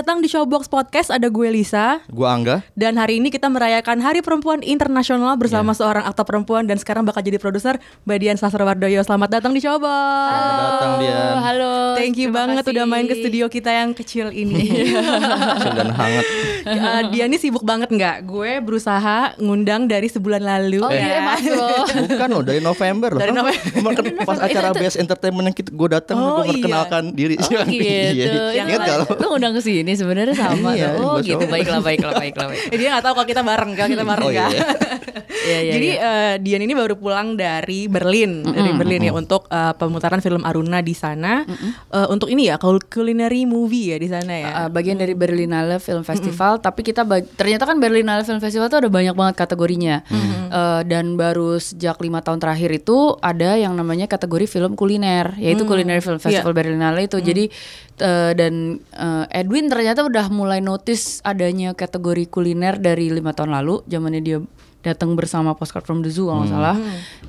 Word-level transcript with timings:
Datang 0.00 0.24
di 0.24 0.32
Showbox 0.32 0.64
Podcast. 0.66 1.12
Ada 1.12 1.28
gue 1.28 1.44
Lisa 1.52 2.00
Gua 2.08 2.32
Angga. 2.32 2.64
dan 2.72 2.96
hari 2.96 3.20
ini 3.20 3.28
kita 3.28 3.52
merayakan 3.52 4.00
Hari 4.00 4.24
Perempuan 4.24 4.64
Internasional 4.64 5.36
bersama 5.36 5.76
seorang 5.76 6.08
aktor 6.08 6.24
perempuan 6.24 6.64
dan 6.64 6.80
sekarang 6.80 7.04
bakal 7.04 7.20
jadi 7.20 7.36
produser 7.36 7.76
Mbak 8.08 8.16
Dian 8.16 8.36
Sastrowardoyo. 8.40 9.04
Selamat 9.04 9.28
datang 9.28 9.52
di 9.52 9.60
Showbox. 9.60 9.84
Selamat 9.84 10.56
datang 10.72 10.92
Dian. 11.04 11.36
Halo. 11.36 11.72
Thank 12.00 12.16
you 12.16 12.32
banget 12.32 12.64
kasih. 12.64 12.72
udah 12.72 12.84
main 12.88 13.04
ke 13.04 13.14
studio 13.14 13.44
kita 13.46 13.68
yang 13.68 13.92
kecil 13.92 14.32
ini. 14.32 14.88
Kecil 15.60 15.72
dan 15.76 15.92
hangat. 15.92 16.24
Uh, 16.64 17.00
Dian 17.12 17.28
ini 17.28 17.36
sibuk 17.36 17.60
banget 17.60 17.92
nggak? 17.92 18.24
Gue 18.24 18.56
berusaha 18.64 19.36
ngundang 19.36 19.84
dari 19.84 20.08
sebulan 20.08 20.40
lalu. 20.40 20.80
Oh 20.80 20.88
iya 20.88 21.20
ya. 21.20 21.28
masuk 21.28 21.60
loh. 21.60 21.84
Bukan 22.08 22.28
loh 22.32 22.42
dari 22.42 22.60
November 22.64 23.10
loh. 23.12 23.20
Dari 23.20 23.32
Kan 23.32 23.36
November. 23.36 24.24
pas 24.24 24.40
acara 24.40 24.72
Best 24.72 24.96
Entertainment 24.96 25.52
yang 25.52 25.56
kita 25.56 25.68
gue 25.68 25.88
datang 25.92 26.16
Oh, 26.16 26.40
gue 26.40 26.56
memperkenalkan 26.56 27.12
diri. 27.12 27.36
Oh 27.36 27.68
gitu. 27.68 28.40
Iya. 28.48 28.64
Ingat 28.64 28.80
kalau 28.80 29.06
Lu 29.20 29.28
undang 29.36 29.52
ke 29.52 29.60
sini 29.60 29.89
sebenarnya 29.96 30.34
sama 30.36 30.74
Iya. 30.74 30.98
Oh 30.98 31.18
gitu. 31.20 31.38
coba. 31.40 31.58
Baiklah, 31.58 31.80
baiklah, 31.82 32.12
baiklah. 32.18 32.46
baiklah. 32.52 32.74
Dia 32.78 32.88
nggak 32.94 33.04
tahu 33.04 33.14
kalau 33.18 33.28
kita 33.28 33.42
bareng, 33.42 33.70
kalau 33.74 33.90
kita 33.90 34.04
bareng 34.06 34.26
Oh, 34.26 34.32
iya. 34.32 34.46
Iya, 35.40 35.58
iya. 35.64 35.72
Jadi 35.72 35.88
iya. 35.96 36.12
eh, 36.12 36.34
Dian 36.42 36.62
ini 36.62 36.74
baru 36.76 36.94
pulang 37.00 37.34
dari 37.34 37.88
Berlin, 37.88 38.44
dari 38.44 38.70
Berlin 38.76 39.08
ya 39.08 39.12
untuk 39.14 39.48
eh, 39.48 39.72
pemutaran 39.74 40.20
film 40.20 40.44
Aruna 40.44 40.84
di 40.84 40.92
sana. 40.92 41.42
Eh, 41.48 42.06
untuk 42.12 42.28
ini 42.28 42.50
ya, 42.50 42.60
culinary 42.60 43.48
movie 43.48 43.94
ya 43.94 43.96
di 43.96 44.08
sana 44.10 44.32
ya. 44.36 44.48
Uh, 44.50 44.68
bagian 44.68 45.00
dari 45.00 45.16
Berlinale 45.16 45.80
Film 45.80 46.04
Festival, 46.04 46.60
tapi 46.60 46.84
kita 46.84 47.06
ternyata 47.38 47.64
kan 47.64 47.80
Berlinale 47.80 48.26
Film 48.26 48.42
Festival 48.42 48.68
tuh 48.68 48.84
ada 48.84 48.90
banyak 48.92 49.14
banget 49.16 49.34
kategorinya, 49.38 50.02
Uh, 50.50 50.82
dan 50.82 51.14
baru 51.14 51.62
sejak 51.62 52.02
lima 52.02 52.26
tahun 52.26 52.42
terakhir 52.42 52.82
itu 52.82 53.14
ada 53.22 53.54
yang 53.54 53.70
namanya 53.70 54.10
kategori 54.10 54.50
film 54.50 54.74
kuliner, 54.74 55.38
yaitu 55.38 55.62
Culinary 55.62 56.02
Film 56.02 56.18
Festival 56.18 56.50
Berlinale 56.50 57.06
itu. 57.06 57.22
Jadi 57.22 57.46
uh, 58.00 58.32
dan 58.34 58.82
uh, 58.96 59.24
Edwin 59.30 59.68
ternyata 59.70 60.04
udah 60.04 60.26
mulai 60.32 60.58
notice 60.58 61.20
adanya 61.22 61.76
kategori 61.76 62.26
kuliner 62.26 62.80
dari 62.80 63.12
lima 63.12 63.36
tahun 63.36 63.54
lalu, 63.54 63.84
zamannya 63.86 64.22
dia 64.24 64.38
datang 64.80 65.12
bersama 65.12 65.52
Postcard 65.52 65.84
from 65.84 66.00
the 66.00 66.08
Zoo 66.08 66.26
kalau 66.26 66.40
nggak 66.40 66.50
salah, 66.50 66.76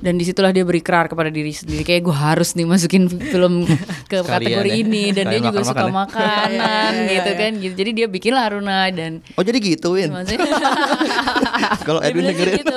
dan 0.00 0.16
di 0.16 0.24
situlah 0.24 0.50
dia 0.50 0.64
berikrar 0.64 1.04
kepada 1.04 1.28
diri 1.28 1.52
sendiri 1.52 1.84
kayak 1.84 2.00
gue 2.02 2.16
harus 2.16 2.52
nih 2.52 2.64
masukin 2.64 3.06
film 3.06 3.68
ke 4.10 4.18
Sekalian 4.18 4.24
kategori 4.24 4.70
ya. 4.70 4.80
ini 4.80 5.02
dan 5.10 5.24
dia 5.28 5.36
Sekalian 5.36 5.46
juga 5.46 5.60
suka 5.60 5.72
makan-makan 5.84 6.16
ya. 6.16 6.32
makanan 6.32 6.92
gitu 7.06 7.30
kan 7.34 7.50
gitu 7.60 7.74
jadi 7.76 7.90
dia 7.92 8.06
bikin 8.08 8.32
lah 8.32 8.44
Aruna 8.48 8.88
dan 8.88 9.20
Oh 9.36 9.44
jadi 9.44 9.60
gitu 9.60 9.92
Win. 9.92 10.10
maksudnya 10.10 10.40
Kalau 11.86 12.00
dia 12.00 12.08
Edwin 12.08 12.24
dengerin. 12.32 12.56
gitu. 12.58 12.76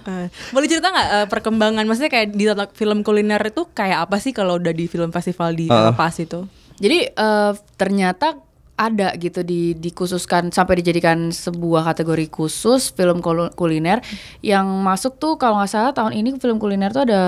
Eh, 0.00 0.26
boleh 0.50 0.66
cerita 0.66 0.88
nggak 0.88 1.08
eh, 1.12 1.26
perkembangan? 1.28 1.84
Maksudnya 1.84 2.10
kayak 2.10 2.28
di 2.32 2.44
film 2.72 3.02
kuliner 3.02 3.40
itu 3.42 3.68
kayak 3.70 4.08
apa 4.08 4.16
sih 4.16 4.32
kalau 4.32 4.56
udah 4.56 4.72
di 4.72 4.86
film 4.86 5.10
festival 5.10 5.52
di. 5.52 5.66
La 5.68 5.92
Paz 5.92 6.16
itu? 6.18 6.46
jadi 6.80 7.12
eh, 7.12 7.52
ternyata 7.76 8.40
ada 8.80 9.12
gitu 9.20 9.44
di 9.44 9.76
dikhususkan 9.76 10.48
sampai 10.48 10.80
dijadikan 10.80 11.28
sebuah 11.28 11.92
kategori 11.92 12.32
khusus 12.32 12.88
film 12.96 13.20
kul- 13.20 13.52
kuliner. 13.52 14.00
Yang 14.40 14.66
masuk 14.80 15.12
tuh 15.20 15.36
kalau 15.36 15.60
nggak 15.60 15.68
salah 15.68 15.92
tahun 15.92 16.16
ini 16.16 16.40
film 16.40 16.56
kuliner 16.56 16.88
tuh 16.88 17.04
ada 17.04 17.22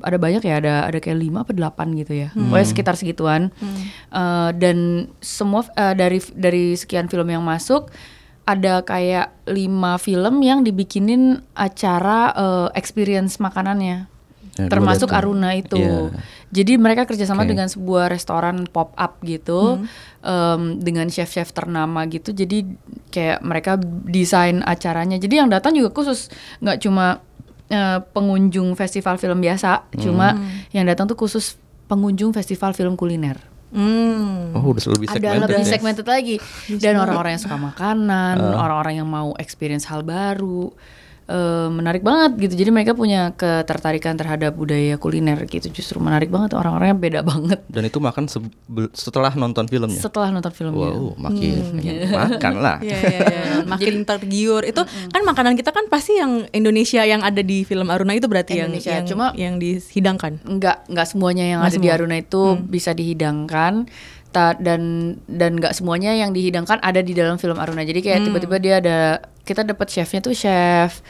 ada 0.00 0.16
banyak 0.16 0.40
ya 0.40 0.64
ada 0.64 0.74
ada 0.88 0.96
kayak 0.96 1.20
lima 1.20 1.44
apa 1.44 1.52
delapan 1.52 1.92
gitu 1.92 2.16
ya. 2.16 2.28
Pokoknya 2.32 2.66
sekitar 2.72 2.94
segituan. 2.96 3.52
Eh, 4.08 4.50
dan 4.56 5.08
semua 5.20 5.68
eh, 5.76 5.92
dari 5.92 6.24
dari 6.32 6.72
sekian 6.72 7.12
film 7.12 7.28
yang 7.28 7.44
masuk 7.44 7.92
ada 8.48 8.80
kayak 8.84 9.32
lima 9.48 10.00
film 10.00 10.40
yang 10.40 10.64
dibikinin 10.64 11.44
acara 11.52 12.32
eh, 12.32 12.68
experience 12.80 13.36
makanannya 13.36 14.13
Ya, 14.54 14.70
termasuk. 14.70 15.10
Aruna 15.10 15.50
itu 15.58 15.74
Iya. 15.74 16.14
jadi 16.54 16.78
mereka 16.78 17.10
kerjasama 17.10 17.42
Oke. 17.42 17.50
dengan 17.50 17.66
sebuah 17.66 18.06
restoran 18.06 18.70
pop 18.70 18.94
up 18.94 19.18
gitu, 19.26 19.82
em, 20.22 20.78
dengan 20.78 21.10
chef-chef 21.10 21.50
ternama 21.50 22.06
gitu. 22.06 22.30
Jadi 22.30 22.62
kayak 23.10 23.42
mereka 23.42 23.74
desain 24.06 24.62
acaranya. 24.62 25.18
Jadi 25.18 25.42
yang 25.42 25.50
datang 25.50 25.74
juga 25.74 25.90
khusus, 25.90 26.30
nggak 26.62 26.78
cuma 26.80 27.18
eh, 27.66 27.98
pengunjung 28.12 28.76
festival 28.76 29.16
film 29.16 29.40
biasa, 29.40 29.88
cuma 29.96 30.36
yang 30.70 30.84
datang 30.84 31.08
tuh 31.08 31.16
khusus 31.16 31.56
pengunjung 31.88 32.30
festival 32.30 32.76
film 32.76 32.94
kuliner. 32.94 33.40
Hmm. 33.74 34.54
Oh 34.54 34.70
udah 34.70 34.84
lebih 34.94 35.10
Ada 35.10 35.18
segmented 35.18 35.42
lebih 35.50 35.58
ya. 35.58 35.72
segmented 35.74 36.06
lagi. 36.06 36.36
Dan 36.78 36.94
orang-orang 36.94 37.34
yang 37.34 37.42
suka 37.42 37.58
makanan, 37.58 38.38
orang-orang 38.38 39.02
yang 39.02 39.08
mau 39.10 39.34
experience 39.34 39.88
hal 39.90 40.06
baru. 40.06 40.70
Eh, 41.26 41.68
menarik 41.68 42.00
banget 42.00 42.36
gitu. 42.38 42.54
Jadi 42.56 42.70
mereka 42.70 42.92
punya 42.92 43.32
ketertarikan 43.32 44.14
terhadap 44.14 44.52
budaya 44.52 44.94
kuliner 44.94 45.44
gitu. 45.44 45.68
Justru 45.68 45.98
menarik 45.98 46.28
banget 46.28 46.52
orang-orangnya 46.52 46.94
beda 46.94 47.20
banget. 47.30 47.60
Dan 47.66 47.82
itu 47.84 47.98
makan 47.98 48.28
setelah 48.92 49.32
nonton 49.32 49.64
filmnya. 49.64 49.96
setelah 49.96 50.28
nonton 50.28 50.50
filmnya. 50.50 50.90
Wow, 50.90 51.16
makin 51.16 51.54
pengen 51.74 51.94
makan 52.08 52.54
lah. 52.58 52.76
Iya, 52.80 52.98
iya, 52.98 53.18
iya. 53.20 53.54
makin 53.72 53.94
tergiur. 54.02 54.62
Itu 54.62 54.84
kan 54.84 55.22
makanan 55.22 55.54
kita 55.54 55.70
kan 55.70 55.88
pasti 55.88 56.16
yang 56.16 56.44
Indonesia 56.50 57.00
yang 57.02 57.20
ada 57.20 57.40
di 57.40 57.62
film 57.62 57.88
Aruna 57.88 58.12
itu 58.12 58.28
berarti 58.28 58.56
yang 58.56 58.68
Indonesia, 58.68 58.92
yang 58.92 59.06
cuma- 59.06 59.34
yang 59.34 59.54
dihidangkan. 59.56 60.44
Enggak, 60.44 60.84
enggak 60.86 61.06
semuanya 61.06 61.44
yang 61.46 61.60
Nggak 61.60 61.72
ada 61.72 61.78
di 61.78 61.88
semua. 61.88 61.96
Aruna 61.96 62.16
itu 62.16 62.42
bisa 62.64 62.90
dihidangkan. 62.92 63.74
Ta- 64.28 64.58
dan 64.58 64.82
dan 65.24 65.62
enggak 65.62 65.78
semuanya 65.78 66.10
yang 66.10 66.34
dihidangkan 66.34 66.82
ada 66.82 66.98
di 66.98 67.14
dalam 67.14 67.38
film 67.38 67.54
Aruna. 67.54 67.80
Jadi 67.80 68.02
kayak 68.02 68.20
tiba-tiba 68.24 68.56
dia 68.58 68.74
ada 68.82 68.98
kita 69.44 69.62
dapat 69.62 69.86
chefnya 69.92 70.20
tuh 70.24 70.32
chef 70.32 71.04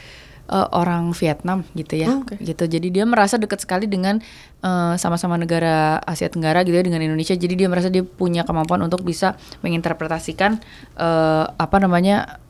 eh, 0.50 0.68
orang 0.74 1.14
Vietnam 1.14 1.64
gitu 1.72 1.94
ya. 1.96 2.10
Oh, 2.10 2.26
oke. 2.26 2.36
Gitu. 2.42 2.64
Jadi 2.66 2.88
dia 2.90 3.04
merasa 3.06 3.40
dekat 3.40 3.62
sekali 3.62 3.86
dengan 3.88 4.20
eh, 4.60 4.94
sama-sama 4.98 5.38
negara 5.40 6.02
Asia 6.04 6.28
Tenggara 6.28 6.66
gitu 6.66 6.76
ya 6.76 6.84
dengan 6.84 7.00
Indonesia. 7.00 7.32
Jadi 7.34 7.54
dia 7.54 7.68
merasa 7.70 7.88
dia 7.88 8.04
punya 8.04 8.42
kemampuan 8.44 8.82
untuk 8.82 9.06
bisa 9.06 9.38
menginterpretasikan 9.64 10.60
eh, 10.98 11.44
apa 11.48 11.76
namanya 11.80 12.44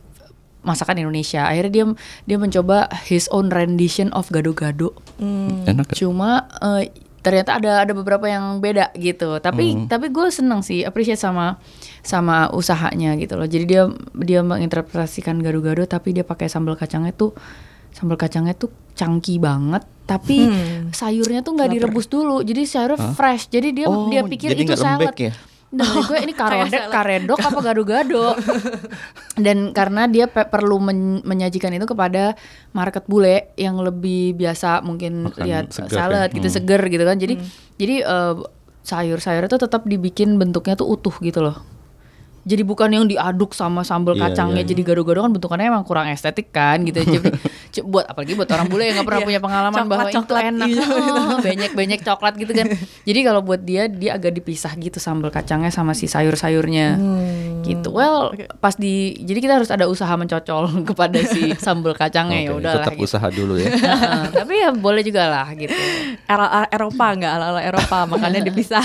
masakan 0.65 1.05
Indonesia. 1.05 1.45
Akhirnya 1.45 1.71
dia 1.71 1.85
dia 2.25 2.37
mencoba 2.41 2.89
his 3.05 3.29
own 3.31 3.53
rendition 3.53 4.11
of 4.17 4.33
gado-gado. 4.33 4.97
Enak. 5.21 5.93
kan? 5.93 5.95
Cuma 5.95 6.49
eh, 6.65 6.91
ternyata 7.25 7.57
ada 7.57 7.89
ada 7.89 7.93
beberapa 7.97 8.29
yang 8.29 8.61
beda 8.61 8.93
gitu. 8.95 9.41
Tapi 9.41 9.89
tapi 9.89 10.13
gue 10.13 10.29
seneng 10.29 10.61
sih 10.61 10.85
appreciate 10.85 11.17
sama 11.17 11.57
sama 12.05 12.53
usahanya 12.53 13.17
gitu 13.17 13.41
loh. 13.41 13.49
Jadi 13.49 13.65
dia 13.65 13.89
dia 14.13 14.45
menginterpretasikan 14.45 15.41
gado-gado 15.41 15.89
tapi 15.89 16.13
dia 16.13 16.23
pakai 16.23 16.53
sambal 16.53 16.77
kacangnya 16.77 17.17
tuh 17.17 17.33
sambal 17.91 18.21
kacangnya 18.21 18.53
tuh 18.53 18.69
cangki 18.93 19.41
banget. 19.41 19.89
Tapi 20.05 20.37
sayurnya 20.93 21.41
tuh 21.41 21.57
nggak 21.57 21.71
direbus 21.73 22.13
dulu. 22.13 22.45
Jadi 22.45 22.69
sayurnya 22.69 23.17
fresh. 23.17 23.49
Jadi 23.49 23.73
dia 23.73 23.87
Oh, 23.89 24.13
dia 24.13 24.21
pikir 24.21 24.53
jadi 24.53 24.63
itu 24.69 24.77
salad. 24.77 25.17
ya? 25.17 25.33
Dan 25.75 25.85
menurut 25.85 26.07
gue 26.07 26.21
ini 26.21 26.35
karedok, 26.39 26.85
karedok 26.89 27.41
apa 27.41 27.59
gado-gado. 27.61 28.27
Dan 29.37 29.71
karena 29.71 30.07
dia 30.07 30.25
pe- 30.25 30.47
perlu 30.47 30.79
men- 30.79 31.21
menyajikan 31.21 31.71
itu 31.71 31.85
kepada 31.85 32.39
market 32.71 33.03
bule 33.05 33.51
yang 33.55 33.75
lebih 33.77 34.33
biasa 34.33 34.81
mungkin 34.81 35.29
Makan 35.29 35.43
lihat 35.43 35.65
segar 35.69 35.99
salad 36.07 36.29
ya. 36.29 36.35
gitu 36.35 36.47
Hmm. 36.47 36.57
seger 36.57 36.83
gitu 36.85 37.03
kan. 37.03 37.17
Jadi 37.17 37.35
jadi 37.75 37.95
eh, 38.01 38.35
sayur-sayur 38.81 39.45
itu 39.45 39.57
tetap 39.57 39.83
dibikin 39.83 40.37
bentuknya 40.37 40.75
tuh 40.75 40.87
utuh 40.89 41.17
gitu 41.19 41.41
loh. 41.41 41.59
Jadi 42.45 42.61
bukan 42.61 42.93
yang 42.93 43.09
diaduk 43.09 43.51
sama 43.51 43.81
sambal 43.83 44.13
Iya, 44.13 44.29
kacangnya 44.29 44.61
iya. 44.61 44.69
jadi 44.69 44.85
gado-gado 44.85 45.19
kan 45.19 45.33
bentukannya 45.33 45.67
emang 45.67 45.83
kurang 45.83 46.07
estetik 46.07 46.53
kan 46.53 46.85
gitu. 46.85 47.01
Jadi 47.09 47.19
c- 47.19 47.33
buat 47.81 48.05
apalagi 48.05 48.35
buat 48.35 48.47
orang 48.47 48.69
bule 48.69 48.85
yang 48.85 48.95
nggak 48.95 49.07
pernah 49.07 49.21
Iya. 49.21 49.29
punya 49.29 49.41
pengalaman 49.41 49.85
bahwa 49.85 50.03
itu 50.05 50.15
Coklat-coklat 50.15 50.45
enak. 50.53 50.69
gitu. 50.69 50.83
Oh, 50.85 51.37
banyak-banyak 51.41 52.01
coklat 52.07 52.35
gitu 52.37 52.53
kan. 52.53 52.67
Jadi 53.09 53.21
kalau 53.21 53.41
buat 53.41 53.61
dia 53.61 53.83
dia 53.87 54.15
agak 54.15 54.31
dipisah 54.33 54.71
gitu 54.75 54.99
sambal 54.99 55.31
kacangnya 55.31 55.69
sama 55.69 55.91
si 55.91 56.05
sayur-sayurnya. 56.05 57.01
Gitu. 57.63 57.89
Well, 57.89 58.37
pas 58.61 58.77
di 58.77 59.17
jadi 59.19 59.41
kita 59.41 59.55
harus 59.57 59.73
ada 59.73 59.89
usaha 59.89 60.13
mencocol 60.13 60.69
kepada 60.91 61.17
si 61.25 61.57
sambal 61.57 61.93
kacangnya 61.93 62.39
ya 62.39 62.51
Oke, 62.51 62.61
udahlah. 62.61 62.85
tetap 62.85 62.93
gitu. 62.95 63.05
usaha 63.09 63.27
dulu 63.27 63.55
ya. 63.57 63.73
Heeh, 63.73 64.23
tapi 64.31 64.53
ya 64.59 64.69
boleh 64.71 65.01
juga 65.01 65.25
lah 65.25 65.49
gitu. 65.55 65.73
Era 66.25 66.69
Eropa 66.69 67.07
nggak 67.11 67.33
ala 67.33 67.47
ala 67.49 67.61
Eropa 67.63 68.05
makanya 68.07 68.45
dipisah. 68.45 68.85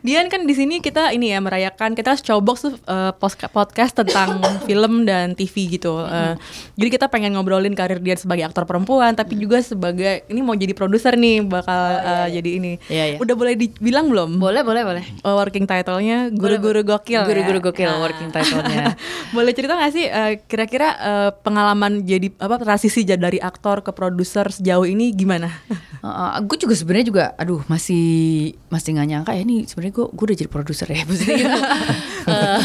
Dian 0.00 0.26
kan 0.26 0.42
di 0.42 0.54
sini 0.54 0.78
kita 0.78 1.10
ini 1.10 1.30
ya 1.30 1.38
merayakan 1.38 1.92
kita 1.92 2.14
showbox 2.16 2.56
tuh 2.60 2.74
pos- 3.14 3.38
podcast 3.48 3.94
tentang 3.94 4.38
film 4.64 5.04
dan 5.04 5.34
TV 5.34 5.70
gitu. 5.70 6.00
Eh, 6.00 6.34
jadi 6.74 6.88
kita 6.90 7.06
pengen 7.06 7.34
ngobrolin 7.34 7.77
karir 7.78 8.02
dia 8.02 8.18
sebagai 8.18 8.50
aktor 8.50 8.66
perempuan 8.66 9.14
tapi 9.14 9.38
juga 9.38 9.62
sebagai 9.62 10.26
ini 10.26 10.42
mau 10.42 10.58
jadi 10.58 10.74
produser 10.74 11.14
nih 11.14 11.46
bakal 11.46 11.78
uh, 12.02 12.26
jadi 12.26 12.50
ini. 12.58 12.72
Iya, 12.90 13.04
iya. 13.14 13.16
Udah 13.22 13.38
boleh 13.38 13.54
dibilang 13.54 14.10
belum? 14.10 14.42
Boleh, 14.42 14.66
boleh, 14.66 14.82
boleh. 14.82 15.04
Oh, 15.22 15.38
working 15.38 15.70
title-nya 15.70 16.34
guru-guru 16.34 16.82
gokil. 16.82 17.22
Guru-guru 17.22 17.58
ya? 17.62 17.66
gokil 17.70 17.90
Ah. 17.94 18.02
working 18.02 18.30
title-nya. 18.34 18.98
boleh 19.36 19.52
cerita 19.54 19.78
gak 19.78 19.92
sih 19.94 20.10
uh, 20.10 20.34
kira-kira 20.50 20.88
uh, 20.98 21.30
pengalaman 21.38 22.02
jadi 22.02 22.34
apa 22.42 22.58
transisi 22.58 23.06
dari 23.06 23.38
aktor 23.38 23.86
ke 23.86 23.94
produser 23.94 24.50
sejauh 24.50 24.84
ini 24.88 25.14
gimana? 25.14 25.52
gue 26.48 26.56
juga 26.58 26.74
sebenarnya 26.78 27.06
juga, 27.06 27.24
aduh 27.34 27.60
masih 27.66 28.54
masih 28.70 28.94
nggak 28.94 29.08
nyangka 29.08 29.32
ya 29.34 29.42
ini 29.42 29.66
sebenarnya 29.66 29.94
gue 29.98 30.06
gue 30.14 30.24
udah 30.30 30.38
jadi 30.38 30.50
produser 30.50 30.88
ya, 30.88 31.02
maksudnya 31.08 31.36
gitu. 31.36 31.60
Eh, 32.28 32.60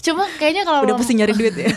cuma 0.00 0.24
kayaknya 0.40 0.62
kalau 0.64 0.80
Udah 0.88 0.96
pusing 0.96 1.20
nyari 1.20 1.34
duit 1.36 1.54
ya. 1.54 1.68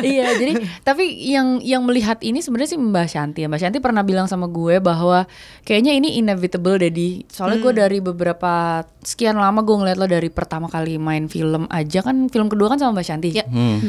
iya 0.00 0.32
jadi 0.34 0.52
tapi 0.80 1.04
yang 1.28 1.55
yang 1.62 1.84
melihat 1.84 2.18
ini 2.24 2.40
sebenarnya 2.40 2.76
sih 2.76 2.80
Mbak 2.80 3.06
Shanti 3.06 3.40
ya. 3.44 3.48
Mbak 3.48 3.60
Shanti 3.60 3.78
pernah 3.78 4.02
bilang 4.02 4.26
sama 4.26 4.48
gue 4.48 4.80
bahwa 4.80 5.28
kayaknya 5.62 5.92
ini 5.94 6.18
inevitable 6.18 6.80
Dedi 6.80 7.24
soalnya 7.28 7.62
gue 7.62 7.72
dari 7.76 7.98
beberapa 8.00 8.82
sekian 9.06 9.38
lama 9.38 9.62
gue 9.62 9.70
ngeliat 9.70 10.02
lo 10.02 10.10
dari 10.10 10.26
pertama 10.26 10.66
kali 10.66 10.98
main 10.98 11.30
film 11.30 11.70
aja 11.70 12.02
kan 12.02 12.26
film 12.26 12.50
kedua 12.50 12.74
kan 12.74 12.82
sama 12.82 12.98
Mbak 12.98 13.06
Shanti? 13.06 13.30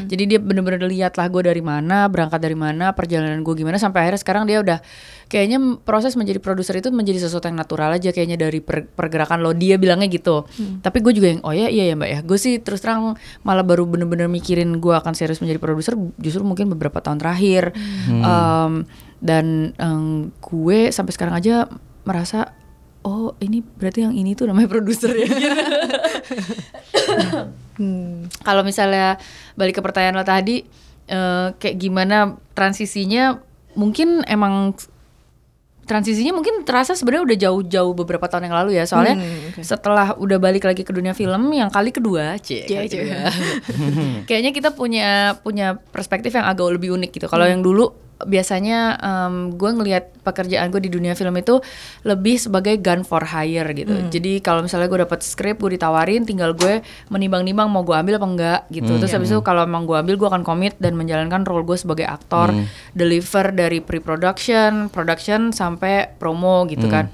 Jadi 0.06 0.24
dia 0.30 0.38
bener-bener 0.38 0.86
lihat 0.86 1.18
lah 1.18 1.26
gue 1.26 1.42
dari 1.42 1.66
mana 1.66 2.06
berangkat 2.06 2.38
dari 2.38 2.54
mana 2.54 2.94
perjalanan 2.94 3.42
gue 3.42 3.54
gimana 3.58 3.82
sampai 3.82 4.06
akhirnya 4.06 4.22
sekarang 4.22 4.46
dia 4.46 4.62
udah 4.62 4.78
kayaknya 5.26 5.58
proses 5.82 6.14
menjadi 6.14 6.38
produser 6.38 6.78
itu 6.78 6.94
menjadi 6.94 7.26
sesuatu 7.26 7.50
yang 7.50 7.58
natural 7.58 7.98
aja 7.98 8.14
kayaknya 8.14 8.38
dari 8.38 8.62
per- 8.62 8.86
pergerakan 8.86 9.42
lo 9.42 9.58
dia 9.58 9.82
bilangnya 9.82 10.06
gitu. 10.06 10.46
Tapi 10.86 10.98
gue 11.02 11.14
juga 11.18 11.34
yang 11.34 11.42
oh 11.42 11.52
ya 11.52 11.66
iya 11.66 11.90
ya 11.90 11.98
mbak 11.98 12.10
ya. 12.14 12.20
Gue 12.22 12.38
sih 12.38 12.62
terus 12.62 12.86
terang 12.86 13.18
malah 13.42 13.66
baru 13.66 13.90
bener-bener 13.90 14.30
mikirin 14.30 14.78
gue 14.78 14.94
akan 14.94 15.18
serius 15.18 15.42
menjadi 15.42 15.58
produser 15.58 15.98
justru 16.22 16.46
mungkin 16.46 16.70
beberapa 16.70 17.02
tahun 17.02 17.18
terakhir. 17.18 17.74
Em, 18.22 18.86
dan 19.18 19.74
em, 19.82 20.30
gue 20.38 20.94
sampai 20.94 21.10
sekarang 21.10 21.34
aja 21.34 21.66
merasa 22.06 22.54
oh 23.02 23.36
ini 23.38 23.62
berarti 23.62 24.02
yang 24.02 24.14
ini 24.14 24.34
tuh 24.34 24.48
namanya 24.48 24.70
produser 24.70 25.14
ya? 25.14 25.28
Kalau 28.42 28.62
misalnya 28.66 29.22
balik 29.54 29.78
ke 29.78 29.82
pertanyaan 29.86 30.18
lo 30.18 30.26
tadi 30.26 30.66
eh, 31.08 31.48
kayak 31.54 31.78
gimana 31.78 32.18
transisinya? 32.54 33.38
Mungkin 33.78 34.26
emang 34.26 34.74
transisinya 35.88 36.36
mungkin 36.36 36.66
terasa 36.68 36.98
sebenarnya 36.98 37.24
udah 37.24 37.38
jauh-jauh 37.48 37.94
beberapa 37.96 38.26
tahun 38.26 38.50
yang 38.50 38.58
lalu 38.60 38.72
ya. 38.76 38.84
Soalnya 38.84 39.16
Hmm, 39.22 39.54
oke. 39.54 39.62
setelah 39.62 40.18
udah 40.18 40.38
balik 40.42 40.66
lagi 40.66 40.82
ke 40.82 40.92
dunia 40.92 41.14
film 41.14 41.54
yang 41.54 41.70
kali 41.70 41.94
kedua 41.94 42.36
cie, 42.42 42.66
cie. 42.66 42.90
kedua. 42.90 43.30
kayaknya 44.28 44.52
kita 44.52 44.74
punya 44.74 45.38
punya 45.40 45.78
perspektif 45.78 46.34
yang 46.34 46.44
agak 46.44 46.76
lebih 46.76 46.98
unik 46.98 47.14
gitu. 47.14 47.28
Kalau 47.30 47.46
yang 47.46 47.62
dulu 47.62 47.94
biasanya 48.26 48.98
gue 49.54 49.72
ngelihat 49.78 50.26
pekerjaan 50.26 50.74
gue 50.74 50.82
di 50.82 50.90
dunia 50.90 51.14
film 51.14 51.38
itu 51.38 51.62
lebih 52.02 52.42
sebagai 52.42 52.80
gun 52.82 53.06
for 53.06 53.22
hire 53.22 53.70
gitu. 53.78 53.94
Jadi 54.10 54.42
kalau 54.42 54.66
misalnya 54.66 54.90
gue 54.90 55.06
dapat 55.06 55.22
skrip 55.22 55.62
gue 55.62 55.78
ditawarin 55.78 56.26
tinggal 56.26 56.58
gue 56.58 56.82
menimbang-nimbang 57.14 57.70
mau 57.70 57.86
gue 57.86 57.94
ambil 57.94 58.18
apa 58.18 58.28
enggak 58.28 58.62
gitu. 58.74 58.98
Terus 58.98 59.14
habis 59.14 59.30
itu 59.30 59.42
kalau 59.46 59.68
emang 59.68 59.86
gue 59.86 59.98
ambil 60.00 60.18
gue 60.18 60.28
akan 60.30 60.42
komit 60.42 60.74
dan 60.82 60.98
menjalankan 60.98 61.46
role 61.46 61.68
gue 61.68 61.78
sebagai 61.78 62.10
aktor 62.10 62.56
deliver 62.98 63.54
dari 63.54 63.84
pre-production 63.84 64.90
production 64.90 65.54
sampai 65.54 66.10
promo 66.18 66.66
gitu 66.66 66.90
kan 66.90 67.14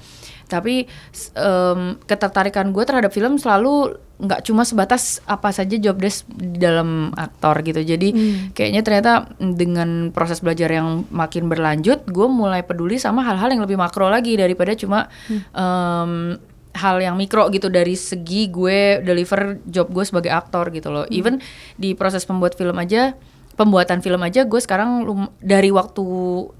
tapi 0.54 0.86
em, 1.34 1.80
ketertarikan 2.06 2.70
gue 2.70 2.84
terhadap 2.86 3.10
film 3.10 3.34
selalu 3.34 3.98
nggak 4.14 4.46
cuma 4.46 4.62
sebatas 4.62 5.18
apa 5.26 5.50
saja 5.50 5.74
job 5.74 5.98
desk 5.98 6.30
di 6.30 6.62
dalam 6.62 7.10
aktor 7.18 7.58
gitu. 7.66 7.82
Jadi 7.82 8.14
kayaknya 8.54 8.86
ternyata 8.86 9.12
dengan 9.42 10.14
proses 10.14 10.38
belajar 10.38 10.70
yang 10.70 11.02
makin 11.10 11.50
berlanjut 11.50 12.06
gue 12.06 12.28
mulai 12.30 12.62
peduli 12.62 13.02
sama 13.02 13.26
hal-hal 13.26 13.50
yang 13.50 13.66
lebih 13.66 13.74
makro 13.74 14.06
lagi 14.06 14.38
daripada 14.38 14.78
cuma 14.78 15.10
em, 15.50 16.38
hal 16.74 16.96
yang 16.98 17.14
mikro 17.14 17.50
gitu 17.54 17.70
dari 17.70 17.94
segi 17.98 18.50
gue 18.50 19.02
deliver 19.02 19.62
job 19.66 19.90
gue 19.90 20.04
sebagai 20.06 20.30
aktor 20.30 20.70
gitu 20.70 20.94
loh. 20.94 21.06
Even 21.10 21.42
di 21.74 21.98
proses 21.98 22.22
pembuat 22.22 22.54
film 22.54 22.78
aja 22.78 23.18
pembuatan 23.54 24.02
film 24.02 24.18
aja 24.20 24.42
gue 24.42 24.60
sekarang 24.60 25.06
lum- 25.06 25.32
dari 25.38 25.70
waktu 25.70 26.02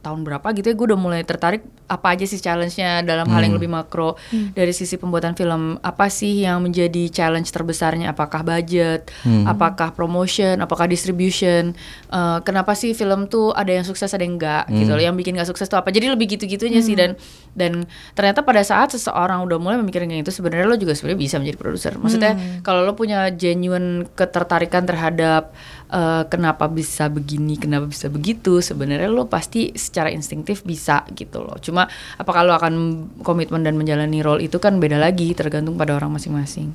tahun 0.00 0.20
berapa 0.23 0.46
gitu 0.55 0.70
ya 0.70 0.75
gue 0.75 0.87
udah 0.94 1.00
mulai 1.00 1.20
tertarik 1.23 1.62
apa 1.85 2.17
aja 2.17 2.25
sih 2.25 2.41
challenge-nya 2.41 3.05
dalam 3.05 3.29
hal 3.29 3.44
yang 3.44 3.55
lebih 3.61 3.69
makro. 3.69 4.17
Dari 4.32 4.73
sisi 4.73 4.96
pembuatan 4.96 5.37
film 5.37 5.76
apa 5.85 6.08
sih 6.08 6.41
yang 6.41 6.64
menjadi 6.64 7.12
challenge 7.12 7.52
terbesarnya? 7.52 8.17
Apakah 8.17 8.41
budget? 8.41 9.12
Apakah 9.44 9.93
promotion? 9.93 10.64
Apakah 10.64 10.88
distribution? 10.88 11.76
Eh, 12.08 12.38
kenapa 12.41 12.73
sih 12.73 12.97
film 12.97 13.29
tuh 13.29 13.52
ada 13.52 13.69
yang 13.69 13.85
sukses 13.85 14.08
ada 14.11 14.25
yang 14.25 14.40
enggak 14.40 14.64
gitu 14.73 14.97
loh 14.97 15.02
yang 15.02 15.12
bikin 15.12 15.37
gak 15.37 15.44
sukses 15.44 15.69
tuh 15.69 15.76
apa? 15.76 15.93
Jadi 15.93 16.08
lebih 16.08 16.25
gitu-gitunya 16.31 16.81
sih 16.81 16.97
dan 16.97 17.20
dan 17.52 17.85
ternyata 18.17 18.40
pada 18.40 18.64
saat 18.64 18.97
seseorang 18.97 19.44
udah 19.44 19.61
mulai 19.61 19.76
memikirkan 19.76 20.08
kayak 20.08 20.25
itu 20.25 20.32
sebenarnya 20.32 20.64
lo 20.64 20.81
juga 20.81 20.97
sebenarnya 20.97 21.20
bisa 21.20 21.37
menjadi 21.37 21.58
produser. 21.61 21.93
Maksudnya 22.00 22.32
kalau 22.64 22.81
lo 22.81 22.97
punya 22.97 23.29
genuine 23.29 24.08
ketertarikan 24.17 24.88
terhadap 24.88 25.52
eh, 25.94 26.23
kenapa 26.26 26.67
bisa 26.67 27.06
begini, 27.06 27.55
kenapa 27.55 27.87
bisa 27.87 28.11
begitu, 28.11 28.58
sebenarnya 28.58 29.06
lo 29.06 29.31
pasti 29.31 29.70
secara 29.79 30.11
instingtif 30.11 30.67
bisa 30.67 31.06
gitu 31.14 31.46
loh. 31.46 31.55
Cuma 31.62 31.87
apakah 32.19 32.43
lo 32.43 32.52
akan 32.58 32.75
komitmen 33.23 33.62
dan 33.62 33.79
menjalani 33.79 34.19
role 34.20 34.43
itu 34.43 34.58
kan 34.58 34.82
beda 34.82 34.99
lagi, 34.99 35.31
tergantung 35.38 35.79
pada 35.79 35.94
orang 35.94 36.11
masing-masing. 36.19 36.75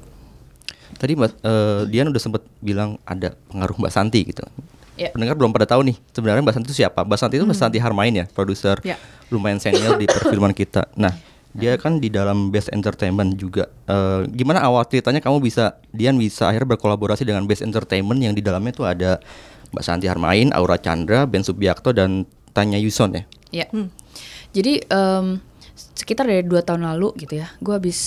Tadi 0.95 1.15
Mbak 1.15 1.31
eh, 1.43 1.81
Dian 1.91 2.07
udah 2.11 2.21
sempat 2.23 2.43
bilang 2.63 2.95
ada 3.03 3.35
pengaruh 3.51 3.75
Mbak 3.75 3.91
Santi 3.91 4.23
gitu. 4.23 4.43
Ya. 4.99 5.15
Pendengar 5.15 5.39
belum 5.39 5.55
pada 5.55 5.63
tahu 5.63 5.87
nih 5.87 5.95
sebenarnya 6.11 6.43
Mbak 6.43 6.55
Santi 6.59 6.67
itu 6.71 6.77
siapa? 6.83 7.07
Mbak 7.07 7.19
Santi 7.19 7.35
itu 7.39 7.47
Mbak 7.47 7.55
Santi 7.55 7.79
Harmain 7.79 8.11
ya, 8.11 8.25
produser 8.27 8.79
Ya. 8.83 8.99
lumayan 9.31 9.59
senior 9.63 9.95
di 9.95 10.11
perfilman 10.11 10.51
kita. 10.51 10.91
Nah, 10.99 11.15
dia 11.53 11.75
kan 11.81 11.97
di 11.97 12.13
dalam 12.13 12.53
Best 12.53 12.69
Entertainment 12.69 13.33
juga. 13.37 13.69
Eh, 13.89 14.29
gimana 14.29 14.61
awal 14.61 14.85
ceritanya 14.85 15.17
kamu 15.17 15.41
bisa 15.41 15.81
Dian 15.89 16.15
bisa 16.21 16.45
akhirnya 16.45 16.77
berkolaborasi 16.77 17.25
dengan 17.25 17.49
Best 17.49 17.65
Entertainment 17.65 18.21
yang 18.21 18.37
di 18.37 18.45
dalamnya 18.45 18.73
tuh 18.73 18.85
ada 18.85 19.17
Mbak 19.73 19.83
Santi 19.85 20.05
Harmain, 20.05 20.53
Aura 20.53 20.77
Chandra, 20.77 21.25
Ben 21.25 21.41
Subiakto 21.41 21.93
dan 21.93 22.29
Tanya 22.53 22.77
Yuson 22.77 23.17
ya. 23.17 23.23
Ya. 23.49 23.65
Jadi 24.53 24.81
em, 24.85 25.41
sekitar 25.97 26.29
dari 26.29 26.45
dua 26.45 26.61
tahun 26.61 26.85
lalu 26.85 27.17
gitu 27.17 27.41
ya, 27.41 27.49
gue 27.61 27.73
habis 27.73 27.99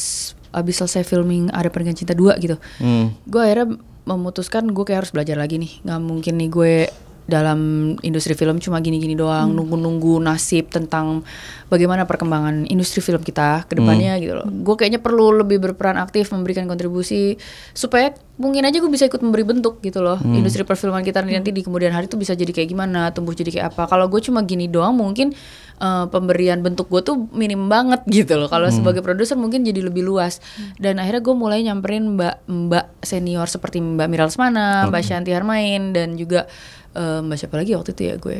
habis 0.52 0.78
selesai 0.78 1.02
filming 1.02 1.50
ada 1.50 1.66
pernikahan 1.72 1.98
cinta 1.98 2.14
dua 2.14 2.38
gitu. 2.38 2.60
Hmm. 2.78 3.14
gue 3.26 3.40
akhirnya 3.40 3.78
memutuskan 4.02 4.70
gue 4.70 4.84
kayak 4.86 5.06
harus 5.06 5.12
belajar 5.14 5.38
lagi 5.38 5.62
nih 5.62 5.72
nggak 5.86 6.00
mungkin 6.02 6.34
nih 6.38 6.48
gue 6.50 6.74
dalam 7.22 7.94
industri 8.02 8.34
film 8.34 8.58
cuma 8.58 8.82
gini-gini 8.82 9.14
doang 9.14 9.54
nunggu-nunggu 9.54 10.18
nasib 10.18 10.66
tentang 10.74 11.22
bagaimana 11.70 12.04
perkembangan 12.04 12.66
industri 12.66 12.98
film 12.98 13.22
kita 13.22 13.64
ke 13.70 13.78
depannya 13.78 14.18
gitu 14.18 14.34
loh. 14.36 14.46
Gue 14.50 14.74
kayaknya 14.74 14.98
perlu 14.98 15.40
lebih 15.40 15.62
berperan 15.62 15.96
aktif 15.96 16.34
memberikan 16.34 16.66
kontribusi 16.66 17.38
supaya 17.72 18.12
mungkin 18.42 18.66
aja 18.66 18.82
gue 18.82 18.90
bisa 18.90 19.06
ikut 19.06 19.22
memberi 19.22 19.46
bentuk 19.46 19.78
gitu 19.80 20.02
loh. 20.02 20.18
Industri 20.20 20.66
perfilman 20.66 21.06
kita 21.06 21.22
nanti 21.22 21.54
di 21.54 21.62
kemudian 21.62 21.94
hari 21.94 22.10
tuh 22.10 22.18
bisa 22.18 22.34
jadi 22.34 22.50
kayak 22.50 22.68
gimana, 22.68 23.14
tumbuh 23.14 23.32
jadi 23.32 23.48
kayak 23.54 23.66
apa. 23.72 23.86
Kalau 23.86 24.10
gue 24.10 24.20
cuma 24.20 24.42
gini 24.42 24.66
doang 24.66 24.98
mungkin 24.98 25.30
eh, 25.78 26.04
pemberian 26.10 26.58
bentuk 26.60 26.90
gue 26.90 27.00
tuh 27.06 27.30
minim 27.32 27.70
banget 27.70 28.02
gitu 28.10 28.36
loh. 28.36 28.50
Kalau 28.50 28.66
sebagai 28.68 29.00
produser 29.00 29.38
mungkin 29.38 29.62
jadi 29.62 29.78
lebih 29.78 30.02
luas. 30.02 30.42
Dan 30.76 30.98
akhirnya 30.98 31.22
gue 31.22 31.34
mulai 31.38 31.62
nyamperin 31.62 32.18
mbak-mbak 32.18 33.00
senior 33.00 33.46
seperti 33.46 33.78
Mbak 33.78 34.08
Mira 34.10 34.26
Lesmana, 34.26 34.90
Mbak 34.90 35.02
Shanti 35.06 35.30
Harmain 35.32 35.94
dan 35.94 36.18
juga 36.18 36.50
eh, 36.92 37.20
Mbak 37.24 37.36
siapa 37.40 37.54
lagi 37.56 37.72
waktu 37.76 37.90
itu 37.96 38.02
ya 38.08 38.14
gue? 38.20 38.36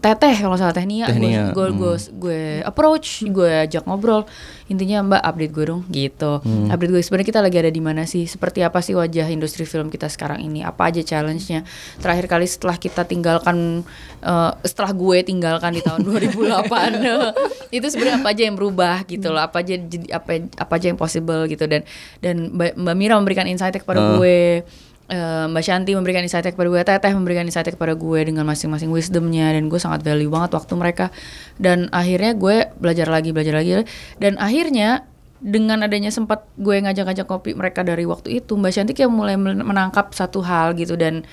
Teteh 0.00 0.34
kalau 0.40 0.56
salah 0.56 0.72
Teh 0.72 0.84
Nia, 0.88 1.06
Teh 1.08 1.20
Nia, 1.20 1.52
gue 1.52 1.66
gue 1.72 1.94
gue 2.16 2.40
approach 2.64 3.24
gue 3.28 3.68
ajak 3.68 3.84
ngobrol. 3.84 4.24
Intinya 4.72 5.04
Mbak 5.04 5.22
update 5.22 5.52
gue 5.52 5.64
dong 5.68 5.82
gitu. 5.92 6.32
Update 6.44 6.90
gue 6.92 7.02
sebenarnya 7.02 7.28
kita 7.28 7.40
lagi 7.44 7.56
ada 7.60 7.70
di 7.72 7.82
mana 7.82 8.02
sih? 8.08 8.24
Seperti 8.24 8.64
apa 8.64 8.80
sih 8.80 8.96
wajah 8.96 9.26
industri 9.28 9.68
film 9.68 9.92
kita 9.92 10.08
sekarang 10.08 10.40
ini? 10.40 10.64
Apa 10.64 10.88
aja 10.88 11.02
challenge-nya? 11.04 11.66
Terakhir 12.00 12.26
kali 12.30 12.46
setelah 12.48 12.76
kita 12.80 13.04
tinggalkan 13.04 13.84
eh, 14.24 14.52
setelah 14.64 14.92
gue 14.96 15.18
tinggalkan 15.24 15.76
di 15.76 15.82
tahun 15.84 16.00
2008 16.08 17.30
itu 17.76 17.86
sebenarnya 17.86 18.16
apa 18.22 18.28
aja 18.32 18.42
yang 18.48 18.56
berubah 18.56 18.96
gitu 19.04 19.28
loh? 19.30 19.42
Apa 19.44 19.60
aja 19.60 19.74
apa 20.14 20.30
apa 20.56 20.72
aja 20.76 20.86
yang 20.88 20.98
possible 20.98 21.44
gitu. 21.46 21.68
Dan 21.68 21.84
dan 22.24 22.54
Mbak, 22.54 22.80
Mbak 22.80 22.96
Mira 22.96 23.14
memberikan 23.20 23.46
insight 23.46 23.76
kepada 23.76 24.16
gue 24.16 24.64
Eh, 25.10 25.46
Mbak 25.50 25.62
Shanti 25.66 25.90
memberikan 25.98 26.22
insight 26.22 26.46
kepada 26.54 26.70
gue, 26.70 26.78
Teteh 26.86 27.10
memberikan 27.10 27.42
insight 27.42 27.66
kepada 27.66 27.98
gue 27.98 28.20
dengan 28.22 28.46
masing-masing 28.46 28.94
wisdomnya 28.94 29.50
dan 29.50 29.66
gue 29.66 29.80
sangat 29.82 30.06
value 30.06 30.30
banget 30.30 30.54
waktu 30.54 30.72
mereka. 30.78 31.10
Dan 31.58 31.90
akhirnya 31.90 32.38
gue 32.38 32.70
belajar 32.78 33.10
lagi 33.10 33.34
belajar 33.34 33.58
lagi. 33.58 33.82
Dan 34.22 34.38
akhirnya 34.38 35.10
dengan 35.42 35.82
adanya 35.82 36.14
sempat 36.14 36.46
gue 36.54 36.78
ngajak-ngajak 36.78 37.26
kopi 37.26 37.58
mereka 37.58 37.82
dari 37.82 38.06
waktu 38.06 38.38
itu 38.38 38.54
Mbak 38.54 38.70
Shanti 38.70 38.92
kayak 38.94 39.10
mulai 39.10 39.34
men- 39.34 39.66
menangkap 39.66 40.14
satu 40.14 40.46
hal 40.46 40.78
gitu. 40.78 40.94
Dan 40.94 41.26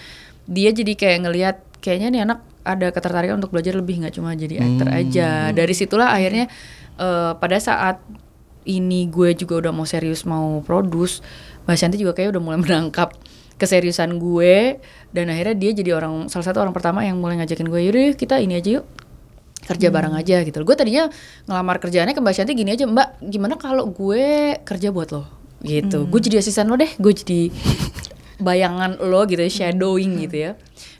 dia 0.49 0.73
jadi 0.73 0.97
kayak 0.97 1.29
ngelihat 1.29 1.55
kayaknya 1.77 2.07
nih 2.09 2.21
anak 2.25 2.41
ada 2.65 2.89
ketertarikan 2.89 3.37
untuk 3.37 3.53
belajar 3.53 3.77
lebih 3.77 4.01
nggak 4.01 4.17
cuma 4.17 4.33
jadi 4.33 4.57
aktor 4.57 4.89
aja. 4.89 5.53
Dari 5.53 5.73
situlah 5.77 6.17
akhirnya 6.17 6.49
eh, 6.97 7.31
pada 7.37 7.61
saat 7.61 8.01
ini 8.65 9.05
gue 9.05 9.37
juga 9.37 9.61
udah 9.61 9.71
mau 9.71 9.85
serius 9.85 10.25
mau 10.25 10.65
produce 10.65 11.21
Mbak 11.69 11.77
Shanti 11.77 12.01
juga 12.01 12.17
kayak 12.17 12.33
udah 12.33 12.41
mulai 12.41 12.59
menangkap 12.65 13.13
keseriusan 13.57 14.21
gue 14.21 14.77
dan 15.11 15.25
akhirnya 15.33 15.55
dia 15.57 15.71
jadi 15.73 15.97
orang 15.97 16.29
salah 16.29 16.45
satu 16.45 16.61
orang 16.61 16.73
pertama 16.73 17.01
yang 17.01 17.17
mulai 17.17 17.41
ngajakin 17.41 17.67
gue 17.67 17.81
yaudah 17.89 18.03
yuk, 18.13 18.15
kita 18.17 18.37
ini 18.37 18.57
aja 18.57 18.81
yuk 18.81 18.85
kerja 19.67 19.91
bareng 19.91 20.15
aja 20.15 20.47
gitu. 20.47 20.63
Gue 20.63 20.79
tadinya 20.79 21.11
ngelamar 21.43 21.83
kerjaannya 21.83 22.15
ke 22.15 22.21
Mbak 22.23 22.33
Shanti 22.39 22.53
gini 22.55 22.71
aja, 22.71 22.87
Mbak 22.87 23.27
gimana 23.27 23.59
kalau 23.59 23.91
gue 23.91 24.55
kerja 24.63 24.95
buat 24.95 25.11
lo 25.11 25.27
gitu. 25.65 26.07
Gue 26.07 26.23
jadi 26.23 26.39
asisten 26.39 26.71
lo 26.71 26.79
deh, 26.79 26.87
gue 26.95 27.13
jadi 27.13 27.51
bayangan 28.37 29.01
lo 29.01 29.25
gitu 29.27 29.41
ya, 29.43 29.51
shadowing 29.51 30.23
gitu 30.23 30.37
ya. 30.39 30.51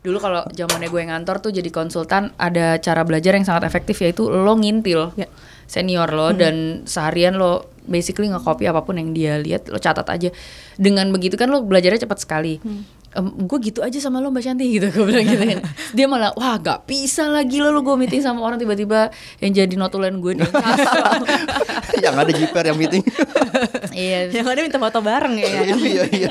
Dulu 0.04 0.18
kalau 0.20 0.42
zamannya 0.52 0.90
gue 0.90 1.02
ngantor 1.06 1.40
tuh 1.40 1.52
jadi 1.54 1.70
konsultan 1.70 2.34
ada 2.36 2.82
cara 2.82 3.06
belajar 3.06 3.38
yang 3.38 3.46
sangat 3.46 3.70
efektif 3.70 4.02
yaitu 4.04 4.28
lo 4.28 4.58
ngintil 4.58 5.14
Ya. 5.16 5.30
senior 5.68 6.10
lo 6.12 6.32
dan 6.32 6.88
seharian 6.88 7.36
lo 7.38 7.68
basically 7.88 8.28
nge-copy 8.30 8.68
apa 8.68 8.84
pun 8.84 9.00
yang 9.00 9.16
dia 9.16 9.40
lihat 9.40 9.72
lo 9.72 9.80
catat 9.80 10.06
aja. 10.12 10.30
Dengan 10.76 11.10
begitu 11.10 11.40
kan 11.40 11.50
lo 11.50 11.64
belajarnya 11.64 12.06
cepat 12.06 12.22
sekali. 12.22 12.60
gue 13.18 13.60
gitu 13.66 13.82
aja 13.82 13.98
sama 13.98 14.22
lo 14.22 14.30
Mbak 14.30 14.44
Shanti 14.46 14.68
gitu 14.78 14.94
gue 14.94 15.06
bilang 15.10 15.26
gitu 15.26 15.42
kan. 15.42 15.60
Dia 15.98 16.06
malah 16.06 16.38
wah 16.38 16.62
gak 16.62 16.86
bisa 16.86 17.26
lagi 17.26 17.58
lo 17.58 17.74
lo 17.74 17.82
gue 17.82 17.98
meeting 17.98 18.22
sama 18.22 18.46
orang 18.46 18.62
tiba-tiba 18.62 19.10
yang 19.42 19.58
jadi 19.58 19.74
notulen 19.74 20.22
gue 20.22 20.38
nih. 20.38 20.52
yang 22.06 22.14
ada 22.14 22.30
jiper 22.30 22.64
yang 22.68 22.78
meeting. 22.78 23.02
Iya. 23.98 24.30
Yang 24.30 24.48
ada 24.54 24.60
minta 24.62 24.78
foto 24.78 25.02
bareng 25.02 25.34
ya. 25.42 25.66
iya 25.74 26.04
iya. 26.14 26.30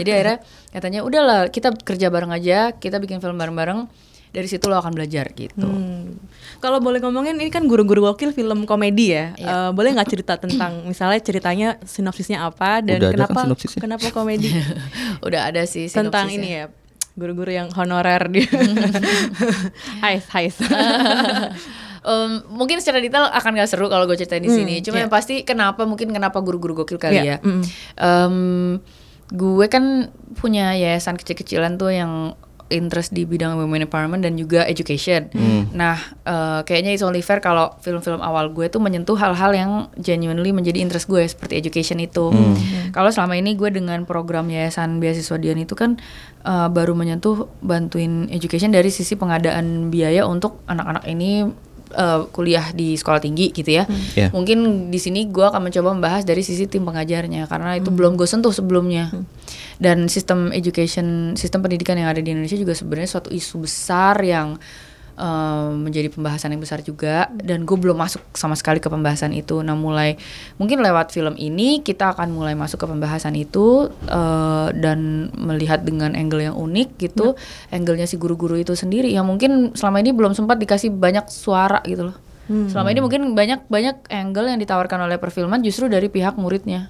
Jadi 0.00 0.08
akhirnya 0.08 0.36
katanya 0.72 1.00
udahlah 1.04 1.52
kita 1.52 1.76
kerja 1.76 2.08
bareng 2.08 2.32
aja, 2.32 2.72
kita 2.72 2.96
bikin 2.96 3.20
film 3.20 3.36
bareng-bareng. 3.36 4.07
Dari 4.38 4.46
situ 4.46 4.70
lo 4.70 4.78
akan 4.78 4.94
belajar 4.94 5.34
gitu. 5.34 5.66
Hmm. 5.66 6.14
Kalau 6.62 6.78
boleh 6.78 7.02
ngomongin 7.02 7.34
ini 7.34 7.50
kan 7.50 7.66
guru-guru 7.66 8.06
gokil 8.06 8.30
film 8.30 8.70
komedi 8.70 9.10
ya. 9.10 9.34
Iya. 9.34 9.50
Eh, 9.50 9.70
boleh 9.74 9.98
nggak 9.98 10.08
cerita 10.14 10.38
tentang 10.38 10.78
misalnya 10.90 11.18
ceritanya 11.18 11.68
sinopsisnya 11.82 12.46
apa 12.46 12.78
dan 12.86 13.02
Udah 13.02 13.10
ada 13.10 13.26
kan 13.26 13.34
kenapa 13.34 13.40
kenapa 13.82 14.06
komedi 14.14 14.54
Udah 15.26 15.50
ada 15.50 15.66
sih 15.66 15.90
tentang 15.90 16.30
ini 16.30 16.62
ya 16.62 16.64
guru-guru 17.18 17.50
yang 17.50 17.68
honorer 17.74 18.30
dia. 18.30 18.46
Hais 20.06 20.22
hais. 20.30 20.54
Em, 21.98 22.30
mungkin 22.48 22.78
secara 22.78 23.02
detail 23.02 23.26
akan 23.26 23.58
gak 23.58 23.68
seru 23.74 23.90
kalau 23.90 24.06
gue 24.06 24.14
ceritain 24.14 24.40
di 24.40 24.48
sini. 24.48 24.78
Cuma 24.86 25.02
iya. 25.02 25.04
yang 25.04 25.12
pasti 25.12 25.42
kenapa 25.42 25.82
mungkin 25.82 26.14
kenapa 26.14 26.38
guru-guru 26.38 26.86
gokil 26.86 26.96
kali 26.96 27.18
Iya, 27.18 27.36
ya. 27.36 27.36
mm. 27.42 27.62
Em, 27.98 28.36
gue 29.28 29.66
kan 29.68 30.14
punya 30.38 30.72
yayasan 30.78 31.18
kecil-kecilan 31.18 31.76
tuh 31.76 31.92
yang 31.92 32.38
interest 32.68 33.16
di 33.16 33.24
bidang 33.24 33.56
women 33.56 33.88
empowerment 33.88 34.22
dan 34.24 34.36
juga 34.36 34.64
education. 34.68 35.28
Nah, 35.72 35.96
eh, 36.24 36.60
kayaknya 36.64 36.94
it's 36.96 37.04
only 37.04 37.20
fair 37.24 37.40
kalau 37.40 37.74
film-film 37.80 38.20
awal 38.20 38.52
gue 38.52 38.68
tuh 38.68 38.80
menyentuh 38.80 39.16
hal-hal 39.16 39.52
yang 39.52 39.70
genuinely 39.98 40.52
menjadi 40.52 40.80
interest 40.80 41.08
gue 41.08 41.24
seperti 41.24 41.58
education 41.58 41.98
itu. 42.00 42.30
Kalau 42.92 43.12
selama 43.12 43.36
ini 43.36 43.56
gue 43.56 43.68
dengan 43.68 44.04
program 44.08 44.48
yayasan 44.48 45.00
beasiswa 45.00 45.36
Dian 45.36 45.60
itu 45.60 45.76
kan 45.76 46.00
eh, 46.44 46.68
baru 46.68 46.96
menyentuh 46.96 47.48
bantuin 47.60 48.28
education 48.32 48.72
dari 48.72 48.88
sisi 48.88 49.16
pengadaan 49.16 49.92
biaya 49.92 50.24
untuk 50.28 50.64
anak-anak 50.68 51.04
ini 51.08 51.48
eh, 51.92 52.20
kuliah 52.32 52.72
di 52.72 52.94
sekolah 52.96 53.20
tinggi 53.20 53.52
gitu 53.52 53.70
ya. 53.80 53.84
Iya. 54.16 54.28
Mungkin 54.32 54.90
di 54.92 54.98
sini 55.00 55.28
gue 55.28 55.44
akan 55.44 55.68
mencoba 55.70 55.94
membahas 55.94 56.22
dari 56.24 56.40
sisi 56.40 56.68
tim 56.68 56.84
pengajarnya 56.84 57.48
karena 57.48 57.76
itu 57.76 57.88
belum 57.92 58.16
gue 58.16 58.28
sentuh 58.28 58.52
sebelumnya. 58.52 59.12
Dan 59.78 60.10
sistem 60.10 60.50
education, 60.50 61.38
sistem 61.38 61.62
pendidikan 61.62 61.94
yang 61.94 62.10
ada 62.10 62.18
di 62.18 62.34
Indonesia 62.34 62.58
juga 62.58 62.74
sebenarnya 62.74 63.10
suatu 63.10 63.30
isu 63.30 63.62
besar 63.62 64.18
yang 64.26 64.58
eh, 65.18 65.68
menjadi 65.74 66.08
pembahasan 66.14 66.54
yang 66.54 66.62
besar 66.62 66.78
juga. 66.80 67.26
Dan 67.34 67.66
gue 67.66 67.74
belum 67.74 67.98
masuk 67.98 68.22
sama 68.38 68.54
sekali 68.54 68.78
ke 68.78 68.86
pembahasan 68.86 69.34
itu. 69.34 69.58
Nah 69.66 69.74
mulai 69.74 70.14
mungkin 70.56 70.78
lewat 70.78 71.10
film 71.10 71.34
ini 71.34 71.82
kita 71.82 72.14
akan 72.14 72.30
mulai 72.30 72.54
masuk 72.54 72.78
ke 72.78 72.86
pembahasan 72.86 73.34
itu 73.34 73.90
eh, 74.06 74.68
dan 74.78 75.28
melihat 75.34 75.82
dengan 75.82 76.14
angle 76.14 76.46
yang 76.46 76.56
unik 76.56 76.88
gitu, 77.02 77.34
angle-nya 77.74 78.06
si 78.06 78.14
guru-guru 78.14 78.54
itu 78.54 78.78
sendiri 78.78 79.10
yang 79.10 79.26
mungkin 79.26 79.74
selama 79.74 79.98
ini 79.98 80.14
belum 80.14 80.38
sempat 80.38 80.62
dikasih 80.62 80.94
banyak 80.94 81.26
suara 81.26 81.82
gitu 81.82 82.14
loh. 82.14 82.16
Selama 82.48 82.88
ini 82.88 83.04
mungkin 83.04 83.36
banyak 83.36 83.68
banyak 83.68 84.08
angle 84.08 84.48
yang 84.48 84.56
ditawarkan 84.56 85.04
oleh 85.04 85.20
perfilman 85.20 85.60
justru 85.60 85.84
dari 85.84 86.08
pihak 86.08 86.32
muridnya. 86.40 86.88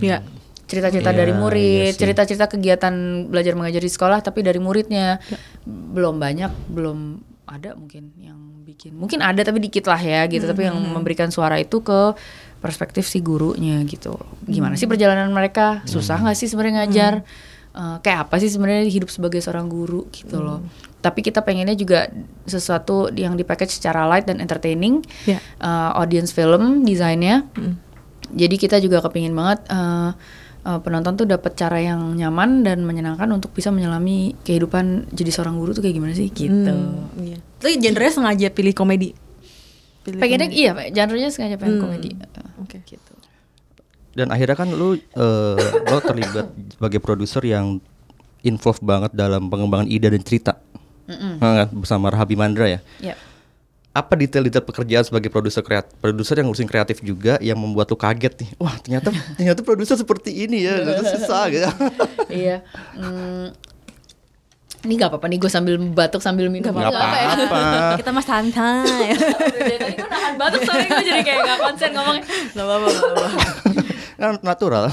Ya. 0.00 0.24
Cerita-cerita 0.64 1.12
Iya, 1.12 1.18
dari 1.20 1.32
iya 1.36 1.40
murid, 1.44 1.92
sih. 1.92 2.00
cerita-cerita 2.00 2.48
kegiatan 2.48 2.94
belajar 3.28 3.52
mengajar 3.52 3.84
di 3.84 3.92
sekolah 3.92 4.24
tapi 4.24 4.40
dari 4.40 4.56
muridnya. 4.56 5.20
Belum 5.68 6.16
banyak, 6.16 6.48
belum 6.72 7.20
ada 7.54 7.78
mungkin 7.78 8.10
yang 8.18 8.36
bikin. 8.66 8.98
Mungkin 8.98 9.22
ada 9.22 9.40
tapi 9.46 9.62
dikit 9.62 9.86
lah 9.86 10.00
ya 10.00 10.26
gitu, 10.26 10.44
tapi 10.44 10.66
yang 10.66 10.76
memberikan 10.76 11.30
suara 11.30 11.56
itu 11.62 11.78
ke 11.80 12.12
perspektif 12.58 13.06
si 13.06 13.22
gurunya 13.22 13.78
gitu. 13.86 14.18
Gimana 14.48 14.74
sih 14.74 14.90
perjalanan 14.90 15.30
mereka? 15.30 15.86
Susah 15.86 16.18
nggak 16.18 16.36
sih 16.36 16.50
sebenarnya 16.50 16.84
ngajar? 16.84 17.14
Eh, 17.74 17.96
kayak 18.06 18.30
apa 18.30 18.38
sih 18.38 18.50
sebenarnya 18.50 18.86
hidup 18.86 19.10
sebagai 19.10 19.42
seorang 19.42 19.66
guru 19.66 20.06
gitu 20.14 20.38
loh. 20.38 20.62
Tapi 21.02 21.20
kita 21.20 21.42
pengennya 21.42 21.76
juga 21.76 22.06
sesuatu 22.48 23.10
yang 23.12 23.34
dipackage 23.34 23.76
secara 23.76 24.06
light 24.06 24.24
dan 24.30 24.38
entertaining. 24.38 25.02
Ya. 25.26 25.42
Eh, 25.58 25.90
audience 25.98 26.30
film 26.30 26.86
desainnya. 26.86 27.42
Jadi 28.34 28.56
kita 28.58 28.78
juga 28.78 29.02
kepingin 29.02 29.34
banget 29.34 29.66
eh, 29.70 30.10
eh, 30.64 30.78
penonton 30.80 31.14
tuh 31.14 31.24
dapat 31.24 31.52
cara 31.52 31.78
yang 31.78 32.12
nyaman 32.12 32.60
dan 32.60 32.82
menyenangkan 32.82 33.28
untuk 33.28 33.52
bisa 33.52 33.68
menyelami 33.68 34.32
kehidupan 34.40 35.08
jadi 35.10 35.30
seorang 35.30 35.54
guru 35.54 35.70
tuh 35.70 35.80
kayak 35.80 35.94
gimana 35.94 36.12
sih 36.12 36.28
gitu. 36.28 36.72
Hmm, 36.72 37.08
iya. 37.18 37.38
Tapi 37.58 37.78
genre 37.78 38.06
sengaja 38.06 38.48
pilih 38.48 38.72
komedi. 38.72 39.12
Pilih 40.02 40.18
Pengennya 40.18 40.48
komedi. 40.48 40.60
iya, 40.60 40.72
genre-nya 40.90 41.28
sengaja 41.28 41.56
pengen 41.56 41.74
Hmm. 41.74 41.82
komedi. 41.82 42.10
Oke. 42.58 42.76
Gitu. 42.82 43.12
Dan 44.14 44.30
akhirnya 44.30 44.54
kan 44.54 44.68
lu 44.68 44.94
eh, 44.94 45.58
lo 45.84 45.98
terlibat 46.00 46.46
sebagai 46.70 46.98
produser 46.98 47.42
yang 47.42 47.80
involved 48.40 48.80
banget 48.80 49.10
dalam 49.10 49.48
pengembangan 49.48 49.88
ide 49.88 50.06
dan 50.06 50.20
cerita. 50.20 50.52
Nah, 51.04 51.68
bersama 51.68 52.08
Rahabi 52.08 52.32
Mandra 52.32 52.64
ya. 52.64 52.80
Ya. 53.02 53.14
Apa 53.94 54.18
detail-detail 54.18 54.66
pekerjaan 54.66 55.06
sebagai 55.06 55.30
produser 55.30 55.62
kreatif, 55.62 55.94
produser 56.02 56.42
yang 56.42 56.50
ngurusin 56.50 56.66
kreatif 56.66 56.98
juga 56.98 57.38
yang 57.38 57.54
membuat 57.54 57.86
lu 57.86 57.94
kaget 57.94 58.34
nih. 58.42 58.50
Wah, 58.58 58.74
ternyata 58.82 59.14
ternyata 59.38 59.62
produser 59.62 59.94
seperti 59.94 60.34
ini 60.34 60.66
ya, 60.66 60.82
itu 60.82 61.04
susah 61.14 61.46
gitu. 61.46 61.70
iya. 62.42 62.66
Hmm, 62.98 63.54
ini 64.84 64.98
gak 64.98 65.14
apa-apa 65.14 65.26
nih 65.30 65.38
gue 65.38 65.46
sambil 65.46 65.78
batuk 65.78 66.20
sambil 66.20 66.50
minum. 66.50 66.74
Nggak 66.74 66.90
Nggak 66.90 66.92
ya? 66.92 67.30
apa-apa. 67.38 67.94
Kita 68.02 68.10
mah 68.10 68.24
santai. 68.26 69.14
Tadi 69.14 69.92
gue 69.94 70.08
nahan 70.10 70.34
batuk 70.36 70.60
sorry 70.66 70.84
gue 70.90 71.04
jadi 71.06 71.22
kayak 71.22 71.38
gak 71.46 71.58
konsen 71.62 71.90
ngomongnya. 71.94 72.24
Gak 72.26 72.64
apa-apa, 72.66 72.86
gak 72.90 73.12
apa-apa. 73.14 73.83
Kan 74.24 74.40
natural. 74.40 74.88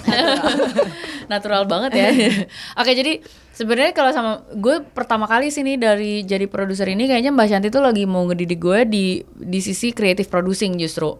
natural 1.32 1.64
banget 1.64 1.92
ya. 1.96 2.10
Oke 2.80 2.92
jadi 2.92 3.24
sebenarnya 3.56 3.96
kalau 3.96 4.12
sama 4.12 4.32
gue 4.52 4.84
pertama 4.92 5.28
kali 5.28 5.48
sih 5.48 5.64
nih 5.64 5.80
dari 5.80 6.14
jadi 6.28 6.48
produser 6.52 6.88
ini 6.92 7.08
kayaknya 7.08 7.32
Mbak 7.32 7.48
Shanti 7.48 7.68
tuh 7.72 7.80
lagi 7.80 8.04
mau 8.04 8.28
ngedidik 8.28 8.60
gue 8.60 8.80
di 8.88 9.06
di 9.40 9.60
sisi 9.64 9.96
creative 9.96 10.28
producing 10.28 10.76
justru 10.76 11.16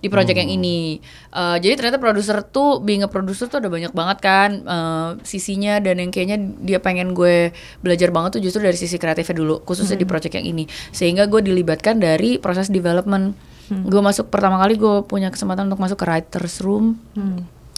di 0.00 0.08
project 0.08 0.40
yang 0.40 0.48
ini. 0.48 0.96
Eh, 1.32 1.56
jadi 1.60 1.76
ternyata 1.76 2.00
produser 2.00 2.40
tuh 2.48 2.80
being 2.80 3.04
a 3.04 3.10
producer 3.12 3.44
tuh 3.48 3.60
ada 3.60 3.68
banyak 3.68 3.92
banget 3.92 4.18
kan 4.24 4.50
eh, 4.64 5.10
sisinya 5.28 5.76
dan 5.84 6.00
yang 6.00 6.08
kayaknya 6.08 6.40
dia 6.64 6.78
pengen 6.80 7.12
gue 7.12 7.52
belajar 7.84 8.08
banget 8.08 8.40
tuh 8.40 8.42
justru 8.44 8.64
dari 8.64 8.76
sisi 8.80 8.96
kreatifnya 8.96 9.36
dulu 9.36 9.60
khususnya 9.68 10.00
di 10.00 10.08
project 10.08 10.40
yang 10.40 10.48
ini 10.48 10.64
sehingga 10.96 11.28
gue 11.28 11.44
dilibatkan 11.44 12.00
dari 12.00 12.40
proses 12.40 12.72
development. 12.72 13.49
Gue 13.70 14.02
masuk 14.02 14.26
pertama 14.28 14.58
kali 14.58 14.74
gue 14.74 15.06
punya 15.06 15.30
kesempatan 15.30 15.70
untuk 15.70 15.78
masuk 15.78 15.98
ke 16.02 16.04
writers 16.06 16.58
room 16.60 16.98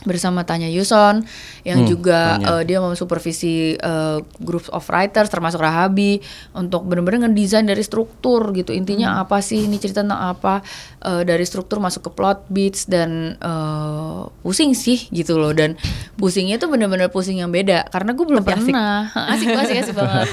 bersama 0.03 0.43
Tanya 0.43 0.67
Yuson 0.67 1.23
yang 1.63 1.79
Hmm, 1.79 1.89
juga 1.89 2.37
Tanya. 2.37 2.59
eh, 2.59 2.63
dia 2.65 2.79
memsupervisi 2.79 3.53
eh, 3.75 4.19
group 4.39 4.67
of 4.69 4.83
writers 4.87 5.27
termasuk 5.27 5.59
Rahabi 5.59 6.19
untuk 6.53 6.85
benar-benar 6.85 7.27
ngedesain 7.27 7.63
dari 7.63 7.81
struktur 7.81 8.51
gitu. 8.53 8.71
Intinya 8.71 9.19
apa 9.19 9.39
sih? 9.39 9.65
Ini 9.65 9.77
cerita 9.77 10.03
tentang 10.03 10.33
apa? 10.33 10.61
Eh, 11.01 11.23
dari 11.23 11.43
struktur 11.43 11.79
masuk 11.79 12.07
ke 12.07 12.11
plot 12.13 12.39
beats 12.47 12.85
dan 12.85 13.35
eh, 13.37 14.21
pusing 14.41 14.73
sih 14.73 15.07
gitu 15.09 15.37
loh. 15.37 15.51
Dan 15.51 15.79
pusingnya 16.15 16.57
tuh 16.57 16.67
benar-benar 16.67 17.09
pusing 17.09 17.39
yang 17.39 17.51
beda. 17.51 17.87
Karena 17.89 18.13
gue 18.13 18.25
belum 18.25 18.43
Tapi 18.43 18.69
pernah. 18.69 19.07
Asik 19.33 19.49
asik 19.51 19.77
asik 19.81 19.95
banget. 19.95 20.29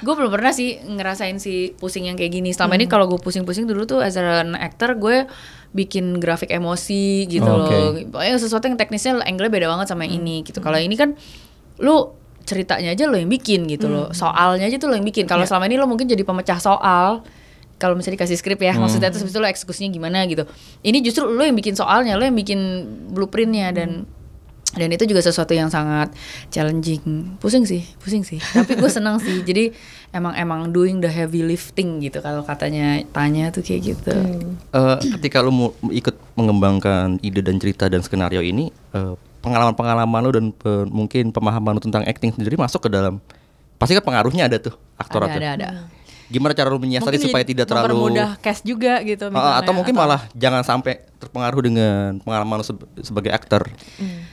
Gue 0.00 0.14
belum 0.14 0.30
pernah 0.30 0.52
sih 0.52 0.78
ngerasain 0.78 1.36
si 1.36 1.72
pusing 1.74 2.06
yang 2.06 2.16
kayak 2.16 2.32
gini. 2.32 2.50
Selama 2.50 2.74
ini 2.74 2.84
kalau 2.84 3.06
gue 3.06 3.18
pusing-pusing 3.18 3.64
dulu 3.64 3.84
tuh 3.84 3.98
as 3.98 4.14
an 4.14 4.52
actor 4.54 4.94
gue 4.94 5.24
bikin 5.76 6.16
grafik 6.16 6.48
emosi 6.48 7.28
gitu 7.28 7.44
Oh, 7.44 7.68
Oke. 7.68 7.74
loh 7.76 7.88
pokoknya 8.08 8.40
sesuatu 8.40 8.64
yang 8.66 8.80
teknisnya 8.80 9.20
angle 9.24 9.52
beda 9.52 9.68
banget 9.68 9.86
sama 9.92 10.08
yang 10.08 10.24
ini 10.24 10.40
gitu. 10.42 10.64
Kalau 10.64 10.80
ini 10.80 10.96
kan 10.96 11.12
lu 11.78 12.16
ceritanya 12.48 12.96
aja 12.96 13.04
lo 13.04 13.20
yang 13.20 13.28
bikin 13.28 13.68
gitu 13.68 13.92
loh. 13.92 14.08
Soalnya 14.16 14.64
aja 14.64 14.80
tuh 14.80 14.88
lo 14.88 14.96
yang 14.96 15.04
bikin. 15.04 15.28
Kalau 15.28 15.44
selama 15.44 15.68
ini 15.68 15.76
lo 15.76 15.84
mungkin 15.84 16.08
jadi 16.08 16.24
pemecah 16.24 16.56
soal. 16.56 17.20
Kalau 17.78 17.94
misalnya 17.94 18.18
dikasih 18.18 18.34
skrip 18.40 18.58
ya 18.58 18.74
maksudnya 18.74 19.06
terus 19.12 19.22
habis 19.22 19.30
itu 19.36 19.38
lo 19.38 19.46
eksekusinya 19.46 19.90
gimana 19.92 20.26
gitu. 20.26 20.48
Ini 20.82 20.98
justru 21.04 21.28
lo 21.30 21.44
yang 21.44 21.54
bikin 21.54 21.78
soalnya 21.78 22.18
lo 22.18 22.24
yang 22.26 22.34
bikin 22.34 22.58
blueprintnya 23.14 23.70
dan 23.70 24.08
dan 24.76 24.92
itu 24.92 25.08
juga 25.08 25.24
sesuatu 25.24 25.56
yang 25.56 25.72
sangat 25.72 26.12
challenging. 26.52 27.00
Pusing 27.40 27.64
sih 27.64 27.86
pusing 28.02 28.20
sih. 28.20 28.36
Tapi 28.36 28.76
gue 28.76 28.90
senang 28.92 29.16
sih. 29.16 29.40
Jadi 29.48 29.72
emang 30.12 30.36
emang 30.36 30.60
doing 30.68 31.00
the 31.00 31.08
heavy 31.08 31.40
lifting 31.40 32.04
gitu 32.04 32.20
kalau 32.20 32.44
katanya 32.44 33.00
tanya 33.10 33.48
tuh 33.48 33.64
kayak 33.64 33.96
gitu. 33.96 34.12
Eh, 34.74 34.96
ketika 35.16 35.40
lu 35.40 35.50
mau 35.50 35.68
ikut 35.88 36.14
mengembangkan 36.36 37.16
ide 37.24 37.40
dan 37.40 37.56
cerita 37.56 37.88
dan 37.88 38.04
skenario 38.04 38.44
ini, 38.44 38.68
eh, 38.92 39.14
pengalaman-pengalaman 39.40 40.20
lu 40.20 40.30
dan 40.34 40.46
pe- 40.52 40.88
mungkin 40.90 41.30
pemahaman 41.30 41.78
lu 41.78 41.82
tentang 41.82 42.04
acting 42.04 42.34
sendiri 42.34 42.58
masuk 42.58 42.84
ke 42.84 42.90
dalam 42.92 43.22
pasti 43.78 43.94
kan 43.94 44.02
pengaruhnya 44.02 44.50
ada 44.50 44.58
tuh 44.58 44.74
aktor 44.98 45.22
ada 45.22 45.38
ada 45.38 45.48
ada 45.54 45.68
Gimana 46.28 46.52
cara 46.52 46.68
lu 46.68 46.76
menyiasati 46.76 47.08
supaya 47.18 47.40
tidak 47.42 47.64
terlalu 47.64 47.88
mempermudah 47.90 48.36
cast 48.38 48.60
juga 48.62 49.00
gitu 49.00 49.26
Ah, 49.26 49.32
misalnya, 49.32 49.54
atau 49.58 49.72
mungkin 49.72 49.94
malah 49.94 50.20
jangan 50.32 50.60
sampai 50.60 51.00
terpengaruh 51.16 51.62
dengan 51.62 52.20
pengalaman 52.20 52.60
lu 52.60 52.66
seb- 52.66 52.88
sebagai 52.98 53.28
aktor. 53.28 53.64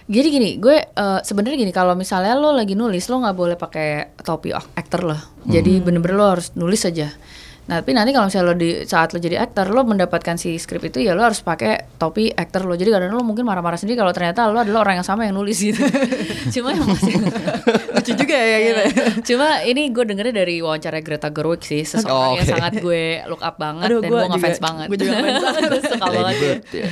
Jadi 0.06 0.28
gini, 0.30 0.50
gue 0.56 0.78
eh, 0.86 1.20
sebenarnya 1.22 1.58
gini 1.58 1.72
kalau 1.72 1.94
misalnya 1.94 2.36
lo 2.36 2.52
lagi 2.52 2.76
nulis 2.76 3.08
lo 3.08 3.18
nggak 3.18 3.34
boleh 3.34 3.56
pakai 3.56 3.88
topi 4.18 4.52
ak- 4.52 4.76
aktor 4.76 5.02
lo. 5.04 5.18
Jadi 5.46 5.80
bener-bener 5.80 6.16
lo 6.16 6.28
harus 6.30 6.52
nulis 6.54 6.84
aja. 6.84 7.10
Nah, 7.66 7.82
tapi 7.82 7.92
nanti 7.92 8.10
kalau 8.10 8.26
misalnya 8.26 8.46
lo 8.46 8.54
di 8.54 8.70
saat 8.84 9.10
lo 9.10 9.18
jadi 9.18 9.42
aktor 9.42 9.68
lo 9.68 9.82
mendapatkan 9.84 10.36
si 10.36 10.54
skrip 10.56 10.86
itu 10.86 11.02
ya 11.02 11.12
lo 11.12 11.24
harus 11.24 11.42
pakai 11.42 11.90
topi 11.96 12.30
aktor 12.30 12.62
lo. 12.62 12.74
Jadi 12.74 12.88
kadang 12.88 13.10
lo 13.10 13.22
mungkin 13.22 13.42
marah-marah 13.42 13.74
sendiri 13.74 13.98
kalau 13.98 14.12
ternyata 14.12 14.46
lo 14.46 14.60
adalah 14.60 14.84
orang 14.84 14.96
yang 14.96 15.04
sama 15.04 15.26
yang 15.26 15.34
nulis 15.34 15.58
gitu. 15.58 15.82
Cuma 16.54 16.72
yang 16.72 16.86
masih 16.86 17.18
lucu 17.96 18.12
juga 18.14 18.38
ya 18.38 18.58
gitu. 18.62 18.82
Cuma 19.26 19.62
ini 19.62 19.90
gue 19.90 20.04
dengernya 20.04 20.34
dari 20.36 20.62
wawancara 20.62 21.02
Greta 21.02 21.28
Gerwig 21.28 21.62
sih, 21.62 21.82
Oh, 21.82 21.90
seseorang 21.92 22.30
yang 22.32 22.38
oke. 22.40 22.52
sangat 22.52 22.74
gue 22.80 23.04
look 23.26 23.42
up 23.42 23.58
banget 23.58 23.88
Aduh, 23.88 24.00
dan 24.00 24.10
gue 24.10 24.20
ngefans 24.28 24.46
juga- 24.52 24.62
banget. 24.64 24.86
gua 24.86 24.98
juga 25.00 25.12
ngefans 25.12 25.42
banget. 25.48 25.62
gue 25.66 25.82
suka 25.84 26.06
banget. 26.08 26.36
Bird, 26.38 26.62
ya. 26.72 26.86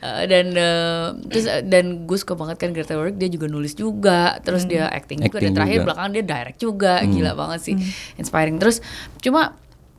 Eh, 0.00 0.24
dan 0.24 0.46
eh, 0.54 1.04
terus 1.28 1.44
eh, 1.46 1.62
dan 1.62 1.84
gue 2.02 2.16
suka 2.16 2.32
banget 2.34 2.56
kan 2.56 2.68
Greta 2.70 2.92
Gerwig 2.94 3.16
dia 3.16 3.28
juga 3.28 3.46
nulis 3.46 3.72
juga, 3.74 4.40
terus 4.40 4.64
dia 4.64 4.88
acting 4.88 5.20
juga 5.20 5.36
Acting 5.36 5.44
dan 5.44 5.54
terakhir 5.54 5.76
juga. 5.76 5.86
belakangan 5.86 6.10
dia 6.10 6.24
direct 6.24 6.58
juga, 6.58 6.92
gila 7.04 7.32
banget 7.34 7.60
sih, 7.62 7.74
inspiring. 8.16 8.56
Terus 8.56 8.80
cuma 9.20 9.52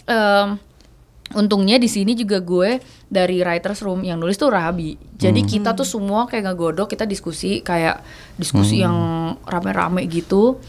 em, 0.05 0.57
untungnya 1.33 1.81
di 1.81 1.89
sini 1.89 2.13
juga 2.13 2.37
gue 2.37 2.77
dari 3.09 3.41
writers 3.41 3.81
room 3.81 4.05
yang 4.05 4.21
nulis 4.21 4.37
tuh 4.37 4.53
Rabi. 4.53 4.93
Jadi 5.17 5.41
kita 5.47 5.73
tuh 5.73 5.87
semua 5.87 6.29
kayak 6.29 6.53
ngegodok, 6.53 6.91
kita 6.91 7.09
diskusi 7.09 7.65
kayak 7.65 8.05
diskusi 8.37 8.85
yang 8.85 8.95
rame-rame 9.47 10.05
gitu 10.05 10.61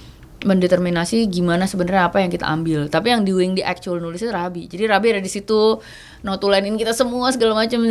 mendeterminasi 0.45 1.26
gimana 1.33 1.64
sebenarnya 1.64 2.12
apa 2.12 2.21
yang 2.21 2.31
kita 2.33 2.45
ambil. 2.45 2.87
Tapi 2.88 3.12
yang 3.12 3.25
di 3.25 3.33
wing 3.33 3.57
di 3.57 3.64
actual 3.64 4.00
nulis 4.00 4.21
itu 4.21 4.33
Rabi. 4.33 4.69
Jadi 4.69 4.85
Rabi 4.85 5.16
ada 5.16 5.23
di 5.23 5.31
situ 5.33 5.81
notulainin 6.25 6.76
kita 6.76 6.93
semua 6.93 7.33
segala 7.33 7.57
macam 7.57 7.83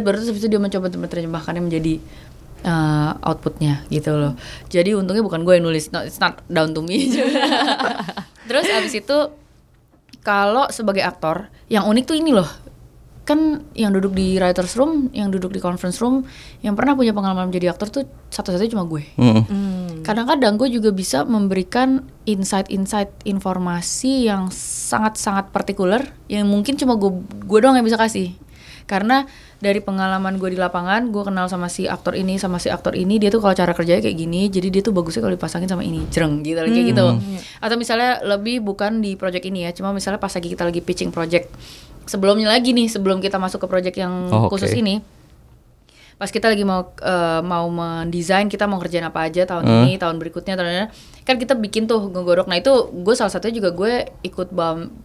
baru 0.00 0.16
terus 0.20 0.32
itu 0.32 0.48
dia 0.48 0.60
mencoba 0.60 0.92
menerjemahkannya 0.92 1.62
menjadi 1.64 1.94
uh, 2.64 3.16
outputnya 3.24 3.84
gitu 3.88 4.16
loh. 4.16 4.32
Jadi 4.68 4.92
untungnya 4.92 5.24
bukan 5.24 5.44
gue 5.44 5.56
yang 5.56 5.64
nulis, 5.64 5.88
no, 5.92 6.04
it's 6.04 6.20
not 6.20 6.40
down 6.48 6.76
to 6.76 6.84
me. 6.84 7.08
terus 8.48 8.66
abis 8.68 9.00
itu 9.00 9.18
kalau 10.20 10.68
sebagai 10.68 11.04
aktor 11.04 11.48
yang 11.72 11.88
unik 11.88 12.04
tuh 12.04 12.16
ini 12.16 12.32
loh. 12.36 12.48
Kan 13.24 13.62
yang 13.78 13.94
duduk 13.94 14.16
di 14.16 14.40
writers 14.42 14.74
room 14.74 15.06
yang 15.14 15.30
duduk 15.30 15.54
di 15.54 15.62
conference 15.62 16.02
room 16.02 16.26
yang 16.66 16.74
pernah 16.74 16.98
punya 16.98 17.14
pengalaman 17.14 17.46
menjadi 17.52 17.70
aktor 17.70 17.86
tuh 17.92 18.02
satu-satunya 18.32 18.74
cuma 18.74 18.84
gue. 18.88 19.06
Mm. 19.14 20.02
kadang-kadang 20.02 20.56
gue 20.56 20.68
juga 20.72 20.90
bisa 20.90 21.22
memberikan 21.28 22.02
insight-insight 22.24 23.12
informasi 23.28 24.26
yang 24.26 24.48
sangat-sangat 24.50 25.52
partikular 25.54 26.02
yang 26.26 26.48
mungkin 26.48 26.74
cuma 26.74 26.96
gue 26.96 27.22
gue 27.22 27.58
doang 27.60 27.76
yang 27.76 27.86
bisa 27.86 28.00
kasih 28.00 28.34
karena 28.90 29.22
dari 29.62 29.78
pengalaman 29.78 30.34
gue 30.34 30.50
di 30.50 30.58
lapangan 30.58 31.14
gue 31.14 31.22
kenal 31.22 31.46
sama 31.46 31.70
si 31.70 31.86
aktor 31.86 32.18
ini 32.18 32.42
sama 32.42 32.58
si 32.58 32.66
aktor 32.66 32.98
ini 32.98 33.22
dia 33.22 33.30
tuh 33.30 33.38
kalau 33.38 33.54
cara 33.54 33.70
kerjanya 33.70 34.02
kayak 34.02 34.18
gini 34.18 34.50
jadi 34.50 34.66
dia 34.66 34.82
tuh 34.82 34.90
bagusnya 34.90 35.22
kalau 35.22 35.38
dipasangin 35.38 35.70
sama 35.70 35.86
ini. 35.86 36.02
Jreng 36.10 36.42
gitu 36.42 36.58
kayak 36.58 36.86
gitu. 36.90 37.06
Atau 37.62 37.78
misalnya 37.78 38.18
lebih 38.26 38.66
bukan 38.66 38.98
di 38.98 39.14
project 39.14 39.46
ini 39.46 39.62
ya 39.62 39.70
cuma 39.70 39.94
misalnya 39.94 40.18
pas 40.18 40.34
lagi 40.34 40.50
kita 40.50 40.66
lagi 40.66 40.82
pitching 40.82 41.14
project 41.14 41.46
sebelumnya 42.10 42.50
lagi 42.50 42.74
nih 42.74 42.90
sebelum 42.90 43.22
kita 43.22 43.38
masuk 43.38 43.62
ke 43.62 43.66
project 43.70 43.94
yang 43.94 44.26
Oh, 44.34 44.50
oke. 44.50 44.58
khusus 44.58 44.74
ini 44.74 44.98
pas 46.20 46.28
kita 46.28 46.52
lagi 46.52 46.68
mau 46.68 46.92
eh, 47.00 47.40
mau 47.40 47.64
mendesain 47.72 48.44
kita 48.44 48.68
mau 48.68 48.76
kerjain 48.76 49.08
apa 49.08 49.24
aja 49.24 49.48
tahun 49.48 49.64
Hmm. 49.64 49.72
ini 49.88 49.96
tahun 49.96 50.20
berikutnya 50.20 50.52
tahun 50.52 50.68
ini 50.68 50.86
kan 51.24 51.36
kita 51.40 51.54
bikin 51.56 51.88
tuh 51.88 52.10
ngegodok. 52.10 52.44
Nah 52.50 52.60
itu 52.60 52.92
gue 52.92 53.14
salah 53.16 53.32
satunya 53.32 53.56
juga 53.62 53.70
gue 53.72 53.92
ikut 54.26 54.52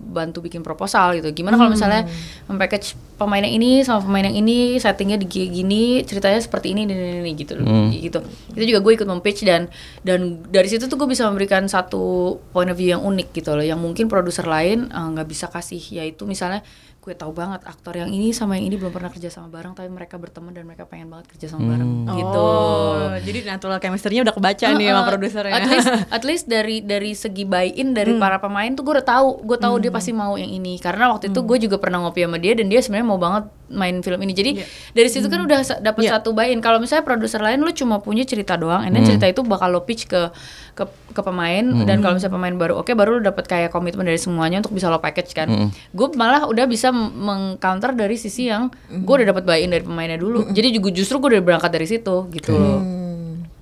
bantu 0.02 0.42
bikin 0.44 0.60
proposal 0.60 1.16
gitu. 1.16 1.32
Gimana 1.32 1.56
kalau 1.56 1.72
misalnya 1.72 2.04
mempackage 2.52 2.98
pemain 3.16 3.40
yang 3.46 3.56
ini 3.62 3.86
sama 3.88 4.04
pemain 4.04 4.28
yang 4.28 4.36
ini 4.36 4.76
settingnya 4.76 5.16
di 5.22 5.28
gini 5.30 6.02
ceritanya 6.04 6.42
seperti 6.42 6.76
ini 6.76 6.84
ini, 6.84 6.94
ini, 6.98 7.20
ini, 7.24 7.32
gitu. 7.38 7.54
Hmm. 7.62 7.94
gitu. 7.94 8.20
Itu 8.52 8.64
juga 8.76 8.80
gue 8.84 8.94
ikut 9.00 9.08
mempitch 9.08 9.48
dan 9.48 9.72
dan 10.04 10.44
dari 10.52 10.68
situ 10.68 10.90
tuh 10.92 10.98
gue 11.00 11.08
bisa 11.08 11.24
memberikan 11.32 11.64
satu 11.72 12.36
point 12.52 12.68
of 12.68 12.76
view 12.76 12.92
yang 12.92 13.06
unik 13.06 13.32
gitu 13.32 13.56
loh. 13.56 13.64
Yang 13.64 13.80
mungkin 13.80 14.06
produser 14.12 14.50
lain 14.50 14.92
eh, 14.92 15.08
nggak 15.16 15.28
bisa 15.30 15.48
kasih 15.48 15.80
yaitu 15.96 16.28
misalnya 16.28 16.66
gue 17.06 17.14
tahu 17.14 17.32
banget 17.32 17.62
aktor 17.64 17.94
yang 17.94 18.10
ini 18.10 18.34
sama 18.34 18.58
yang 18.58 18.66
ini 18.66 18.76
belum 18.76 18.90
pernah 18.90 19.08
kerja 19.08 19.30
sama 19.30 19.46
bareng 19.48 19.72
tapi 19.72 19.86
mereka 19.88 20.18
berteman 20.18 20.50
dan 20.50 20.66
mereka 20.66 20.84
pengen 20.84 21.06
banget 21.08 21.30
kerja 21.30 21.48
sama 21.48 21.70
bareng 21.70 21.90
gitu. 22.10 22.42
Oh, 22.42 23.14
jadi 23.16 23.46
natural 23.46 23.78
chemistry-nya 23.78 24.26
udah 24.26 24.34
kebaca 24.34 24.66
nih 24.68 24.88
sama 24.88 24.98
Uh-uh. 24.98 25.06
produsernya. 25.08 25.54
At 25.54 25.66
least, 25.68 25.88
at 26.18 26.24
least 26.24 26.46
dari 26.48 26.82
dari 26.82 27.14
segi 27.14 27.46
buy-in 27.46 27.94
dari 27.94 28.18
para 28.18 28.38
pemain 28.38 28.74
tuh 28.74 28.82
gue 28.82 28.94
udah 28.96 29.06
tahu, 29.08 29.46
gue 29.46 29.54
tahu 29.56 29.76
dia 29.78 29.94
pasti 29.94 30.12
mau 30.12 30.34
yang 30.34 30.50
ini. 30.50 30.76
Karena 30.76 31.08
waktu 31.08 31.30
itu 31.30 31.40
gue 31.40 31.58
juga 31.62 31.78
pernah 31.78 32.02
ngopi 32.02 32.26
sama 32.26 32.36
dia 32.36 32.54
dan 32.54 32.66
dia 32.66 32.82
sebenarnya 32.82 33.06
mau 33.06 33.22
banget 33.22 33.46
main 33.68 33.96
film 34.00 34.20
ini. 34.20 34.34
Jadi 34.34 34.52
dari 34.92 35.06
situ 35.08 35.26
kan 35.26 35.42
udah 35.42 35.60
sa- 35.62 35.78
dapet 35.80 36.06
Iya. 36.06 36.18
satu 36.18 36.34
buy-in. 36.34 36.58
Kalau 36.58 36.82
misalnya 36.82 37.02
produser 37.02 37.38
lain 37.38 37.62
lu 37.62 37.70
cuma 37.72 37.98
punya 37.98 38.22
cerita 38.22 38.54
doang, 38.56 38.82
and 38.82 38.94
then 38.94 39.06
cerita 39.06 39.26
itu 39.26 39.42
bakal 39.42 39.70
lo 39.70 39.82
pitch 39.82 40.06
ke 40.06 40.34
ke, 40.76 40.84
ke 41.16 41.22
pemain 41.24 41.64
dan 41.88 42.04
kalau 42.04 42.20
misalnya 42.20 42.36
pemain 42.36 42.52
baru 42.52 42.84
oke 42.84 42.92
baru 42.92 43.18
lu 43.18 43.22
dapet 43.24 43.48
kayak 43.48 43.72
komitmen 43.72 44.04
dari 44.04 44.20
semuanya 44.20 44.60
untuk 44.60 44.76
bisa 44.76 44.92
lo 44.92 45.00
package 45.00 45.32
kan. 45.32 45.48
Gue 45.96 46.08
malah 46.14 46.44
udah 46.46 46.68
bisa 46.68 46.92
meng-counter 46.92 47.96
dari 47.96 48.20
sisi 48.20 48.52
yang 48.52 48.68
gue 48.92 49.14
udah 49.24 49.32
dapet 49.32 49.48
buy-in 49.48 49.72
dari 49.72 49.88
pemainnya 49.88 50.20
dulu. 50.20 50.52
Jadi 50.52 50.76
juga 50.76 50.92
justru 50.92 51.24
gue 51.24 51.40
udah 51.40 51.44
berangkat 51.44 51.72
dari 51.72 51.88
situ 51.88 52.28
gitu 52.30 52.52
loh. 52.54 52.80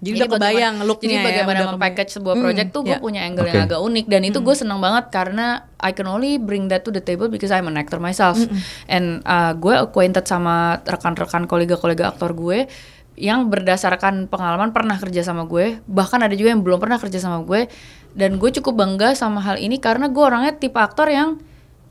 Jadi 0.03 0.19
udah 0.19 0.27
bagaimana- 0.27 0.51
kebayang 0.51 0.75
looknya 0.83 1.07
Jadi 1.07 1.15
ya, 1.15 1.23
bagaimana 1.23 1.57
udah 1.63 1.69
mempackage 1.79 2.11
sebuah 2.11 2.35
project 2.35 2.69
tuh 2.75 2.81
gue 2.83 2.91
ya. 2.91 2.99
punya 2.99 3.23
angle 3.23 3.47
Oke. 3.47 3.55
yang 3.55 3.63
agak 3.71 3.79
unik 3.79 4.05
dan 4.11 4.21
itu 4.27 4.39
gue 4.43 4.51
seneng 4.51 4.83
banget 4.83 5.07
karena 5.15 5.63
I 5.79 5.95
can 5.95 6.11
only 6.11 6.35
bring 6.35 6.67
that 6.67 6.83
to 6.83 6.91
the 6.91 6.99
table 6.99 7.31
because 7.31 7.55
I'm 7.55 7.71
an 7.71 7.79
actor 7.79 8.03
myself 8.03 8.35
and 8.91 9.23
uh, 9.23 9.55
gue 9.55 9.71
acquainted 9.71 10.27
sama 10.27 10.83
rekan-rekan 10.83 11.47
kolega-kolega 11.47 12.11
aktor 12.11 12.35
gue 12.35 12.67
yang 13.13 13.49
berdasarkan 13.49 14.25
pengalaman 14.25 14.73
pernah 14.73 14.97
kerja 14.97 15.21
sama 15.21 15.45
gue 15.45 15.77
bahkan 15.85 16.17
ada 16.17 16.33
juga 16.33 16.49
yang 16.49 16.65
belum 16.65 16.81
pernah 16.81 16.97
kerja 16.97 17.21
sama 17.21 17.45
gue 17.45 17.69
dan 18.13 18.37
gue 18.41 18.49
cukup 18.61 18.73
bangga 18.73 19.13
sama 19.13 19.41
hal 19.41 19.57
ini 19.57 19.77
karena 19.77 20.09
gue 20.09 20.23
orangnya 20.23 20.53
tipe 20.57 20.77
aktor 20.77 21.09
yang 21.09 21.41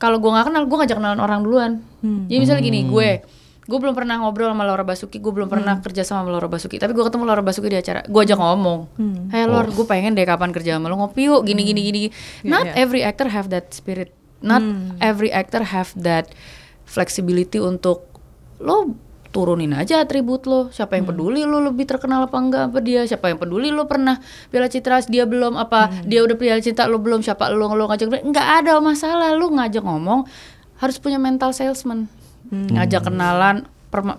kalau 0.03 0.19
gue 0.19 0.31
nggak 0.35 0.51
kenal 0.51 0.67
gue 0.67 0.77
ngajak 0.83 0.97
kenalan 0.99 1.21
orang 1.23 1.41
duluan. 1.47 1.73
Jadi 2.03 2.39
misalnya 2.43 2.63
gini 2.67 2.81
gue 2.91 3.11
gue 3.63 3.79
belum 3.79 3.95
pernah 3.95 4.19
ngobrol 4.19 4.51
sama 4.51 4.67
Laura 4.67 4.83
Basuki 4.83 5.23
gue 5.23 5.31
belum 5.31 5.47
pernah 5.47 5.79
kerja 5.79 6.03
sama 6.03 6.27
Laura 6.27 6.51
Basuki 6.51 6.83
tapi 6.83 6.91
gue 6.99 7.05
ketemu 7.07 7.23
Laura 7.23 7.47
Basuki 7.47 7.71
di 7.71 7.79
acara 7.79 8.03
gue 8.03 8.21
ajak 8.27 8.35
ngomong. 8.35 8.81
Hey 9.31 9.47
Lor 9.47 9.71
gue 9.71 9.87
pengen 9.87 10.19
deh 10.19 10.27
kapan 10.27 10.51
kerja 10.51 10.83
sama 10.83 10.91
lo 10.91 10.99
ngopi 10.99 11.31
yuk 11.31 11.47
gini 11.47 11.63
gini 11.63 11.81
gini 11.87 12.01
not 12.43 12.67
iya. 12.67 12.83
every 12.83 13.07
actor 13.07 13.31
have 13.31 13.47
that 13.55 13.71
spirit. 13.71 14.11
Not 14.43 14.59
every 14.99 15.31
actor 15.31 15.63
have 15.63 15.95
that 16.03 16.35
flexibility 16.83 17.63
untuk 17.63 18.11
lo 18.59 18.91
turunin 19.33 19.73
aja 19.73 19.99
atribut 19.99 20.45
lo. 20.45 20.69
Siapa 20.69 20.95
yang 20.95 21.05
peduli 21.05 21.43
lo 21.43 21.59
lebih 21.59 21.83
terkenal 21.83 22.25
apa 22.25 22.37
enggak 22.37 22.63
apa 22.69 22.79
dia? 22.79 23.03
Siapa 23.03 23.27
yang 23.27 23.41
peduli 23.41 23.69
lo 23.69 23.85
pernah 23.85 24.21
piala 24.47 24.69
citra 24.69 25.01
dia 25.03 25.25
belum? 25.25 25.57
Apa 25.57 26.05
dia 26.05 26.21
udah 26.21 26.37
piala 26.37 26.61
citra 26.61 26.85
lo 26.85 27.01
belum? 27.01 27.21
Siapa 27.21 27.49
lo 27.49 27.67
lo 27.69 27.89
ngajak 27.89 28.23
nggak 28.23 28.49
ada 28.61 28.79
masalah. 28.79 29.33
Lo 29.33 29.49
ngajak 29.49 29.81
ngomong 29.81 30.29
harus 30.77 30.97
punya 30.97 31.17
mental 31.17 31.51
salesman. 31.51 32.07
Ngajak 32.47 33.09
kenalan 33.09 33.65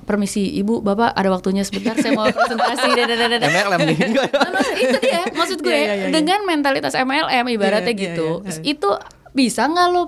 permisi 0.04 0.54
ibu 0.54 0.80
bapak 0.80 1.12
ada 1.12 1.30
waktunya 1.30 1.62
sebentar 1.62 1.93
saya 1.95 2.13
mau 2.13 2.26
presentasi. 2.26 2.89
Dadadadada. 2.97 3.45
MLM 3.45 3.80
nih. 3.86 3.97
Nah, 4.34 4.49
maksud- 4.49 4.82
itu 4.82 4.97
dia 4.99 5.21
maksud 5.30 5.58
gue. 5.65 5.69
Iya, 5.69 5.78
iya, 5.78 5.93
iya, 5.93 6.06
iya. 6.06 6.08
dengan 6.10 6.39
mentalitas 6.43 6.93
MLM 6.93 7.45
ibaratnya 7.49 7.89
Iya, 7.89 7.97
iya, 7.97 8.06
gitu 8.10 8.30
iya. 8.41 8.62
itu 8.65 8.89
bisa 9.32 9.65
nggak 9.65 9.88
lo 9.89 10.04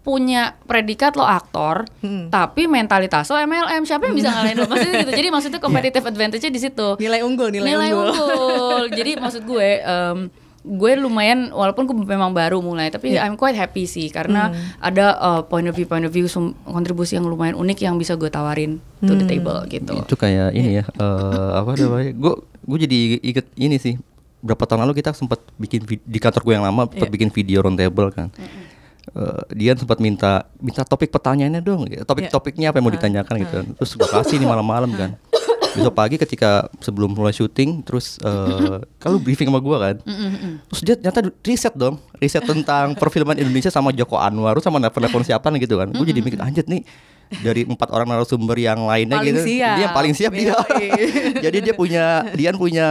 punya 0.00 0.56
predikat 0.62 1.12
lo 1.12 1.22
aktor 1.22 1.84
Hmm. 1.98 2.28
tapi 2.28 2.64
mentalitas 2.64 3.26
lo 3.26 3.36
MLM 3.36 3.84
siapa 3.84 4.04
yang 4.04 4.14
bisa 4.14 4.30
ngalahin 4.30 4.56
lo 4.56 4.66
maksudnya 4.66 4.96
gitu 4.98 5.12
jadi 5.14 5.28
maksudnya 5.28 5.60
competitive 5.66 6.02
advantage-nya 6.02 6.48
di 6.48 6.58
situ 6.58 6.88
Nilai 6.96 7.20
unggul, 7.20 7.48
nilai, 7.48 7.68
nilai 7.68 7.90
unggul. 7.90 8.08
unggul. 8.08 8.82
Jadi 8.98 9.10
maksud 9.14 9.42
gue 9.42 9.68
em, 9.78 10.18
gue 10.60 10.92
lumayan 10.94 11.48
walaupun 11.50 11.84
gue 11.84 11.96
memang 11.98 12.30
baru 12.30 12.60
mulai 12.60 12.88
tapi 12.88 13.12
Iya. 13.12 13.24
I'm 13.24 13.34
quite 13.34 13.54
happy 13.54 13.84
sih 13.84 14.08
karena 14.08 14.48
Hmm. 14.48 14.60
ada 14.78 15.06
uh, 15.16 15.40
point 15.42 15.64
of 15.64 15.72
view 15.72 15.84
point 15.84 16.02
of 16.02 16.10
view 16.10 16.24
sum- 16.26 16.56
kontribusi 16.62 17.14
yang 17.14 17.24
lumayan 17.24 17.52
unik 17.54 17.78
yang 17.82 17.94
bisa 17.94 18.12
gue 18.14 18.28
tawarin 18.28 18.76
to 18.98 19.08
Hmm. 19.08 19.18
the 19.18 19.26
table 19.26 19.60
gitu. 19.66 19.92
itu 19.94 20.14
kayak 20.14 20.52
ini 20.52 20.80
ya 20.80 20.84
eh, 20.90 21.50
apa 21.54 21.76
namanya 21.76 22.12
gue 22.14 22.34
gue 22.62 22.78
jadi 22.78 22.98
inget 23.22 23.46
ini 23.54 23.76
sih 23.76 23.94
berapa 24.38 24.60
tahun 24.62 24.80
lalu 24.82 24.96
kita 24.96 25.12
sempat 25.12 25.40
bikin 25.54 25.80
di 25.84 26.18
kantor 26.18 26.40
gue 26.42 26.54
yang 26.54 26.64
lama 26.64 26.84
sempat 26.86 27.04
Iya. 27.04 27.14
bikin 27.14 27.28
video 27.30 27.60
roundtable 27.60 28.08
kan 28.10 28.28
Eh, 29.10 29.42
dia 29.58 29.74
sempat 29.74 29.98
minta 29.98 30.46
minta 30.56 30.86
topik 30.86 31.10
pertanyaannya 31.10 31.58
dong 31.60 31.82
Iya. 31.84 32.06
topik-topiknya 32.06 32.70
apa 32.70 32.78
yang 32.78 32.86
mau 32.86 32.94
ditanyakan 32.94 33.34
gitu. 33.42 33.56
terus 33.74 33.90
gue 33.94 34.06
kasih 34.06 34.38
nih 34.38 34.46
malam-malam 34.46 34.90
kan. 34.94 35.10
Besok 35.70 35.94
pagi 35.94 36.14
ketika 36.14 36.66
sebelum 36.78 37.14
mulai 37.14 37.30
syuting 37.30 37.82
terus 37.82 38.18
eh 38.18 38.78
kalau 38.98 39.18
briefing 39.18 39.46
sama 39.46 39.58
gua 39.58 39.78
kan. 39.80 39.96
Terus 40.66 40.80
dia 40.80 40.94
ternyata 40.94 41.26
riset 41.42 41.74
dong 41.74 41.98
riset 42.18 42.42
tentang 42.42 42.94
perfilman 42.94 43.34
Indonesia 43.34 43.70
sama 43.70 43.90
Joko 43.90 44.14
Anwar 44.14 44.54
terus 44.54 44.66
sama 44.66 44.78
nelfon-nelfon 44.78 45.22
siapa 45.22 45.46
gitu 45.56 45.74
kan. 45.74 45.90
Gue 45.90 46.06
jadi 46.06 46.22
mikir 46.22 46.38
anjir 46.38 46.66
nih 46.66 46.82
dari 47.38 47.62
empat 47.62 47.90
orang 47.90 48.10
narasumber 48.10 48.58
yang 48.58 48.82
lainnya 48.82 49.18
Paling 49.18 49.30
gitu 49.32 49.40
siap. 49.46 49.74
dia 49.74 49.82
yang 49.86 49.94
paling 49.94 50.14
siap 50.14 50.32
dia. 50.34 50.54
Jadi 51.46 51.58
dia 51.62 51.74
punya 51.74 52.26
Dian 52.34 52.58
punya 52.58 52.86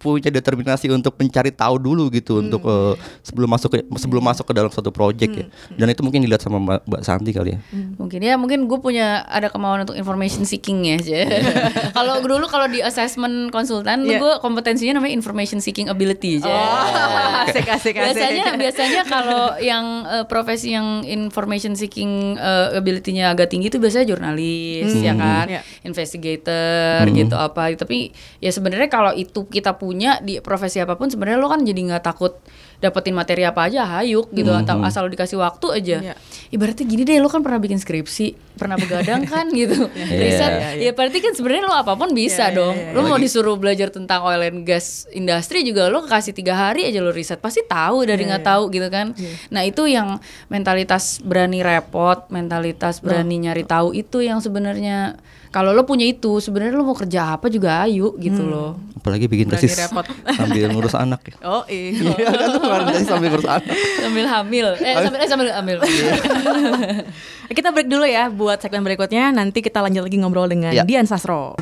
punya 0.00 0.32
determinasi 0.32 0.88
untuk 0.88 1.12
mencari 1.14 1.52
tahu 1.52 1.76
dulu 1.76 2.08
gitu 2.08 2.40
untuk 2.40 2.64
eh, 2.64 2.96
sebelum 3.20 3.46
masuk 3.46 3.68
ke 3.68 3.78
sebelum 3.94 4.24
masuk 4.24 4.48
ke 4.48 4.52
dalam 4.52 4.72
suatu 4.72 4.88
project 4.88 5.28
ya. 5.30 5.44
Dan 5.76 5.86
itu 5.86 6.00
mungkin 6.00 6.24
dilihat 6.24 6.40
sama 6.40 6.56
Mbak, 6.56 6.88
Mbak 6.88 7.02
Santi 7.04 7.30
kali 7.30 7.52
ya. 7.52 7.58
Mungkin 7.94 8.18
ya 8.18 8.34
mungkin 8.34 8.64
gue 8.64 8.78
punya 8.80 9.28
ada 9.28 9.46
kemauan 9.46 9.84
untuk 9.84 9.92
information 9.92 10.42
seeking 10.42 10.80
ya 10.82 10.96
aja 10.96 11.20
kalau 11.96 12.16
dulu 12.20 12.46
kalau 12.46 12.64
di 12.64 12.80
assessment 12.80 13.50
konsultan 13.50 14.00
Iya. 14.00 14.16
gue 14.16 14.32
kompetensinya 14.40 14.96
namanya 14.96 15.12
information 15.12 15.60
seeking 15.60 15.86
ability 15.86 16.40
aja 16.40 16.48
Oh, 16.48 17.42
asik 17.44 17.68
asik 17.68 17.92
asik. 17.92 18.16
biasanya 18.16 18.46
biasanya 18.56 19.00
kalau 19.04 19.60
yang 19.60 19.84
eh, 20.06 20.24
profesi 20.24 20.72
yang 20.72 21.04
information 21.04 21.74
seeking 21.74 22.34
eh, 22.34 22.72
ability-nya 22.72 23.28
agak 23.28 23.52
tinggi 23.52 23.68
itu 23.68 23.76
biasanya 23.76 24.08
jurnalis 24.08 24.88
ya 24.96 25.12
kan? 25.12 25.46
Iya. 25.46 25.60
investigator 25.84 27.04
gitu 27.10 27.34
apa. 27.34 27.74
Tapi 27.74 28.10
ya 28.38 28.48
sebenarnya 28.48 28.88
kalau 28.88 29.12
itu 29.12 29.44
kita 29.44 29.74
punya 29.74 29.89
di 29.92 30.38
profesi 30.38 30.78
apa 30.78 30.94
pun 30.94 31.06
sebenarnya 31.06 31.36
lo 31.36 31.48
kan 31.48 31.60
jadi 31.60 31.80
nggak 31.90 32.04
takut 32.04 32.38
dapetin 32.80 33.12
materi 33.12 33.44
apa 33.44 33.68
aja 33.68 33.84
hayuk 33.84 34.32
gitu 34.32 34.48
atau 34.50 34.80
asal 34.80 35.04
lo 35.04 35.10
dikasih 35.10 35.36
waktu 35.36 35.66
aja. 35.70 35.96
Iya. 36.00 36.14
ibaratnya 36.48 36.82
gini 36.82 37.04
deh 37.04 37.20
lo 37.20 37.28
kan 37.28 37.44
pernah 37.44 37.56
bikin 37.56 37.76
skripsi 37.76 38.56
pernah 38.56 38.74
begadang 38.74 39.22
kan 39.22 39.52
gitu. 39.60 39.84
Riset. 39.92 40.80
Iya, 40.80 40.88
ya 40.88 40.90
berarti 40.90 41.20
kan 41.20 41.32
sebenarnya 41.32 41.64
lo 41.64 41.76
apa 41.76 41.92
pun 41.92 42.10
bisa 42.10 42.48
Iya, 42.48 42.52
iya, 42.52 42.56
dong. 42.56 42.74
iya, 42.74 42.92
lo 42.92 43.00
mau 43.04 43.16
disuruh 43.16 43.54
belajar 43.54 43.88
tentang 43.88 44.24
oil 44.24 44.40
and 44.40 44.64
gas 44.64 45.04
industri 45.10 45.60
juga 45.60 45.86
lo 45.86 46.02
kasih 46.02 46.32
tiga 46.32 46.56
hari 46.56 46.88
aja 46.88 46.98
lo 46.98 47.12
riset 47.12 47.36
pasti 47.36 47.60
tahu 47.62 48.02
dari 48.02 48.24
Iya, 48.24 48.28
nggak 48.32 48.44
tahu 48.44 48.62
gitu 48.70 48.88
kan. 48.88 49.12
Nah 49.48 49.62
itu 49.62 49.84
yang 49.84 50.16
mentalitas 50.48 51.20
berani 51.20 51.60
repot 51.60 52.26
mentalitas 52.28 52.98
berani 52.98 53.38
nyari 53.40 53.62
tahu 53.62 53.92
itu 53.92 54.20
yang 54.20 54.40
sebenarnya 54.40 55.20
kalau 55.50 55.70
lo 55.70 55.82
punya 55.82 56.06
itu 56.06 56.38
sebenarnya 56.38 56.72
lo 56.72 56.84
mau 56.84 56.94
kerja 56.94 57.34
apa 57.34 57.46
juga 57.46 57.82
ayo 57.82 58.14
gitu 58.16 58.40
Hmm. 58.40 58.50
loh 58.50 58.70
apalagi 58.94 59.26
bikin 59.26 59.48
tesis 59.48 59.74
repot. 59.76 60.04
sambil 60.38 60.68
ngurus 60.68 60.92
anak 60.92 61.20
ya 61.24 61.34
Oh 61.42 61.64
iya. 61.66 61.96
Iya 62.12 62.30
kan 62.30 62.48
tuh 62.48 62.60
kemarin 62.60 62.84
tesis 62.88 63.06
sambil 63.06 63.28
ngurus 63.30 63.48
anak 63.48 63.64
sambil 63.98 64.26
hamil 64.26 64.66
eh 64.76 64.94
sambil 64.96 65.18
eh, 65.18 65.28
sambil 65.28 65.48
hamil 65.50 65.78
Kita 67.50 67.74
break 67.74 67.90
dulu 67.90 68.06
ya 68.06 68.30
buat 68.30 68.62
segmen 68.62 68.86
berikutnya. 68.86 69.34
Nanti 69.34 69.58
kita 69.58 69.82
lanjut 69.82 70.06
lagi 70.06 70.16
ngobrol 70.16 70.46
dengan 70.46 70.70
Ya. 70.70 70.86
Dian 70.86 71.02
Sastro. 71.02 71.58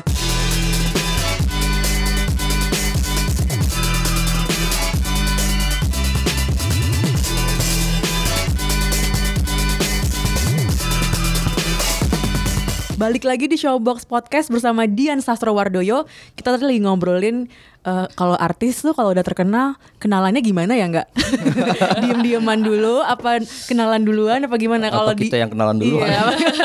Balik 12.99 13.23
lagi 13.23 13.47
di 13.47 13.55
Showbox 13.55 14.03
Podcast 14.03 14.51
bersama 14.51 14.83
Dian 14.83 15.23
Sastro 15.23 15.55
Wardoyo. 15.55 16.03
Kita 16.35 16.51
tadi 16.51 16.67
lagi 16.67 16.83
ngobrolin 16.83 17.47
eh, 17.81 18.07
kalau 18.11 18.35
artis 18.35 18.83
tuh 18.83 18.91
kalau 18.91 19.15
udah 19.15 19.23
terkenal 19.23 19.79
kenalannya 19.97 20.43
gimana 20.43 20.75
ya 20.75 20.83
nggak? 20.83 21.07
Diem-dieman 22.03 22.59
dulu 22.59 22.99
apa 22.99 23.39
kenalan 23.71 24.03
duluan 24.03 24.43
apa 24.43 24.59
gimana 24.59 24.91
kalau 24.91 25.15
di 25.15 25.31
kita 25.31 25.39
yang 25.39 25.47
kenalan 25.47 25.79
duluan. 25.79 26.11
Iya. 26.11 26.21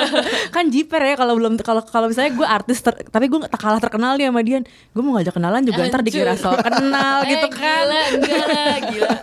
kan 0.59 0.75
jiper 0.75 1.07
ya 1.07 1.15
kalau 1.15 1.39
belum 1.39 1.55
kalau 1.63 1.87
kalau 1.87 2.11
misalnya 2.11 2.35
gue 2.35 2.47
artis 2.51 2.83
ter- 2.83 3.07
tapi 3.07 3.31
gue 3.31 3.39
tak 3.47 3.61
kalah 3.63 3.79
terkenal 3.79 4.19
nih 4.19 4.27
sama 4.27 4.43
Dian. 4.43 4.67
Gue 4.91 5.03
mau 5.07 5.15
ngajak 5.15 5.39
kenalan 5.39 5.63
juga 5.63 5.87
ntar 5.87 6.03
dikira 6.03 6.35
so 6.35 6.51
kenal 6.51 7.23
gitu 7.31 7.47
Eh, 7.47 7.53
kan. 7.55 7.87
Gila, 7.87 8.01
enggak 8.11 8.79
gila. 8.91 9.17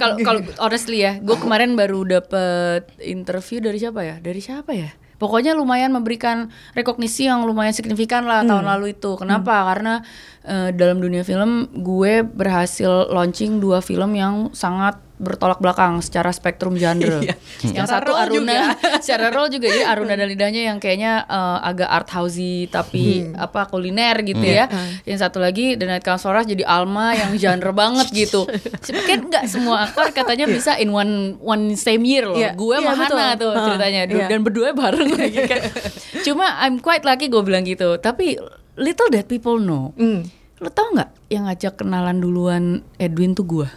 Kalau 0.00 0.14
kalau 0.24 0.40
honestly 0.64 1.04
ya, 1.04 1.20
gue 1.20 1.36
kemarin 1.36 1.76
baru 1.76 2.08
dapet 2.08 2.88
interview 3.04 3.60
dari 3.60 3.76
siapa 3.76 4.00
ya? 4.00 4.16
Dari 4.16 4.40
siapa 4.40 4.72
ya? 4.72 4.88
Pokoknya 5.22 5.54
lumayan 5.54 5.94
memberikan 5.94 6.50
rekognisi 6.74 7.30
yang 7.30 7.46
lumayan 7.46 7.70
signifikan 7.70 8.26
lah 8.26 8.42
tahun 8.42 8.66
lalu 8.66 8.98
itu. 8.98 9.14
Kenapa? 9.14 9.62
Karena 9.70 10.02
eh, 10.42 10.74
dalam 10.74 10.98
dunia 10.98 11.22
film 11.22 11.70
gue 11.70 12.26
berhasil 12.26 13.06
launching 13.06 13.62
dua 13.62 13.78
film 13.78 14.18
yang 14.18 14.50
sangat 14.50 14.98
bertolak 15.22 15.62
belakang 15.62 16.02
secara 16.02 16.34
spektrum 16.34 16.74
genre. 16.74 17.22
Iya. 17.22 17.38
Yang 17.62 17.86
satu 17.86 18.12
Aruna, 18.12 18.34
juga. 18.42 18.58
secara 19.06 19.30
role 19.30 19.54
juga 19.54 19.70
jadi 19.70 19.86
Aruna 19.86 20.18
dan 20.18 20.26
lidahnya 20.26 20.62
yang 20.66 20.82
kayaknya 20.82 21.22
eh, 21.24 21.58
agak 21.62 21.86
art 21.86 22.10
housey 22.10 22.66
tapi 22.66 23.30
apa 23.32 23.70
kuliner 23.70 24.18
gitu 24.20 24.42
ya. 24.42 24.66
Yang 25.06 25.18
satu 25.22 25.38
lagi 25.38 25.78
The 25.78 25.86
Night 25.86 26.02
Comes 26.02 26.20
For 26.20 26.34
Us 26.34 26.44
jadi 26.44 26.66
Alma 26.66 27.14
yang 27.14 27.30
genre 27.38 27.70
banget 27.70 28.10
gitu. 28.10 28.42
Kan 29.08 29.30
nggak 29.30 29.46
semua 29.46 29.86
aktor 29.86 30.10
katanya 30.10 30.50
bisa 30.50 30.74
in 30.76 30.90
one 30.90 31.38
one 31.38 31.78
same 31.78 32.02
year 32.02 32.26
loh. 32.26 32.34
Iya. 32.34 32.52
Gue 32.52 32.74
Iya, 32.74 32.90
sama 32.90 32.98
betul. 32.98 33.16
Hana 33.16 33.34
tuh 33.38 33.52
ceritanya 33.54 34.00
Iya. 34.04 34.26
dan 34.26 34.40
berdua 34.42 34.68
bareng 34.74 35.10
lagi 35.14 35.38
kan. 35.46 35.62
Cuma 36.26 36.58
I'm 36.58 36.82
quite 36.82 37.06
lucky 37.06 37.30
gue 37.30 37.38
bilang 37.40 37.62
gitu. 37.62 37.94
Tapi 37.96 38.34
little 38.74 39.08
that 39.10 39.30
people 39.30 39.56
know. 39.56 39.94
Hmm. 39.94 40.26
Lo 40.58 40.66
tau 40.68 40.90
nggak 40.90 41.10
yang 41.28 41.46
ngajak 41.46 41.76
kenalan 41.76 42.18
duluan 42.18 42.64
Edwin 42.96 43.32
tuh 43.32 43.44
gue. 43.44 43.68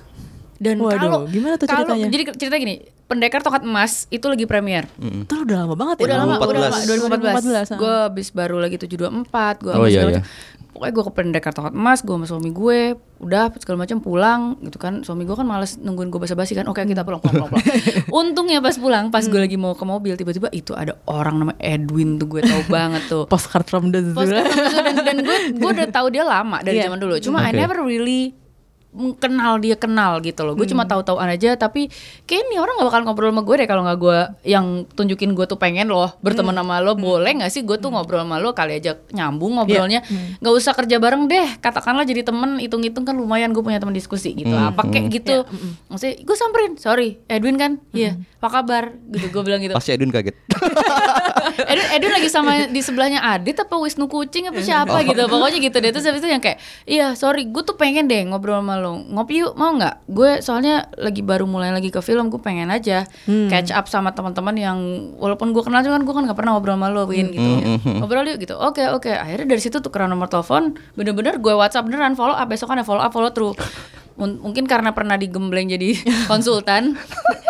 Dan 0.56 0.80
Waduh, 0.80 0.98
kalau 0.98 1.20
gimana 1.26 1.56
tuh 1.56 1.68
kalau- 1.68 1.84
ceritanya? 1.86 2.08
Jadi 2.08 2.24
cerita 2.36 2.56
gini, 2.56 2.76
Pendekar 3.06 3.40
Tongkat 3.40 3.62
Emas 3.62 4.10
itu 4.10 4.26
lagi 4.26 4.46
premier. 4.46 4.90
Itu 4.98 5.46
udah 5.46 5.58
lama 5.62 5.76
banget 5.76 5.96
ya. 6.00 6.06
Udah 6.06 6.18
lama, 6.18 6.34
udah 6.40 6.62
lama 6.64 6.78
2014. 6.82 7.70
2014. 7.70 7.78
Gue 7.78 7.94
habis 8.04 8.28
baru 8.32 8.58
lagi 8.58 8.76
724, 8.78 9.62
gue 9.62 9.74
Oh, 9.74 9.86
iya, 9.86 10.02
iya. 10.10 10.24
Pokoknya 10.72 10.92
gue 10.92 11.04
ke 11.04 11.14
Pendekar 11.14 11.52
Tongkat 11.52 11.72
Emas, 11.72 12.02
gue 12.02 12.12
sama 12.12 12.26
suami 12.26 12.50
gue, 12.50 12.80
udah 13.18 13.48
segala 13.56 13.78
macam 13.80 13.98
pulang 14.00 14.42
gitu 14.60 14.76
kan. 14.76 15.00
Suami 15.02 15.24
gue 15.24 15.32
kan 15.32 15.46
males 15.46 15.78
nungguin 15.78 16.10
gue 16.10 16.18
basa-basi 16.18 16.52
kan. 16.52 16.66
Oke, 16.66 16.82
kita 16.82 17.04
pulang, 17.04 17.20
pulang, 17.20 17.46
pulang. 17.46 17.52
pulang. 17.54 17.68
Untungnya 18.26 18.60
pas 18.60 18.76
pulang, 18.76 19.08
pas 19.08 19.22
gue 19.22 19.38
lagi 19.38 19.56
mau 19.56 19.72
ke 19.72 19.84
mobil, 19.84 20.16
tiba-tiba 20.16 20.50
itu 20.50 20.74
ada 20.74 21.00
orang 21.06 21.40
namanya 21.40 21.60
Edwin 21.62 22.16
tuh 22.16 22.28
gue 22.28 22.42
tahu 22.42 22.64
banget 22.68 23.08
tuh. 23.08 23.24
Postcard 23.32 23.64
from 23.66 23.88
the 23.90 24.04
zoo. 24.04 24.18
Post 24.18 24.34
dan 24.34 24.96
dan 25.00 25.18
gue 25.18 25.38
gue 25.54 25.70
udah 25.70 25.88
tahu 25.90 26.10
dia 26.10 26.24
lama 26.24 26.60
dari 26.60 26.76
Iya. 26.76 26.90
zaman 26.90 27.00
dulu. 27.00 27.16
Cuma 27.20 27.40
I 27.42 27.52
Oke. 27.52 27.58
never 27.58 27.78
really 27.80 28.36
kenal 29.20 29.60
dia 29.60 29.76
kenal 29.76 30.24
gitu 30.24 30.42
loh. 30.48 30.54
Gue 30.58 30.66
cuma 30.66 30.88
tahu-tahuan 30.88 31.30
aja 31.30 31.54
tapi 31.60 31.92
kayak 32.26 32.48
nih 32.50 32.60
orang 32.60 32.80
gak 32.80 32.88
bakal 32.90 33.02
ngobrol 33.06 33.30
sama 33.30 33.44
gue 33.44 33.56
deh 33.62 33.68
kalau 33.68 33.82
nggak 33.86 34.00
gue 34.00 34.20
yang 34.48 34.66
tunjukin 34.96 35.36
gue 35.36 35.46
tuh 35.46 35.60
pengen 35.60 35.92
loh 35.92 36.16
berteman 36.24 36.56
sama 36.56 36.80
lo. 36.80 36.98
Boleh 36.98 37.32
nggak 37.44 37.52
sih 37.52 37.62
gue 37.62 37.78
tuh 37.78 37.92
ngobrol 37.92 38.24
sama 38.24 38.40
lo 38.40 38.56
kali 38.56 38.80
aja 38.80 38.98
nyambung 39.14 39.62
ngobrolnya. 39.62 40.02
nggak 40.40 40.54
usah 40.56 40.74
kerja 40.74 40.98
bareng 40.98 41.28
deh. 41.28 41.60
Katakanlah 41.60 42.08
jadi 42.08 42.26
temen 42.26 42.58
hitung-hitung 42.64 43.04
kan 43.04 43.14
lumayan 43.14 43.52
gue 43.52 43.62
punya 43.62 43.78
teman 43.78 43.94
diskusi 43.94 44.34
gitu. 44.34 44.54
Apa 44.54 44.88
kayak 44.88 45.12
gitu. 45.12 45.46
Maksudnya 45.92 46.16
gue 46.24 46.36
samperin, 46.38 46.74
sorry 46.80 47.20
Edwin 47.28 47.60
kan? 47.60 47.78
Iya. 47.92 48.18
Apa 48.42 48.62
kabar? 48.62 48.96
Gitu 49.12 49.28
gue 49.32 49.44
bilang 49.44 49.62
gitu. 49.62 49.74
pasti 49.74 49.92
Edwin 49.96 50.12
kaget 50.14 50.36
Edwin, 51.72 51.88
Edwin 51.98 52.14
lagi 52.14 52.30
sama 52.30 52.52
di 52.70 52.82
sebelahnya 52.84 53.20
Adit 53.24 53.58
apa 53.58 53.76
Wisnu 53.80 54.06
Kucing 54.06 54.50
apa 54.52 54.62
siapa 54.62 55.02
gitu 55.08 55.26
pokoknya 55.26 55.58
gitu 55.60 55.78
deh 55.82 55.92
terus 55.92 56.06
habis 56.06 56.22
itu 56.22 56.30
yang 56.30 56.44
kayak 56.44 56.58
iya 56.86 57.18
sorry 57.18 57.48
gue 57.50 57.64
tuh 57.66 57.74
pengen 57.80 58.06
deh 58.06 58.22
ngobrol 58.28 58.62
sama 58.62 58.78
lo 58.78 58.85
ngopi 58.94 59.42
yuk 59.42 59.54
mau 59.54 59.74
nggak? 59.74 60.06
Gue 60.06 60.38
soalnya 60.40 60.86
lagi 60.94 61.22
baru 61.22 61.46
mulai 61.46 61.72
lagi 61.72 61.90
ke 61.90 61.98
film 62.00 62.28
gue 62.28 62.38
pengen 62.38 62.70
aja 62.70 63.10
catch 63.26 63.72
up 63.72 63.86
sama 63.86 64.12
teman-teman 64.12 64.54
yang 64.54 64.78
walaupun 65.16 65.50
gue 65.50 65.64
kenal 65.64 65.82
cuman 65.82 66.04
gue 66.04 66.14
kan 66.14 66.24
nggak 66.26 66.38
pernah 66.38 66.52
ngobrol 66.54 66.76
sama 66.76 66.88
lo 66.90 67.04
Win 67.06 67.32
gitu. 67.32 67.50
Ngobrol 67.98 68.28
yuk 68.28 68.38
gitu. 68.40 68.54
Oke 68.56 68.86
oke. 68.86 69.10
Akhirnya 69.10 69.48
dari 69.50 69.62
situ 69.62 69.80
tukeran 69.80 70.08
nomor 70.08 70.28
telepon. 70.28 70.78
Bener-bener 70.94 71.40
gue 71.40 71.54
WhatsApp 71.54 71.88
beneran 71.88 72.14
follow 72.14 72.34
up. 72.34 72.46
Besok 72.46 72.70
kan 72.70 72.84
follow 72.84 73.02
up 73.02 73.10
follow 73.10 73.32
through. 73.32 73.58
Mun- 74.16 74.40
mungkin 74.40 74.64
karena 74.64 74.96
pernah 74.96 75.20
digembleng 75.20 75.68
jadi 75.68 75.92
konsultan 76.32 76.96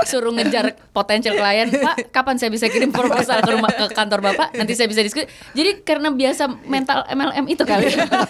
suruh 0.02 0.34
ngejar 0.34 0.74
potensial 0.90 1.38
klien. 1.38 1.70
Pak 1.70 2.10
kapan 2.10 2.42
saya 2.42 2.50
bisa 2.50 2.66
kirim 2.66 2.90
proposal 2.90 3.38
ke 3.42 3.50
rumah 3.54 3.70
ke 3.70 3.86
kantor 3.94 4.22
bapak? 4.22 4.50
Nanti 4.58 4.74
saya 4.74 4.90
bisa 4.90 5.06
diskusi. 5.06 5.30
Jadi 5.54 5.86
karena 5.86 6.10
biasa 6.10 6.50
mental 6.66 7.06
MLM 7.06 7.46
itu 7.50 7.62
kali. 7.62 7.86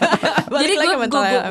Jadi 0.62 0.74
gue 0.76 0.96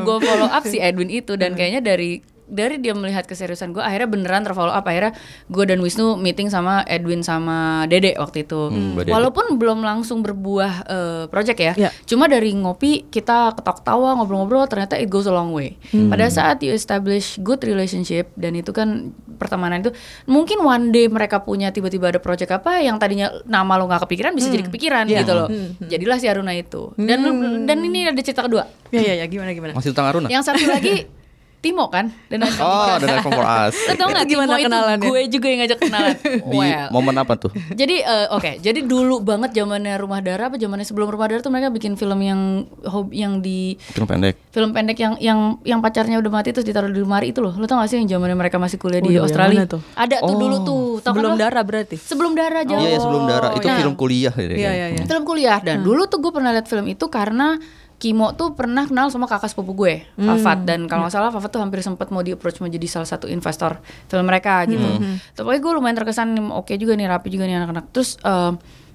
gue 0.05 0.17
follow 0.21 0.49
up 0.49 0.65
si 0.65 0.77
Edwin 0.77 1.09
itu 1.09 1.37
dan 1.45 1.53
kayaknya 1.55 1.81
dari 1.81 2.13
dari 2.45 2.77
dia 2.77 2.93
melihat 2.93 3.25
keseriusan 3.25 3.73
gue 3.73 3.81
akhirnya 3.81 4.05
beneran 4.07 4.45
terfollow 4.45 4.69
up. 4.69 4.85
Akhirnya 4.85 5.17
gue 5.49 5.65
dan 5.65 5.81
Wisnu 5.81 6.13
meeting 6.15 6.53
sama 6.53 6.85
Edwin 6.85 7.25
sama 7.25 7.89
Dede 7.89 8.13
waktu 8.15 8.45
itu. 8.45 8.69
Hmm, 8.69 9.01
walaupun 9.01 9.57
belum 9.57 9.81
langsung 9.81 10.21
berbuah 10.21 10.73
eh, 10.85 11.25
project 11.27 11.57
ya 11.59 11.73
Iya. 11.75 11.91
cuma 12.05 12.29
dari 12.29 12.53
ngopi 12.53 13.09
kita 13.09 13.57
ketawa-tawa 13.57 14.21
ngobrol-ngobrol 14.21 14.69
ternyata 14.69 14.93
it 14.95 15.09
goes 15.09 15.25
a 15.25 15.33
long 15.33 15.57
way. 15.57 15.81
Pada 15.89 16.29
saat 16.29 16.61
you 16.61 16.69
establish 16.71 17.41
good 17.41 17.65
relationship 17.65 18.29
dan 18.35 18.53
itu 18.53 18.71
kan 18.71 19.09
pertemanan 19.35 19.81
itu 19.81 19.97
mungkin 20.25 20.61
one 20.61 20.93
day 20.93 21.09
mereka 21.09 21.41
punya 21.41 21.73
tiba-tiba 21.73 22.07
ada 22.07 22.21
project 22.21 22.53
apa 22.53 22.77
yang 22.79 23.01
tadinya 23.01 23.33
nama 23.47 23.73
lo 23.75 23.89
nggak 23.89 24.05
kepikiran 24.05 24.37
bisa 24.37 24.53
jadi 24.53 24.69
kepikiran 24.69 25.09
Iya. 25.09 25.25
gitu 25.25 25.33
loh. 25.33 25.49
Jadilah 25.81 26.21
si 26.21 26.29
Aruna 26.29 26.53
itu. 26.53 26.93
Dan 26.95 27.25
dan 27.65 27.81
ini 27.81 28.05
ada 28.05 28.21
cerita 28.21 28.45
kedua. 28.45 28.69
Ya 28.93 29.01
ya 29.03 29.15
ya. 29.17 29.27
Gimana 29.27 29.51
gimana. 29.51 29.73
masih 29.73 29.91
tentang 29.91 30.13
Aruna? 30.13 30.29
Yang 30.29 30.53
satu 30.53 30.69
lagi 30.69 30.97
Timo 31.65 31.89
kan 31.89 32.13
dan 32.29 32.45
Oh, 32.55 32.95
The 32.95 33.09
Night 33.09 33.23
Come 33.23 33.33
For 33.33 33.43
Us. 33.43 33.73
Lo 33.73 33.95
tau 33.97 34.09
gak 34.11 34.27
Timo 34.27 34.43
itu 34.43 34.57
kenalannya? 34.61 35.01
gue 35.03 35.21
juga 35.29 35.47
yang 35.47 35.59
ngajak 35.59 35.79
kenalan 35.81 36.15
Di 36.45 36.57
Well 36.59 36.89
momen 36.91 37.17
apa 37.17 37.35
tuh? 37.35 37.51
jadi 37.73 37.97
eh, 37.99 38.27
oke, 38.29 38.61
jadi 38.61 38.81
dulu 38.81 39.19
banget 39.21 39.51
zamannya 39.55 39.97
Rumah 39.97 40.21
Darah 40.21 40.47
apa 40.47 40.57
zamannya 40.57 40.85
sebelum 40.85 41.09
Rumah 41.09 41.27
Darah 41.27 41.41
tuh 41.41 41.49
mereka 41.49 41.69
bikin 41.71 41.95
film 41.95 42.21
yang 42.21 42.41
hobi 42.83 43.17
yang 43.17 43.41
di 43.41 43.81
Film 43.89 44.05
pendek. 44.05 44.37
film 44.51 44.71
pendek 44.71 44.97
yang 44.97 45.15
yang 45.19 45.39
yang 45.63 45.81
pacarnya 45.81 46.17
udah 46.17 46.31
mati 46.31 46.51
terus 46.51 46.63
ditaruh 46.63 46.87
di 46.87 46.99
lemari 46.99 47.31
itu 47.31 47.41
loh. 47.41 47.51
Lo 47.53 47.65
tau 47.65 47.79
gak 47.79 47.89
sih 47.89 47.97
yang 47.97 48.09
zamannya 48.11 48.37
mereka 48.37 48.57
masih 48.57 48.77
kuliah 48.77 48.99
di 48.99 49.09
Waduh, 49.09 49.17
yang 49.17 49.25
Australia? 49.25 49.65
tuh? 49.65 49.81
Ada 49.95 50.17
tuh 50.21 50.37
dulu 50.37 50.57
tuh. 50.61 50.83
Tau 50.97 51.11
kan 51.11 51.17
Sebelum 51.17 51.31
lo? 51.31 51.39
darah 51.39 51.63
berarti. 51.63 51.97
Sebelum 51.97 52.33
Darah 52.35 52.63
jauh. 52.63 52.77
Iya, 52.77 52.89
ya 52.89 52.99
sebelum 52.99 53.23
darah 53.25 53.51
itu 53.53 53.65
Nah, 53.65 53.79
film 53.79 53.95
kuliah 53.95 54.35
ya. 54.35 54.45
Iya 54.45 54.71
iya 54.71 54.87
iya. 54.93 55.05
Film 55.05 55.25
kuliah 55.25 55.59
dan 55.59 55.81
dulu 55.81 56.05
tuh 56.05 56.19
gue 56.19 56.29
pernah 56.29 56.51
lihat 56.51 56.67
film 56.67 56.85
itu 56.87 57.07
karena 57.09 57.57
Kimo 58.05 58.37
tuh 58.37 58.53
pernah 58.53 58.85
kenal 58.85 59.09
sama 59.09 59.25
kakak 59.25 59.49
sepupu 59.49 59.73
gue, 59.75 60.05
Fafat 60.15 60.69
dan 60.69 60.85
kalau 60.85 61.03
nggak 61.03 61.15
salah 61.15 61.33
Fafat 61.33 61.49
tuh 61.49 61.59
hampir 61.59 61.81
sempat 61.81 62.13
mau 62.13 62.21
di 62.21 62.31
approach 62.31 62.61
menjadi 62.61 62.85
salah 62.85 63.09
satu 63.09 63.25
investor 63.27 63.81
film 64.05 64.25
mereka 64.25 64.61
gitu. 64.69 64.85
Tapi 65.33 65.57
gue 65.57 65.73
lumayan 65.73 65.97
terkesan 65.97 66.29
oke 66.53 66.77
juga 66.77 66.93
nih 66.93 67.09
rapi 67.09 67.33
juga 67.33 67.45
nih 67.45 67.57
anak-anak. 67.57 67.89
Terus 67.91 68.21
eh, 68.21 68.53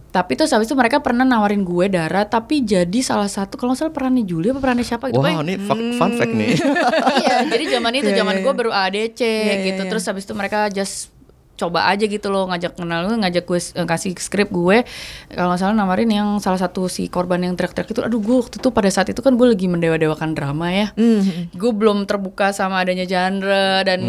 tapi 0.09 0.33
terus 0.33 0.49
habis 0.49 0.65
itu 0.65 0.73
mereka 0.73 1.01
pernah 1.01 1.21
nawarin 1.21 1.61
gue 1.61 1.85
darah 1.87 2.25
tapi 2.25 2.61
jadi 2.61 2.97
salah 2.99 3.25
satu 3.25 3.57
kalau 3.57 3.73
nggak 3.73 3.79
salah 3.79 3.93
perannya 3.93 4.25
Julia 4.25 4.53
apa 4.53 4.61
perannya 4.61 4.81
siapa 4.81 5.09
gitu. 5.09 5.17
Wah, 5.17 5.33
Pokoknya- 5.33 5.57
ini 5.57 5.65
fun, 5.65 5.79
fun 5.97 6.11
fact 6.13 6.33
nih. 6.33 6.53
iya, 7.21 7.35
jadi 7.45 7.63
zaman 7.77 7.93
itu 7.93 8.09
Iya, 8.13 8.17
zaman 8.21 8.35
iya, 8.37 8.41
gue 8.41 8.53
iya. 8.53 8.57
baru 8.57 8.71
ADC 8.71 9.19
Iya, 9.21 9.33
iya, 9.41 9.55
gitu. 9.69 9.81
iya. 9.85 9.89
Terus 9.89 10.03
habis 10.05 10.25
itu 10.25 10.33
mereka 10.33 10.69
just 10.69 11.13
coba 11.59 11.91
aja 11.91 12.07
gitu 12.07 12.31
loh 12.31 12.47
ngajak 12.47 12.79
kenal 12.79 13.11
gue 13.11 13.19
ngajak 13.19 13.43
gue 13.43 13.59
eh, 13.59 13.87
kasih 13.87 14.15
skrip 14.15 14.47
gue. 14.49 14.87
Kalau 15.27 15.51
nggak 15.51 15.59
salah 15.59 15.75
nawarin 15.75 16.07
yang 16.07 16.39
salah 16.39 16.57
satu 16.57 16.87
si 16.87 17.11
korban 17.11 17.43
yang 17.43 17.59
teriak-teriak 17.59 17.91
itu 17.91 17.99
aduh 17.99 18.23
gue 18.23 18.35
waktu 18.39 18.55
itu 18.63 18.69
pada 18.71 18.87
saat 18.87 19.11
itu 19.11 19.19
kan 19.19 19.35
gue 19.35 19.47
lagi 19.51 19.67
mendewa-dewakan 19.67 20.31
drama 20.31 20.71
ya. 20.71 20.87
Hmm. 20.95 21.51
gue 21.51 21.71
belum 21.75 22.07
terbuka 22.07 22.55
sama 22.55 22.79
adanya 22.79 23.03
genre 23.03 23.83
dan 23.83 23.99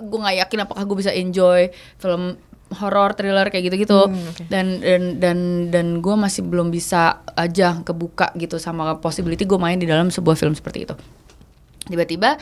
gue 0.00 0.18
nggak 0.18 0.36
yakin 0.48 0.58
apakah 0.64 0.82
gue 0.88 0.96
bisa 1.04 1.12
enjoy 1.12 1.68
film 2.00 2.40
horor 2.74 3.14
thriller 3.14 3.46
kayak 3.52 3.70
gitu-gitu. 3.70 4.10
Dan 4.50 4.82
dan 4.82 5.02
dan 5.22 5.38
dan 5.70 5.86
gue 6.02 6.14
masih 6.16 6.42
belum 6.42 6.74
bisa 6.74 7.22
aja 7.38 7.78
kebuka 7.86 8.34
gitu 8.34 8.58
sama 8.58 8.98
possibility 8.98 9.46
gue 9.46 9.58
main 9.60 9.78
di 9.78 9.86
dalam 9.86 10.10
sebuah 10.10 10.34
film 10.34 10.56
seperti 10.56 10.88
itu. 10.88 10.94
Tiba-tiba 11.86 12.34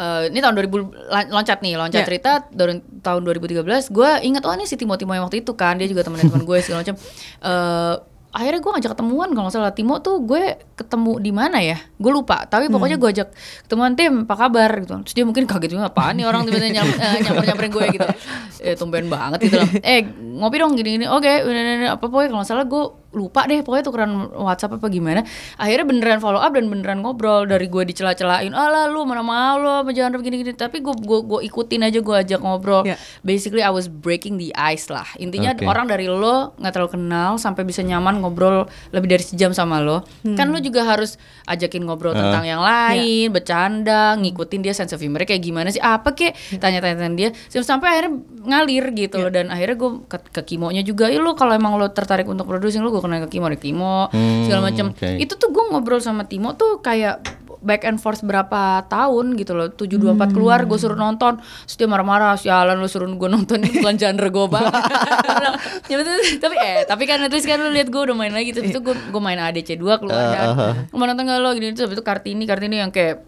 eh, 0.00 0.22
ini 0.26 0.38
tahun 0.38 0.54
2000 0.56 0.72
lan- 1.06 1.30
loncat 1.30 1.58
nih 1.60 1.76
loncat 1.76 2.00
Ya. 2.00 2.06
cerita 2.06 2.30
dari 2.48 2.74
tahun 2.98 3.20
2013 3.22 3.60
gue 3.88 4.10
ingat 4.24 4.42
oh 4.42 4.52
ini 4.52 4.64
si 4.64 4.74
Timo 4.74 4.96
Timo 4.96 5.12
yang 5.12 5.24
waktu 5.24 5.40
itu 5.40 5.52
kan 5.52 5.76
dia 5.76 5.84
juga 5.84 6.00
teman-teman 6.02 6.40
gue 6.40 6.58
segala 6.58 6.80
macam 6.80 6.96
Eh, 7.40 7.94
akhirnya 8.30 8.62
gue 8.62 8.70
ngajak 8.70 8.90
ketemuan 8.94 9.28
kalau 9.28 9.44
nggak 9.44 9.56
salah. 9.56 9.74
Timo 9.74 9.98
tuh 9.98 10.22
gue 10.22 10.42
ketemu 10.74 11.18
di 11.18 11.34
mana 11.34 11.58
ya? 11.58 11.82
Gue 11.96 12.14
lupa 12.14 12.46
tapi 12.46 12.70
pokoknya 12.70 12.94
gue 12.94 13.10
ajak 13.10 13.28
ketemuan 13.66 13.92
tim 13.92 14.22
apa 14.22 14.34
kabar? 14.38 14.70
Gitu. 14.78 14.94
Terus 15.02 15.14
dia 15.14 15.24
mungkin 15.26 15.44
kaget 15.44 15.74
juga 15.74 15.90
apaan 15.90 16.14
nih 16.14 16.24
orang 16.24 16.46
tiba-tiba 16.46 16.70
nyam, 16.72 16.86
eh, 16.86 17.18
nyamper 17.20 17.42
nyamperin 17.44 17.70
gue? 17.70 17.86
Gitu. 17.90 18.06
Eh 18.60 18.76
tumben 18.76 19.08
banget 19.08 19.40
gitu 19.42 19.56
loh. 19.56 19.66
Eh 19.82 20.04
ngopi 20.36 20.56
dong 20.56 20.76
gini 20.76 20.94
gini 20.94 21.06
oke 21.08 21.24
ini. 21.26 21.88
apa 21.88 22.04
pokoknya 22.04 22.28
kalau 22.28 22.38
nggak 22.38 22.50
salah 22.50 22.64
gue 22.64 22.84
lupa 23.10 23.42
deh 23.50 23.60
pokoknya 23.66 23.84
tukeran 23.86 24.12
WhatsApp 24.30 24.78
apa 24.78 24.86
gimana. 24.86 25.26
Akhirnya 25.58 25.86
beneran 25.86 26.18
follow 26.22 26.38
up 26.38 26.54
dan 26.54 26.70
beneran 26.70 27.02
ngobrol. 27.02 27.42
Dari 27.46 27.66
gue 27.66 27.82
dicela-celain 27.90 28.54
alah 28.54 28.86
lu 28.86 29.02
mana 29.02 29.22
mau 29.26 29.58
lo 29.58 29.82
sama 29.82 29.90
jangan 29.90 30.14
begini-gini 30.22 30.54
tapi 30.54 30.78
gue 30.78 30.94
gue 30.94 31.18
gue 31.26 31.40
ikutin 31.50 31.90
aja 31.90 31.98
gue 31.98 32.16
ajak 32.16 32.40
ngobrol. 32.40 32.86
Ya. 32.86 32.96
basically 33.26 33.60
I 33.66 33.74
was 33.74 33.90
breaking 33.90 34.38
the 34.38 34.54
ice 34.54 34.86
lah. 34.86 35.06
Intinya 35.18 35.58
Oke. 35.58 35.66
orang 35.66 35.90
dari 35.90 36.06
lo 36.06 36.54
nggak 36.58 36.72
terlalu 36.72 36.90
kenal 36.94 37.36
sampai 37.42 37.66
bisa 37.66 37.82
nyaman 37.82 38.22
ngobrol 38.22 38.70
lebih 38.94 39.10
dari 39.10 39.24
sejam 39.26 39.50
sama 39.50 39.82
lo. 39.82 40.06
Kan 40.22 40.54
lo 40.54 40.62
juga 40.62 40.86
harus 40.86 41.18
ajakin 41.50 41.82
ngobrol 41.82 42.14
tentang 42.14 42.46
yang 42.46 42.62
lain 42.62 43.34
bercanda 43.34 44.14
ngikutin 44.18 44.60
dia 44.62 44.74
sense 44.74 44.94
of 44.94 45.02
humor 45.02 45.26
kayak 45.26 45.42
gimana 45.42 45.74
sih 45.74 45.82
apa 45.82 46.14
kek 46.14 46.38
tanya-tanya 46.62 47.10
dia. 47.18 47.30
Sampai 47.50 47.98
akhirnya 47.98 48.22
ngalir 48.46 48.84
gitu 48.94 49.18
loh. 49.18 49.30
Dan 49.30 49.50
akhirnya 49.50 49.74
gue 49.74 49.90
ke, 50.06 50.18
ke 50.30 50.42
kimonya 50.54 50.86
juga 50.86 51.10
ya 51.10 51.18
lo 51.18 51.34
kalau 51.34 51.54
emang 51.58 51.74
lo 51.74 51.90
tertarik 51.90 52.26
untuk 52.30 52.46
producing 52.46 52.86
lo 52.86 52.99
gue 53.00 53.02
kenal 53.02 53.24
ke 53.24 53.32
kimo 53.32 53.48
deh 53.48 53.56
kimo 53.58 53.96
Hmm, 54.06 54.44
segala 54.44 54.68
macam 54.68 54.92
oke. 54.92 55.08
itu 55.16 55.32
tuh 55.32 55.48
gue 55.48 55.64
ngobrol 55.66 55.98
sama 55.98 56.22
Timo 56.22 56.52
tuh 56.52 56.78
kayak 56.78 57.24
back 57.58 57.84
and 57.84 57.96
forth 57.96 58.20
berapa 58.20 58.60
tahun 58.86 59.36
gitu 59.36 59.52
loh. 59.52 59.68
724 59.70 60.00
keluar 60.30 60.64
gue 60.64 60.76
suruh 60.76 60.96
nonton. 60.96 61.36
Terus 61.38 61.76
dia 61.76 61.84
marah-marah 61.84 62.32
sialan 62.34 62.76
lu 62.76 62.86
suruh 62.86 63.04
gue 63.06 63.28
nonton 63.28 63.60
bukan 63.60 63.96
genre 63.96 64.28
gue 64.28 64.46
banget 64.50 64.72
ya 65.86 65.96
betul 65.96 66.16
tapi 66.38 66.56
eh 66.56 66.84
tapi 66.84 67.04
kan 67.04 67.20
at 67.20 67.28
least 67.28 67.44
kan 67.44 67.58
lu 67.58 67.68
lihat 67.68 67.88
gue 67.88 68.00
udah 68.00 68.14
main 68.14 68.32
lagi. 68.32 68.50
Terus 68.50 68.70
itu 68.70 68.80
gue 68.80 68.94
gue 68.94 69.22
main 69.22 69.36
ADC 69.38 69.76
2 69.76 70.00
keluar 70.00 70.16
Uh, 70.20 70.44
uh-huh. 70.48 70.72
"Lu 70.88 70.96
mau 70.96 71.04
nonton 71.04 71.24
gak 71.24 71.36
lo? 71.38 71.52
Gini 71.52 71.68
terus 71.70 71.84
habis 71.84 71.96
itu 71.96 72.04
Kartini 72.04 72.44
Kartini 72.44 72.76
yang 72.76 72.88
kayak 72.88 73.24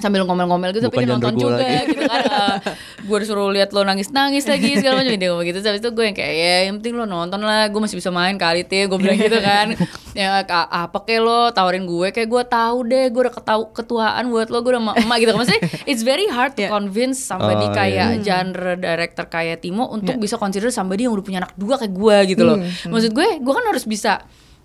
sambil 0.00 0.24
ngomel-ngomel 0.24 0.72
gitu 0.72 0.82
tapi 0.82 0.96
Bukan 0.96 1.04
dia 1.04 1.14
nonton 1.14 1.32
juga 1.34 1.56
lagi. 1.56 1.86
gitu 1.86 2.02
kan. 2.02 2.22
Gue 3.00 3.16
disuruh 3.18 3.48
lihat 3.48 3.70
lo 3.70 3.80
nangis-nangis 3.82 4.44
lagi 4.44 4.74
segala 4.74 5.00
macam 5.00 5.12
dia 5.12 5.28
ngomong 5.28 5.46
gitu. 5.46 5.58
Habis 5.60 5.80
itu 5.80 5.90
gue 5.90 6.04
yang 6.04 6.16
kayak 6.16 6.34
ya 6.34 6.56
yang 6.64 6.74
penting 6.78 6.94
lo 6.94 7.04
nonton 7.04 7.38
lah 7.38 7.68
gue 7.68 7.78
masih 7.78 7.96
bisa 7.96 8.08
main 8.08 8.34
kali 8.34 8.62
teh 8.62 8.84
gue 8.84 8.96
bilang 8.96 9.16
gitu 9.16 9.38
kan. 9.38 9.72
Ya 10.10 10.42
apa 10.42 11.06
kayak 11.06 11.22
lo? 11.22 11.40
Tawarin 11.50 11.86
gue 11.86 12.10
kayak 12.10 12.26
gue 12.26 12.42
tahu 12.44 12.82
deh 12.82 13.06
gue 13.08 13.20
udah 13.20 13.30
ketau 13.32 13.70
ketuaan 13.70 14.26
buat 14.26 14.50
lo 14.50 14.58
gue 14.58 14.74
udah 14.74 14.82
emak 14.82 14.96
emak 15.00 15.16
gitu. 15.18 15.30
Maksudnya 15.32 15.60
it's 15.84 16.02
very 16.02 16.26
hard 16.26 16.52
to 16.52 16.60
Yeah. 16.60 16.68
convince 16.68 17.22
somebody 17.22 17.62
Oh, 17.62 17.72
kayak 17.72 18.20
genre 18.20 18.74
director 18.74 19.24
kayak 19.24 19.60
Timo 19.60 19.86
untuk 19.86 20.18
bisa 20.18 20.34
consider 20.34 20.68
somebody 20.68 21.04
yang 21.04 21.14
udah 21.14 21.22
punya 21.22 21.38
anak 21.38 21.54
dua 21.54 21.78
kayak 21.78 21.92
gue 21.92 22.16
gitu 22.28 22.42
loh. 22.42 22.58
Maksud 22.60 23.10
gue 23.10 23.38
gue 23.38 23.52
kan 23.54 23.64
harus 23.64 23.86
bisa 23.86 24.18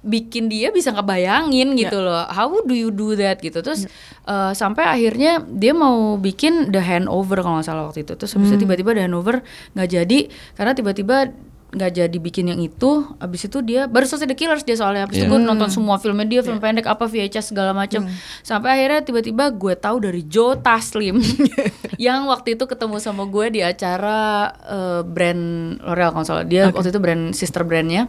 bikin 0.06 0.48
dia 0.48 0.70
bisa 0.70 0.94
ngebayangin 0.94 1.74
gitu 1.74 1.98
loh. 2.06 2.30
How 2.30 2.48
do 2.62 2.78
you 2.78 2.94
do 2.94 3.18
that 3.18 3.42
gitu? 3.42 3.66
Terus 3.66 3.90
eh, 4.30 4.52
sampai 4.54 4.86
akhirnya 4.86 5.42
dia 5.42 5.74
mau 5.74 6.16
bikin 6.22 6.70
the 6.70 6.80
handover 6.80 7.42
kalau 7.42 7.60
nggak 7.60 7.68
salah 7.68 7.84
waktu 7.90 8.06
itu. 8.06 8.14
Terus 8.14 8.38
habis 8.38 8.54
itu 8.54 8.64
tiba-tiba 8.64 8.94
the 8.94 9.04
handover 9.04 9.42
nggak 9.74 9.90
jadi 9.90 10.20
karena 10.54 10.72
tiba-tiba 10.78 11.34
nggak 11.76 11.92
jadi 11.92 12.18
bikin 12.22 12.46
yang 12.56 12.62
itu. 12.64 13.04
Habis 13.20 13.52
itu 13.52 13.60
dia 13.60 13.90
baru 13.90 14.08
selesai 14.08 14.32
The 14.32 14.38
Killers 14.38 14.64
dia 14.64 14.80
soalnya. 14.80 15.10
Habis 15.10 15.20
itu 15.20 15.28
gue 15.28 15.42
nonton 15.44 15.68
semua 15.68 16.00
filmnya 16.00 16.24
dia 16.24 16.42
film 16.46 16.64
pendek 16.64 16.88
apa 16.88 17.10
VHS 17.10 17.52
segala 17.52 17.76
macam 17.76 18.08
sampai 18.46 18.80
akhirnya 18.80 19.02
tiba-tiba 19.04 19.52
gue 19.52 19.74
tahu 19.76 20.00
dari 20.06 20.24
Joe 20.24 20.56
Taslim 20.56 21.20
yang 22.06 22.32
waktu 22.32 22.56
itu 22.56 22.64
ketemu 22.64 23.02
sama 23.04 23.28
gue 23.28 23.60
di 23.60 23.62
acara 23.66 24.54
eh, 24.64 25.02
brand 25.04 25.44
L'Oreal 25.84 26.16
kalau 26.16 26.24
nggak 26.24 26.30
salah. 26.32 26.46
Dia 26.48 26.72
waktu 26.72 26.96
itu 26.96 27.02
brand 27.04 27.36
sister 27.36 27.68
brandnya 27.68 28.08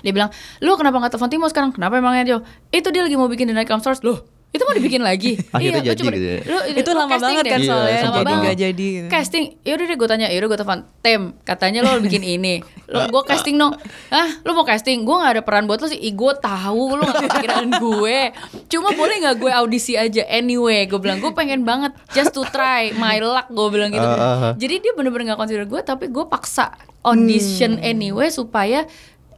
dia 0.00 0.10
bilang, 0.10 0.30
lu 0.58 0.72
kenapa 0.74 0.96
nggak 0.96 1.12
telepon 1.12 1.28
Timo 1.28 1.46
sekarang? 1.46 1.70
Kenapa 1.70 1.94
emangnya 1.94 2.24
Jo? 2.26 2.36
Itu 2.68 2.88
dia 2.88 3.00
lagi 3.00 3.14
mau 3.14 3.26
bikin 3.26 3.44
The 3.44 3.54
Night 3.54 3.66
Comes 3.66 3.80
First. 3.80 4.00
Loh, 4.00 4.20
itu 4.48 4.60
mau 4.60 4.72
dibikin 4.72 4.98
lagi? 5.00 5.38
Akhirnya 5.54 5.78
gua 5.78 5.86
jadi 5.86 6.00
coba- 6.00 6.12
gitu 6.12 6.26
ya. 6.26 6.38
Lu, 6.42 6.58
Itu 6.74 6.90
lu 6.90 6.98
lama 6.98 7.16
banget 7.16 7.42
deh. 7.42 7.50
kan 7.50 7.60
Iya, 7.60 7.68
soalnya 7.68 8.00
sempat 8.00 8.10
lama 8.10 8.26
banget. 8.26 8.42
nggak 8.42 8.56
jadi. 8.60 8.86
gitu. 8.90 9.06
Casting, 9.08 9.44
yaudah 9.62 9.84
deh 9.84 9.96
gue 9.96 10.08
tanya, 10.08 10.26
yaudah 10.26 10.48
gue 10.48 10.58
telepon 10.58 10.80
Tem, 10.98 11.20
katanya 11.40 11.80
lo 11.80 11.96
bikin 11.98 12.20
ini 12.20 12.54
lo, 12.86 12.98
Gue 13.12 13.22
casting 13.24 13.54
dong 13.54 13.72
Hah, 14.08 14.28
lo 14.40 14.50
mau 14.52 14.64
casting? 14.64 15.00
Gue 15.00 15.16
gak 15.16 15.32
ada 15.32 15.42
peran 15.42 15.64
buat 15.64 15.78
lo 15.78 15.86
sih 15.86 15.96
Ih, 15.96 16.12
gue 16.12 16.32
tahu 16.36 16.84
lo 16.92 17.04
gak 17.04 17.24
kepikiran 17.24 17.66
gue 17.84 18.18
Cuma 18.66 18.90
boleh 18.90 19.16
gak 19.20 19.36
gue 19.36 19.50
audisi 19.50 19.94
aja 19.94 20.26
Anyway, 20.26 20.84
gue 20.84 20.98
bilang, 20.98 21.18
gue 21.18 21.30
pengen 21.30 21.62
banget 21.62 21.94
Just 22.10 22.32
to 22.32 22.42
try, 22.44 22.90
my 22.92 23.16
luck 23.18 23.48
Gue 23.48 23.70
bilang 23.70 23.88
gitu 23.88 24.02
Ah, 24.02 24.18
ah, 24.18 24.38
ah. 24.42 24.52
Jadi 24.52 24.80
dia 24.80 24.92
bener-bener 24.92 25.30
gak 25.30 25.38
consider 25.38 25.62
gue 25.64 25.80
Tapi 25.80 26.06
gue 26.06 26.24
paksa 26.26 26.74
audition 27.00 27.72
Hmm. 27.72 27.86
anyway 27.86 28.28
Supaya 28.28 28.84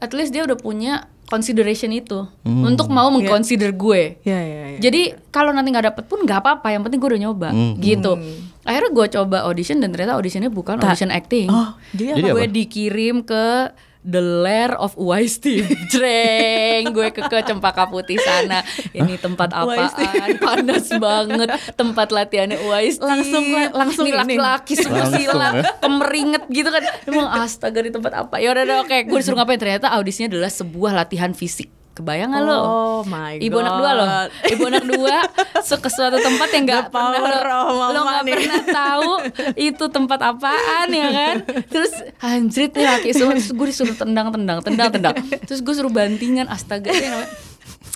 at 0.03 0.11
least 0.11 0.35
dia 0.35 0.43
udah 0.43 0.59
punya 0.59 1.07
consideration 1.31 1.95
itu. 1.95 2.27
Untuk 2.43 2.91
mau 2.91 3.09
mengconsider 3.09 3.71
gue. 3.73 4.19
Ya 4.27 4.37
ya 4.37 4.63
ya. 4.75 4.79
jadi 4.83 5.17
kalau 5.31 5.55
nanti 5.55 5.71
nggak 5.71 5.95
dapet 5.95 6.05
pun 6.11 6.27
nggak 6.27 6.43
apa-apa, 6.43 6.75
yang 6.75 6.83
penting 6.83 6.99
gue 6.99 7.11
udah 7.15 7.23
nyoba. 7.23 7.49
Hmm. 7.55 7.79
gitu. 7.79 8.19
Akhirnya 8.67 8.91
gue 8.93 9.07
coba 9.17 9.39
audition 9.49 9.79
dan 9.79 9.95
ternyata 9.95 10.19
auditionnya 10.19 10.51
bukan 10.51 10.83
Ta- 10.83 10.93
audition 10.93 11.09
acting. 11.15 11.49
Oh, 11.49 11.79
jadi 11.95 12.19
Jadi 12.19 12.29
gue 12.35 12.45
dikirim 12.51 13.23
ke 13.23 13.73
The 14.03 14.19
Lair 14.19 14.75
of 14.75 14.99
Wise 14.99 15.39
Team 15.39 15.63
Jreng 15.93 16.91
Gue 16.91 17.15
ke, 17.15 17.23
ke 17.23 17.39
Cempaka 17.43 17.87
Putih 17.87 18.19
sana. 18.19 18.67
Ini 18.91 19.15
tempat 19.17 19.55
apaan? 19.55 20.35
Panas 20.39 20.91
banget. 20.91 21.49
Tempat 21.73 22.11
latihannya 22.11 22.59
Wise 22.67 22.99
Team 22.99 23.09
Langsung 23.09 23.45
la- 23.51 23.73
langsung 23.73 24.07
Ini 24.07 24.19
laki-laki 24.19 24.75
semua 24.75 25.07
silat 25.07 25.55
ya. 25.55 25.63
Kemeringet 25.79 26.43
gitu 26.51 26.69
kan. 26.69 26.83
Emang 27.07 27.31
astaga 27.39 27.79
di 27.79 27.91
tempat 27.91 28.27
apa? 28.27 28.43
Ya 28.43 28.51
udah 28.51 28.83
oke. 28.83 29.07
Gue 29.07 29.19
disuruh 29.23 29.39
ngapain? 29.39 29.63
Ternyata 29.63 29.95
audisinya 29.95 30.35
adalah 30.35 30.51
sebuah 30.51 30.93
latihan 30.93 31.31
fisik 31.31 31.71
Kebayang 31.93 32.33
gak 32.33 32.45
lo? 32.49 32.57
Oh 32.65 33.01
my 33.05 33.37
Ibu 33.37 33.57
anak 33.61 33.75
dua 33.77 33.91
loh 33.93 34.09
Ibu 34.57 34.65
anak 34.73 34.85
dua 34.89 35.17
Ke 35.61 35.89
suatu 35.93 36.17
tempat 36.17 36.49
yang 36.57 36.65
gak 36.65 36.85
pernah 36.89 37.21
lo, 37.69 37.93
lo 37.93 38.01
gak 38.09 38.25
nih. 38.25 38.35
pernah 38.41 38.63
tahu 38.65 39.11
Itu 39.69 39.85
tempat 39.93 40.21
apaan 40.25 40.89
ya 40.89 41.09
kan 41.13 41.37
Terus 41.69 41.93
anjrit 42.25 42.73
nih 42.73 42.87
laki 42.89 43.09
semua 43.13 43.37
Terus 43.37 43.53
gue 43.53 43.67
disuruh 43.69 43.97
tendang 43.97 44.33
tendang 44.33 44.65
Tendang 44.65 44.89
tendang 44.89 45.15
Terus 45.45 45.61
gue 45.61 45.75
suruh 45.77 45.93
bantingan 45.93 46.49
Astaga 46.49 46.89
namanya 46.89 47.52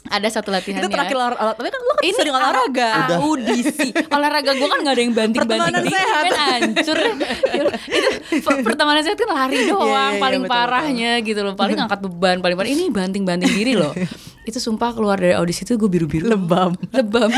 ada 0.08 0.28
satu 0.28 0.48
latihannya. 0.48 0.80
Itu 0.80 0.88
terakhir 0.88 1.14
olahraga. 1.14 1.52
Tapi 1.54 1.68
kan 1.68 1.80
lo 1.80 1.92
kan 1.92 2.04
sering 2.12 2.34
olahraga. 2.34 2.88
a- 2.88 3.18
audisi. 3.18 3.88
Olahraga 4.08 4.50
gue 4.52 4.66
kan 4.66 4.78
gak 4.80 4.92
ada 4.92 5.02
yang 5.02 5.12
banting 5.12 5.40
banting 5.40 5.58
Pertemanan 5.58 5.82
sehat. 5.86 6.22
kan 6.24 6.34
hancur. 6.38 6.98
Itu 7.96 8.08
pe- 8.38 8.62
pertemanan 8.62 9.00
sehat 9.00 9.16
kan 9.16 9.30
lari 9.30 9.58
doang 9.64 9.86
Iya, 9.86 10.04
iya, 10.12 10.20
paling 10.20 10.42
betul, 10.42 10.52
parahnya 10.52 11.10
gitu 11.20 11.40
loh. 11.40 11.54
Paling 11.54 11.76
angkat 11.78 12.00
beban 12.00 12.36
paling 12.38 12.56
parah. 12.56 12.68
Ini 12.68 12.84
banting 12.88 13.22
banting 13.22 13.50
diri 13.50 13.74
loh 13.74 13.92
itu 14.46 14.62
sumpah 14.62 14.94
keluar 14.94 15.18
dari 15.18 15.34
audisi 15.34 15.66
itu 15.66 15.74
gue 15.74 15.90
biru-biru. 15.90 16.30
Lebam. 16.30 16.78
lebam. 16.96 17.30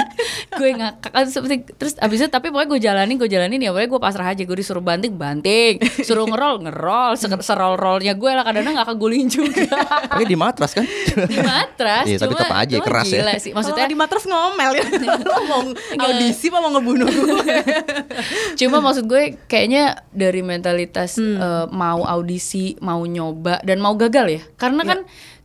Gue 0.53 0.71
ngakak. 0.77 1.09
Kan 1.09 1.25
seperti 1.33 1.65
terus 1.73 1.97
abis 1.97 2.21
itu 2.21 2.29
tapi 2.29 2.53
pokoknya 2.53 2.69
gue 2.69 2.81
jalanin 2.85 3.17
gue 3.17 3.31
jalanin 3.33 3.59
ya. 3.65 3.73
Pokoknya 3.73 3.89
gue 3.89 4.01
pasrah 4.05 4.29
aja. 4.29 4.43
Gue 4.45 4.61
disuruh 4.61 4.85
banting 4.85 5.17
banting. 5.17 5.81
Suruh 6.05 6.29
ngerol 6.29 6.69
ngerol. 6.69 7.17
Se- 7.17 7.31
serol 7.41 7.81
rolnya 7.81 8.13
gue 8.13 8.31
lah. 8.31 8.45
Kadang-kadang 8.45 8.85
ngakak 8.85 8.97
guling 9.01 9.27
juga. 9.33 9.65
Tapi 10.13 10.25
di 10.29 10.37
matras 10.37 10.77
kan? 10.77 10.85
di 11.29 11.39
matras 11.41 12.05
Iya, 12.09 12.19
tapi 12.21 12.35
tetap 12.35 12.55
aja 12.55 12.77
keras 12.81 13.07
ya. 13.11 13.21
gila 13.21 13.35
sih. 13.41 13.53
Maksudnya 13.55 13.79
maksudnya 13.79 13.95
di 13.95 13.99
matras 13.99 14.25
ngomel 14.27 14.71
ya. 14.75 14.85
Lo 15.29 15.37
mau 15.47 15.63
audisi 16.03 16.47
mau 16.51 16.69
ngebunuh 16.75 17.07
gue? 17.09 17.57
Cuma 18.59 18.83
maksud 18.83 19.05
gue 19.07 19.39
kayaknya 19.47 20.03
dari 20.11 20.43
mentalitas 20.43 21.21
eh, 21.21 21.67
mau 21.71 22.03
audisi, 22.03 22.75
mau 22.83 23.03
nyoba 23.07 23.63
dan 23.63 23.79
mau 23.79 23.95
gagal 23.95 24.27
ya. 24.27 24.43
Karena 24.59 24.83
kan 24.83 24.99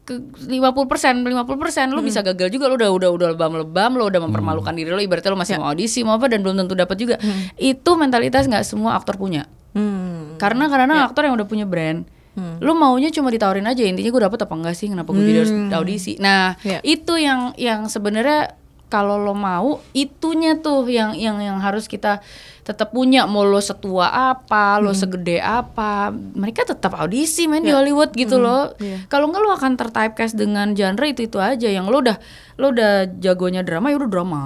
ke 0.04 0.20
50% 0.20 1.24
50% 1.24 1.96
lu 1.96 2.04
bisa 2.04 2.20
gagal 2.20 2.52
juga 2.52 2.68
lu 2.68 2.76
udah 2.76 2.92
udah 2.92 3.10
udah 3.16 3.28
lebam-lebam 3.40 3.92
lu 3.96 4.04
udah 4.12 4.20
mempermalukan 4.20 4.76
diri 4.76 4.92
lu 4.92 5.00
ibaratnya 5.00 5.32
lu 5.32 5.40
masih 5.40 5.56
mau 5.60 5.72
audisi 5.72 6.04
mau 6.04 6.20
apa 6.20 6.28
dan 6.28 6.44
belum 6.44 6.60
tentu 6.60 6.76
dapat 6.76 6.96
juga. 7.00 7.16
Itu 7.56 7.96
mentalitas 7.96 8.46
nggak 8.46 8.68
semua 8.68 9.00
aktor 9.00 9.16
punya. 9.16 9.48
Hmm. 9.74 10.36
Karena 10.38 10.68
kadang-kadang 10.68 11.08
aktor 11.08 11.24
yang 11.26 11.36
udah 11.40 11.48
punya 11.48 11.66
brand 11.66 12.04
Lu 12.34 12.74
maunya 12.74 13.14
cuma 13.14 13.30
ditawarin 13.30 13.70
aja 13.70 13.86
intinya 13.86 14.10
gue 14.10 14.24
dapet 14.26 14.40
apa 14.42 14.54
enggak 14.58 14.74
sih 14.74 14.90
kenapa 14.90 15.14
gue 15.14 15.22
jadi 15.22 15.40
harus 15.46 15.54
audisi. 15.78 16.18
Nah, 16.18 16.58
Ya. 16.66 16.82
itu 16.82 17.14
yang 17.22 17.54
yang 17.62 17.86
sebenarnya 17.86 18.58
kalau 18.94 19.18
lo 19.18 19.34
mau 19.34 19.82
itunya 19.98 20.62
tuh 20.62 20.86
yang 20.86 21.18
yang 21.18 21.42
yang 21.42 21.58
harus 21.58 21.90
kita 21.90 22.22
tetap 22.62 22.94
punya. 22.94 23.26
Mau 23.26 23.42
lo 23.42 23.58
setua 23.58 24.14
apa 24.38 24.78
lo 24.78 24.94
segede 24.94 25.42
apa 25.42 26.14
mereka 26.14 26.62
tetap 26.62 26.94
audisi 26.94 27.50
main 27.50 27.66
di 27.66 27.74
Hollywood 27.74 28.14
gitu 28.14 28.38
loh. 28.38 28.78
Kalau 29.10 29.34
enggak 29.34 29.42
lo 29.42 29.50
akan 29.58 29.74
tertypecast 29.82 30.38
dengan 30.38 30.78
genre 30.78 31.10
itu 31.10 31.26
itu 31.26 31.42
aja. 31.42 31.66
Yang 31.66 31.90
lo 31.90 31.98
udah 32.06 32.18
lo 32.62 32.70
udah 32.70 33.10
jagonya 33.18 33.66
drama 33.66 33.90
ya 33.90 33.98
udah 33.98 34.10
drama 34.14 34.42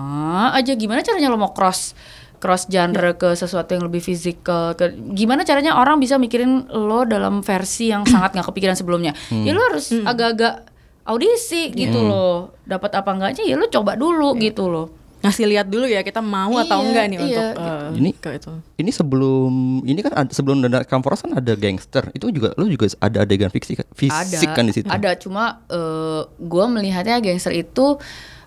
aja. 0.56 0.72
Gimana 0.80 1.04
caranya 1.04 1.28
lo 1.28 1.36
mau 1.36 1.52
cross 1.52 1.92
cross 2.38 2.70
genre 2.72 3.18
ke 3.18 3.34
sesuatu 3.34 3.74
yang 3.74 3.90
lebih 3.90 4.00
fisikal 4.00 4.78
ke 4.78 4.94
gimana 5.18 5.42
caranya 5.42 5.74
orang 5.74 5.98
bisa 5.98 6.22
mikirin 6.22 6.70
lo 6.70 7.02
dalam 7.04 7.42
versi 7.42 7.90
yang 7.90 8.06
sangat 8.08 8.32
nggak 8.32 8.48
kepikiran 8.48 8.80
sebelumnya? 8.80 9.12
Ya 9.44 9.52
lo 9.52 9.60
harus 9.68 9.92
agak-agak 9.92 10.77
audisi 11.08 11.72
gitu 11.72 12.00
loh 12.02 12.36
dapat 12.62 12.92
apa 12.94 13.10
enggaknya 13.10 13.44
ya 13.44 13.56
lo 13.56 13.66
coba 13.66 13.96
dulu 13.96 14.36
gitu 14.38 14.68
loh 14.68 14.88
Ngasih 15.18 15.50
lihat 15.50 15.66
dulu 15.66 15.90
ya 15.90 16.06
kita 16.06 16.22
mau 16.22 16.54
atau 16.56 16.78
Iya, 16.78 16.86
enggak 16.86 17.06
nih 17.08 17.18
iya. 17.18 17.26
untuk 17.26 17.48
eh, 17.58 17.88
Ini- 17.98 18.16
ke 18.16 18.30
itu. 18.38 18.54
Ini 18.78 18.92
sebelum 18.94 19.52
ini 19.82 20.00
kan 20.00 20.14
ada, 20.16 20.30
sebelum 20.30 20.62
ada 20.62 20.86
Kamporas 20.86 21.26
kan 21.26 21.34
ada 21.34 21.58
gangster. 21.58 22.14
Itu 22.14 22.30
juga 22.30 22.54
lu 22.54 22.70
juga 22.70 22.86
ada 23.02 23.26
adegan 23.26 23.50
fiksi 23.50 23.82
fisik 23.98 24.14
ada 24.46 24.54
kan 24.54 24.64
di 24.64 24.74
situ. 24.78 24.86
ada 24.86 25.18
cuma 25.18 25.66
eh, 25.66 26.22
gua 26.38 26.70
melihatnya 26.70 27.18
gangster 27.18 27.50
itu 27.50 27.98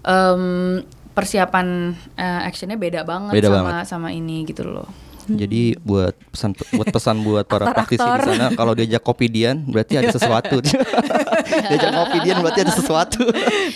em, 0.00 0.80
persiapan 1.10 1.90
eh, 2.14 2.40
actionnya 2.46 2.78
beda 2.78 3.02
banget 3.02 3.34
Beda 3.34 3.48
sama 3.50 3.58
banget. 3.66 3.84
sama 3.84 4.08
ini 4.10 4.46
gitu 4.46 4.62
loh 4.62 4.86
Jadi 5.26 5.76
buat 5.78 6.14
pesan 6.30 6.50
buat 6.70 6.88
pesan 6.88 7.16
buat 7.20 7.44
para 7.44 7.70
praktisi 7.70 8.00
di 8.00 8.20
sana 8.26 8.52
kalau 8.52 8.72
diajak 8.72 9.00
kopi 9.00 9.26
Dian 9.26 9.64
berarti 9.64 9.96
ada 9.96 10.08
sesuatu. 10.08 10.60
diajak 11.70 11.92
kopi 11.92 12.16
Dian 12.20 12.38
berarti 12.38 12.60
ada 12.62 12.72
sesuatu. 12.72 13.22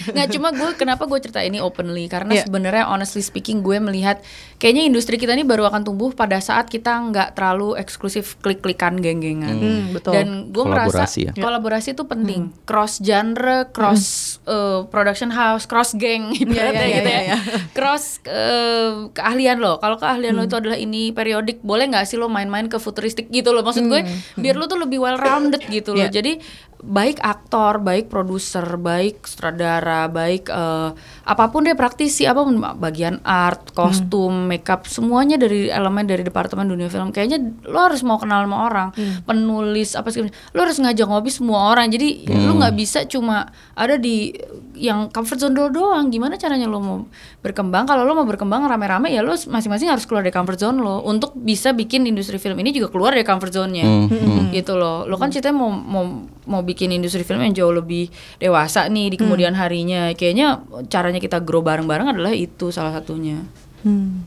nggak 0.07 0.29
cuma 0.31 0.49
gue 0.51 0.71
kenapa 0.75 1.05
gue 1.05 1.19
cerita 1.21 1.41
ini 1.41 1.59
openly 1.59 2.07
karena 2.07 2.33
Iya. 2.33 2.45
sebenarnya 2.45 2.85
honestly 2.87 3.21
speaking 3.21 3.61
gue 3.61 3.79
melihat 3.79 4.19
kayaknya 4.57 4.85
industri 4.85 5.15
kita 5.15 5.33
ini 5.33 5.43
baru 5.43 5.67
akan 5.67 5.83
tumbuh 5.83 6.11
pada 6.11 6.39
saat 6.39 6.67
kita 6.67 6.91
nggak 7.05 7.35
terlalu 7.35 7.75
eksklusif 7.75 8.37
klik-klikan 8.39 8.99
geng-gengan 8.99 9.55
Hmm, 9.55 9.85
betul. 9.93 10.13
dan 10.13 10.27
gue 10.49 10.65
merasa 10.65 11.05
Kolaborasi 11.05 11.21
ya. 11.23 11.33
kolaborasi 11.35 11.89
itu 11.93 12.05
penting 12.05 12.43
cross 12.65 12.99
genre 12.99 13.69
cross 13.69 14.03
uh, 14.45 14.85
production 14.87 15.31
house 15.31 15.65
cross 15.65 15.95
geng 15.95 16.35
ibaratnya 16.35 16.83
iya, 16.83 16.97
gitu 16.97 17.09
iya, 17.09 17.21
ya 17.21 17.25
iya. 17.25 17.37
cross 17.71 18.05
uh, 18.25 19.09
keahlian 19.11 19.57
lo 19.57 19.79
kalau 19.79 19.95
keahlian 19.95 20.33
lo 20.33 20.43
itu 20.43 20.55
adalah 20.55 20.77
ini 20.77 21.11
periodik 21.35 21.59
boleh 21.67 21.91
nggak 21.91 22.07
sih 22.07 22.15
lo 22.15 22.31
main-main 22.31 22.71
ke 22.71 22.79
futuristik 22.79 23.27
gitu 23.35 23.51
loh? 23.51 23.67
Maksud 23.67 23.91
gue 23.91 24.07
biar 24.39 24.55
lo 24.55 24.71
tuh 24.71 24.79
lebih 24.79 25.03
well 25.03 25.19
rounded 25.19 25.67
gitu 25.67 25.99
loh. 25.99 26.07
Jadi 26.17 26.39
baik 26.81 27.23
aktor, 27.23 27.79
baik 27.81 28.11
produser, 28.11 28.65
baik 28.77 29.25
sutradara, 29.25 30.09
baik 30.09 30.49
eh, 30.49 30.91
apa 31.25 31.45
pun 31.53 31.65
deh 31.65 31.77
praktisi, 31.77 32.25
apa 32.25 32.43
pun 32.43 32.59
bagian 32.81 33.21
art, 33.25 33.73
kostum, 33.73 34.49
makeup, 34.51 34.89
semuanya 34.89 35.39
dari 35.41 35.69
elemen 35.69 36.05
dari 36.05 36.25
departemen 36.25 36.67
dunia 36.67 36.91
film. 36.91 37.15
Kayaknya 37.15 37.39
lo 37.69 37.89
harus 37.89 38.01
mau 38.05 38.19
kenal 38.21 38.45
sama 38.45 38.57
orang, 38.69 38.89
penulis 39.25 39.95
apa 39.97 40.09
sih, 40.13 40.27
lo 40.27 40.61
harus 40.61 40.77
ngajak 40.81 41.07
ngopi 41.07 41.31
semua 41.31 41.73
orang. 41.73 41.89
Jadi 41.89 42.29
lo 42.29 42.59
nggak 42.59 42.75
bisa 42.75 43.05
cuma 43.09 43.49
ada 43.77 43.97
di 43.97 44.35
yang 44.75 45.09
comfort 45.09 45.39
zone 45.39 45.55
lo 45.55 45.71
doang. 45.71 46.11
Gimana 46.11 46.35
caranya 46.37 46.67
lo 46.67 46.79
mau 46.83 46.99
berkembang? 47.41 47.87
Kalau 47.87 48.03
lo 48.03 48.13
mau 48.13 48.27
berkembang 48.27 48.67
rame-rame 48.67 49.15
ya 49.15 49.23
lo 49.23 49.39
masing-masing 49.39 49.89
harus 49.89 50.05
keluar 50.05 50.27
dari 50.27 50.35
comfort 50.35 50.59
zone 50.59 50.83
lo 50.83 51.01
untuk 51.07 51.33
bisa 51.39 51.71
bikin 51.71 52.05
industri 52.05 52.37
film 52.43 52.59
ini 52.61 52.75
juga 52.75 52.91
keluar 52.91 53.15
dari 53.15 53.25
comfort 53.25 53.55
zone-nya 53.55 54.11
gitu 54.51 54.75
loh. 54.75 55.07
Lo 55.07 55.17
kan 55.17 55.31
ceritanya 55.31 55.57
mau 55.57 55.71
mau 55.71 56.05
mau 56.45 56.63
bikin 56.65 56.91
industri 56.91 57.23
film 57.23 57.45
yang 57.45 57.55
jauh 57.55 57.71
lebih 57.71 58.09
dewasa 58.41 58.89
nih 58.89 59.15
di 59.15 59.17
kemudian 59.21 59.53
harinya. 59.55 60.11
Kayaknya 60.17 60.65
caranya 60.89 61.21
kita 61.21 61.39
grow 61.45 61.61
bareng-bareng 61.61 62.17
adalah 62.17 62.33
itu 62.33 62.73
salah 62.73 62.97
satunya. 62.97 63.45
Hmm. 63.85 64.25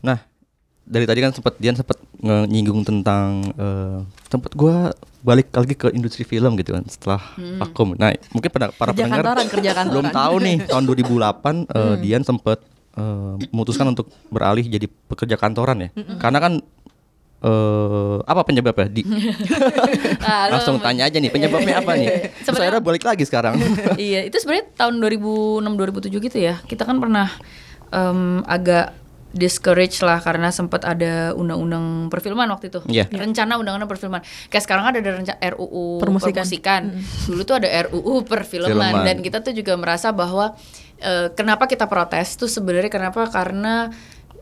Nah, 0.00 0.18
dari 0.82 1.04
tadi 1.04 1.20
kan 1.20 1.36
sempat 1.36 1.60
Dian 1.60 1.76
sempat 1.76 2.00
nyinggung 2.24 2.80
tentang 2.80 3.52
eh 3.54 4.00
tempat 4.32 4.56
gua 4.56 4.90
balik 5.26 5.50
lagi 5.50 5.74
ke 5.74 5.90
industri 5.90 6.22
film 6.22 6.54
gitu 6.54 6.70
kan 6.70 6.86
setelah 6.86 7.22
vakum. 7.58 7.98
Nah, 7.98 8.14
mungkin 8.30 8.50
pada 8.50 8.70
para 8.70 8.94
Kerja 8.94 9.10
pendengar 9.10 9.24
kantoran, 9.26 9.46
kerja 9.50 9.70
kantoran. 9.74 9.92
belum 9.92 10.06
tahu 10.14 10.34
nih 10.38 10.56
tahun 10.70 10.84
2008 10.86 11.66
eh, 11.66 11.96
Dian 11.98 12.22
sempat 12.22 12.58
eh, 12.94 13.34
memutuskan 13.50 13.90
untuk 13.90 14.06
beralih 14.30 14.62
jadi 14.62 14.86
pekerja 14.86 15.34
kantoran 15.34 15.82
ya. 15.82 15.88
Karena 16.22 16.38
kan 16.38 16.52
eh 17.38 18.16
apa 18.22 18.40
penyebabnya? 18.42 18.88
Di, 18.88 19.02
Ah, 20.26 20.48
langsung 20.48 20.80
tanya 20.80 21.04
aja 21.04 21.16
nih 21.16 21.28
penyebabnya 21.28 21.78
apa 21.78 21.94
nih? 21.94 22.08
Terus 22.08 22.42
Sebenarnya- 22.48 22.62
akhirnya 22.72 22.82
balik 22.82 23.04
lagi 23.04 23.24
sekarang. 23.24 23.54
iya, 24.00 24.24
itu 24.24 24.36
sebenarnya 24.36 24.66
tahun 24.74 24.94
2006 24.98 25.62
2007 25.62 26.26
gitu 26.26 26.38
ya. 26.38 26.54
Kita 26.62 26.82
kan 26.82 26.96
pernah 26.96 27.28
em, 27.88 28.40
agak 28.42 28.96
discourage 29.30 30.00
lah 30.00 30.16
karena 30.18 30.48
sempat 30.48 30.80
ada 30.82 31.36
undang-undang 31.36 32.08
perfilman 32.08 32.48
waktu 32.48 32.72
itu. 32.72 32.80
Iya. 32.88 33.04
Rencana 33.06 33.60
undang-undang 33.60 33.86
perfilman. 33.86 34.24
Kayak 34.48 34.64
sekarang 34.64 34.84
ada 34.88 34.98
rencana 34.98 35.36
RUU 35.52 36.00
Permusikan. 36.00 36.40
permusikan. 36.40 36.82
Dulu 37.28 37.42
tuh 37.44 37.56
ada 37.60 37.68
RUU 37.86 38.24
perfilman 38.24 38.72
Filman. 38.72 39.04
dan 39.04 39.16
kita 39.20 39.44
tuh 39.44 39.52
juga 39.52 39.76
merasa 39.76 40.08
bahwa 40.10 40.56
eh, 40.98 41.28
kenapa 41.36 41.68
kita 41.68 41.84
protes 41.84 42.34
tuh 42.34 42.48
sebenarnya 42.48 42.88
kenapa 42.88 43.28
karena 43.28 43.92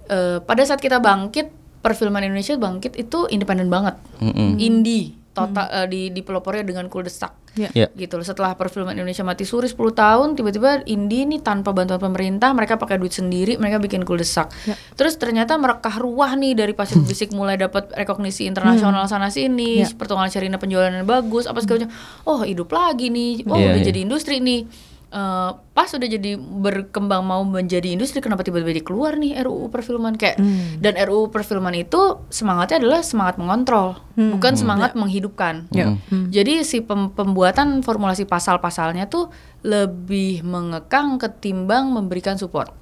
eh, 0.06 0.38
pada 0.38 0.62
saat 0.62 0.78
kita 0.78 1.02
bangkit 1.02 1.63
perfilman 1.84 2.24
Indonesia 2.24 2.56
bangkit 2.56 2.96
itu 2.96 3.28
independen 3.28 3.68
banget. 3.68 4.00
Mm-mm. 4.18 4.56
Indie 4.56 5.20
total 5.34 5.66
eh, 5.68 5.86
di 5.86 6.00
dipelopornya 6.10 6.62
dengan 6.62 6.86
kuldesak 6.86 7.34
Iya. 7.54 7.70
Iya. 7.72 7.86
gitu 7.96 8.18
loh 8.18 8.26
setelah 8.26 8.54
perfilman 8.54 8.94
Indonesia 8.94 9.22
mati 9.22 9.42
suri 9.42 9.66
10 9.66 9.78
tahun 9.94 10.34
tiba-tiba 10.34 10.82
indie 10.84 11.22
nih 11.22 11.38
tanpa 11.38 11.70
bantuan 11.70 11.98
pemerintah 11.98 12.50
mereka 12.50 12.74
pakai 12.74 12.98
duit 12.98 13.10
sendiri 13.10 13.54
mereka 13.54 13.78
bikin 13.78 14.02
kuldesak 14.02 14.50
Ya. 14.62 14.74
terus 14.94 15.14
ternyata 15.14 15.54
merekah 15.54 15.94
ruah 15.96 16.34
nih 16.34 16.54
dari 16.54 16.74
pasir 16.74 16.98
bisik 16.98 17.30
mulai 17.38 17.54
dapat 17.54 17.94
rekognisi 17.94 18.42
internasional 18.44 19.06
sana 19.06 19.30
sini 19.30 19.82
Ya. 19.82 19.90
pertumbuhan 19.90 20.30
Sherina 20.30 20.54
penjualannya 20.54 21.02
bagus 21.02 21.46
apa 21.46 21.58
segala 21.58 21.86
macam 21.86 21.94
oh 22.26 22.42
hidup 22.42 22.70
lagi 22.70 23.10
nih 23.10 23.42
oh 23.44 23.54
Iya, 23.54 23.70
udah 23.70 23.80
iya. 23.82 23.86
jadi 23.86 23.98
industri 24.02 24.38
nih 24.38 24.66
Eh, 25.14 25.50
pas 25.70 25.86
udah 25.86 26.08
jadi 26.10 26.34
berkembang 26.34 27.22
mau 27.22 27.46
menjadi 27.46 27.86
industri 27.86 28.18
kenapa 28.18 28.42
tiba-tiba 28.42 28.82
keluar 28.82 29.14
nih 29.14 29.38
RUU 29.46 29.70
perfilman? 29.70 30.18
Kayak 30.18 30.42
dan 30.82 30.98
RUU 30.98 31.30
perfilman 31.30 31.70
itu 31.78 32.18
semangatnya 32.34 32.82
adalah 32.82 32.98
semangat 33.06 33.38
mengontrol 33.38 33.94
bukan 34.18 34.58
semangat 34.58 34.98
menghidupkan. 34.98 35.70
Ya. 35.70 35.94
jadi 36.30 36.66
si 36.66 36.82
pem- 36.82 37.14
pembuatan 37.14 37.86
formulasi 37.86 38.26
pasal-pasalnya 38.26 39.06
tuh 39.06 39.30
lebih 39.62 40.42
mengekang 40.42 41.14
ketimbang 41.16 41.94
memberikan 41.94 42.34
support. 42.34 42.74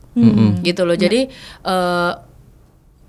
Gitu 0.64 0.88
loh. 0.88 0.96
Jadi 0.96 1.28
eh 1.62 2.12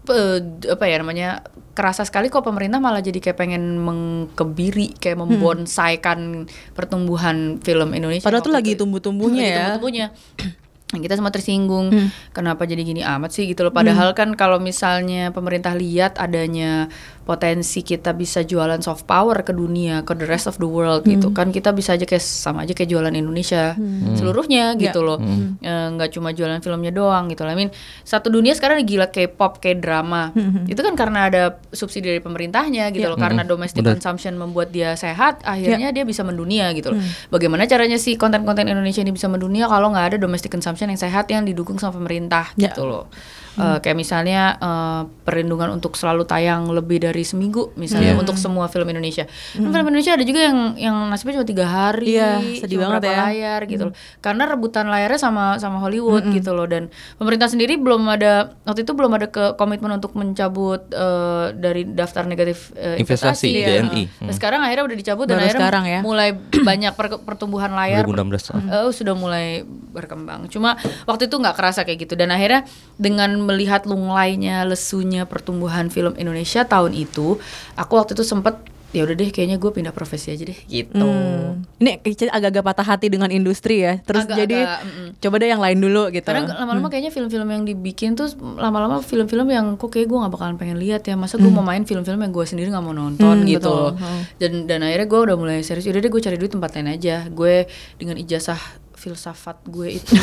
pe- 0.04 0.39
apa 0.68 0.84
ya 0.84 1.00
namanya 1.00 1.30
kerasa 1.74 2.04
sekali 2.04 2.28
kok 2.28 2.44
pemerintah 2.44 2.78
malah 2.78 3.00
jadi 3.00 3.18
kayak 3.18 3.34
pengen 3.36 3.80
mengkebiri 3.80 4.94
kayak 4.96 5.18
membonsaikan 5.18 6.46
pertumbuhan 6.72 7.58
film 7.60 7.92
Indonesia. 7.92 8.22
Padahal 8.22 8.44
tuh 8.44 8.54
lagi 8.54 8.76
tumbuh-tumbuhnya 8.76 9.42
ya. 9.42 9.56
tumbuh-tumbuhnya. 9.74 10.08
Kita 10.94 11.18
semua 11.18 11.34
tersinggung 11.34 11.89
Hmm. 11.89 12.13
kenapa 12.30 12.70
jadi 12.70 12.86
gini 12.86 13.02
amat 13.02 13.34
sih 13.34 13.50
gitu 13.50 13.66
loh 13.66 13.74
padahal 13.74 14.13
kan 14.13 14.38
kalau 14.38 14.62
misalnya 14.62 15.34
pemerintah 15.34 15.74
lihat 15.74 16.22
adanya 16.22 16.86
potensi 17.24 17.80
kita 17.80 18.12
bisa 18.12 18.42
jualan 18.42 18.80
soft 18.80 19.04
power 19.04 19.42
ke 19.42 19.52
dunia 19.52 20.02
ke 20.02 20.12
the 20.14 20.24
rest 20.24 20.44
of 20.44 20.56
the 20.56 20.66
world 20.66 21.04
gitu 21.04 21.28
Hmm. 21.28 21.34
kan 21.34 21.48
kita 21.50 21.72
bisa 21.72 21.94
aja 21.94 22.04
kayak 22.04 22.20
sama 22.20 22.62
aja 22.62 22.72
kayak 22.72 22.90
jualan 22.90 23.12
Indonesia 23.12 23.74
seluruhnya 24.14 24.76
gitu 24.76 25.00
Ya. 25.00 25.08
loh 25.08 25.20
Eh, 25.60 25.88
nggak 25.90 26.10
cuma 26.12 26.30
jualan 26.30 26.60
filmnya 26.60 26.92
doang 26.92 27.28
gitu 27.28 27.42
lah 27.42 27.52
I 27.52 27.58
mean 27.58 27.72
satu 28.02 28.28
dunia 28.28 28.52
sekarang 28.52 28.84
gila 28.84 29.08
K-pop 29.08 29.58
kayak 29.58 29.80
drama 29.80 30.36
itu 30.66 30.78
kan 30.78 30.94
karena 30.94 31.20
ada 31.26 31.42
subsidi 31.70 32.10
dari 32.10 32.20
pemerintahnya 32.20 32.92
gitu 32.92 33.02
Ya. 33.02 33.10
loh 33.10 33.18
karena 33.18 33.42
domestic 33.42 33.82
Benar. 33.82 33.98
consumption 33.98 34.36
membuat 34.36 34.70
dia 34.70 34.94
sehat 34.94 35.40
akhirnya 35.42 35.90
dia 35.90 36.04
bisa 36.04 36.22
mendunia 36.22 36.70
gitu 36.72 36.92
loh 36.92 37.00
Hmm. 37.00 37.10
bagaimana 37.30 37.64
caranya 37.64 37.96
sih 37.96 38.14
konten-konten 38.14 38.66
Indonesia 38.66 39.00
ini 39.00 39.12
bisa 39.12 39.26
mendunia 39.26 39.65
kalau 39.65 39.90
nggak 39.90 40.06
ada 40.06 40.17
domestic 40.17 40.50
consumption 40.50 40.88
yang 40.88 41.00
sehat 41.00 41.26
yang 41.28 41.44
didukung 41.44 41.76
sama 41.76 41.96
pemerintah 41.96 42.52
Ya. 42.54 42.67
gitu 42.67 42.84
loh 42.84 43.08
Eh, 43.56 43.77
kayak 43.79 43.93
misalnya 43.95 44.58
eh, 44.58 45.01
perlindungan 45.21 45.69
untuk 45.71 45.93
selalu 45.93 46.25
tayang 46.25 46.65
lebih 46.67 46.97
dari 46.99 47.21
seminggu 47.21 47.69
misalnya 47.75 48.12
Iya. 48.12 48.19
untuk 48.19 48.33
semua 48.35 48.65
film 48.65 48.87
Indonesia 48.87 49.29
Kan 49.54 49.69
film 49.69 49.87
Indonesia 49.87 50.10
ada 50.12 50.21
juga 50.21 50.41
yang 50.41 50.60
yang 50.75 50.95
nasibnya 51.06 51.37
cuma 51.37 51.45
tiga 51.45 51.65
hari 51.65 52.13
Iya, 52.13 52.41
sedih 52.56 52.81
cuma 52.81 52.97
banget 52.97 53.01
ya. 53.06 53.17
layar 53.23 53.60
gitu 53.63 53.83
loh 53.85 53.95
karena 54.19 54.43
rebutan 54.47 54.85
layarnya 54.87 55.19
sama 55.19 55.43
sama 55.56 55.77
Hollywood 55.77 56.25
gitu 56.31 56.49
loh 56.51 56.65
dan 56.65 56.89
pemerintah 57.15 57.45
sendiri 57.45 57.77
belum 57.77 58.01
ada 58.08 58.33
waktu 58.63 58.81
itu 58.81 58.91
belum 58.91 59.12
ada 59.13 59.27
ke 59.27 59.54
komitmen 59.54 59.93
untuk 59.93 60.13
mencabut 60.13 60.89
eh, 60.89 61.47
dari 61.54 61.85
daftar 61.85 62.25
negatif 62.25 62.73
eh, 62.73 62.97
Investasi, 62.97 63.45
investasi, 63.45 63.69
DNI. 63.85 64.04
Nah, 64.17 64.25
dan 64.25 64.33
sekarang 64.33 64.60
akhirnya 64.62 64.85
udah 64.87 64.97
dicabut 64.97 65.25
dan 65.25 65.35
Baru 65.35 65.43
akhirnya 65.43 65.62
sekarang 65.62 65.85
ya. 65.85 65.99
mulai 66.01 66.29
banyak 66.60 66.93
per- 66.93 67.21
pertumbuhan 67.21 67.69
layar 67.71 68.01
2016. 68.01 68.49
eh, 68.49 68.89
sudah 68.89 69.13
mulai 69.13 69.62
berkembang. 69.93 70.49
Cuma 70.49 70.73
waktu 71.04 71.27
itu 71.27 71.35
nggak 71.35 71.54
kerasa 71.54 71.83
kayak 71.83 72.01
gitu 72.01 72.13
dan 72.15 72.29
akhirnya 72.29 72.65
dengan 72.95 73.42
melihat 73.44 73.83
lunglainya 73.83 74.63
lesunya 74.63 75.27
pertumbuhan 75.27 75.91
film 75.91 76.15
Indonesia 76.15 76.63
tahun 76.63 76.96
itu, 76.96 77.37
aku 77.75 77.91
waktu 78.00 78.15
itu 78.15 78.23
sempet 78.23 78.56
ya 78.94 79.02
udah 79.10 79.17
deh 79.17 79.33
kayaknya 79.33 79.58
gue 79.58 79.73
pindah 79.73 79.89
profesi 79.89 80.29
aja 80.29 80.46
deh 80.46 80.60
gitu. 80.69 81.02
Hmm. 81.02 81.65
Ini 81.81 81.98
kayaknya 82.06 82.29
agak-agak 82.29 82.62
patah 82.62 82.85
hati 82.94 83.10
dengan 83.10 83.33
industri 83.33 83.81
ya. 83.81 83.98
Terus 84.06 84.29
Agak-agak, 84.29 84.41
jadi 84.46 84.58
mm-mm. 84.69 85.08
coba 85.17 85.35
deh 85.41 85.50
yang 85.50 85.62
lain 85.65 85.77
dulu 85.81 86.13
gitu. 86.13 86.29
Karena 86.29 86.46
lama-lama 86.62 86.94
kayaknya 86.94 87.10
film-film 87.10 87.50
yang 87.50 87.65
dibikin 87.65 88.13
tuh 88.13 88.29
lama-lama 88.37 89.02
film-film 89.02 89.50
yang 89.50 89.81
kok 89.81 89.89
kayak 89.89 90.06
gue 90.06 90.17
nggak 90.21 90.33
bakalan 90.37 90.56
pengen 90.62 90.77
lihat 90.77 91.10
ya. 91.10 91.17
Masa 91.17 91.41
gue 91.41 91.50
mau 91.50 91.65
main 91.65 91.81
film-film 91.89 92.21
yang 92.21 92.29
gue 92.29 92.46
sendiri 92.46 92.69
nggak 92.69 92.85
mau 92.85 92.94
nonton 92.94 93.41
Hmm, 93.41 93.50
gitu. 93.50 93.98
betul. 93.98 93.98
Hmm. 93.98 94.21
Dan 94.37 94.52
dan 94.69 94.79
akhirnya 94.85 95.08
gue 95.10 95.19
udah 95.25 95.35
mulai 95.41 95.65
serius. 95.65 95.89
Udah 95.89 95.98
deh 95.98 96.12
gue 96.13 96.21
cari 96.21 96.37
duit 96.37 96.54
tempat 96.54 96.77
lain 96.77 96.94
aja. 96.94 97.25
Gue 97.33 97.65
dengan 97.98 98.21
ijazah 98.21 98.62
filsafat 99.04 99.60
gue 99.65 99.99
itu 99.99 100.15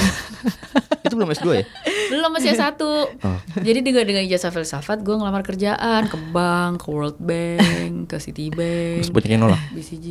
Itu 1.02 1.14
belum 1.14 1.32
S2 1.32 1.48
ya? 1.52 1.64
belum 2.08 2.30
masih 2.32 2.54
satu. 2.54 3.06
Oh. 3.08 3.38
Jadi 3.56 3.80
dengan 3.80 4.04
dengan 4.04 4.22
ijazah 4.22 4.50
filsafat 4.50 5.00
gue 5.00 5.10
ngelamar 5.10 5.42
kerjaan 5.42 6.06
ke 6.06 6.18
bank, 6.30 6.80
ke 6.80 6.88
World 6.88 7.18
Bank, 7.18 8.06
ke 8.06 8.16
Citibank. 8.16 9.00
Terus 9.00 9.10
banyak 9.10 9.30
yang 9.30 9.42
nolak. 9.42 9.60
BCG, 9.70 10.06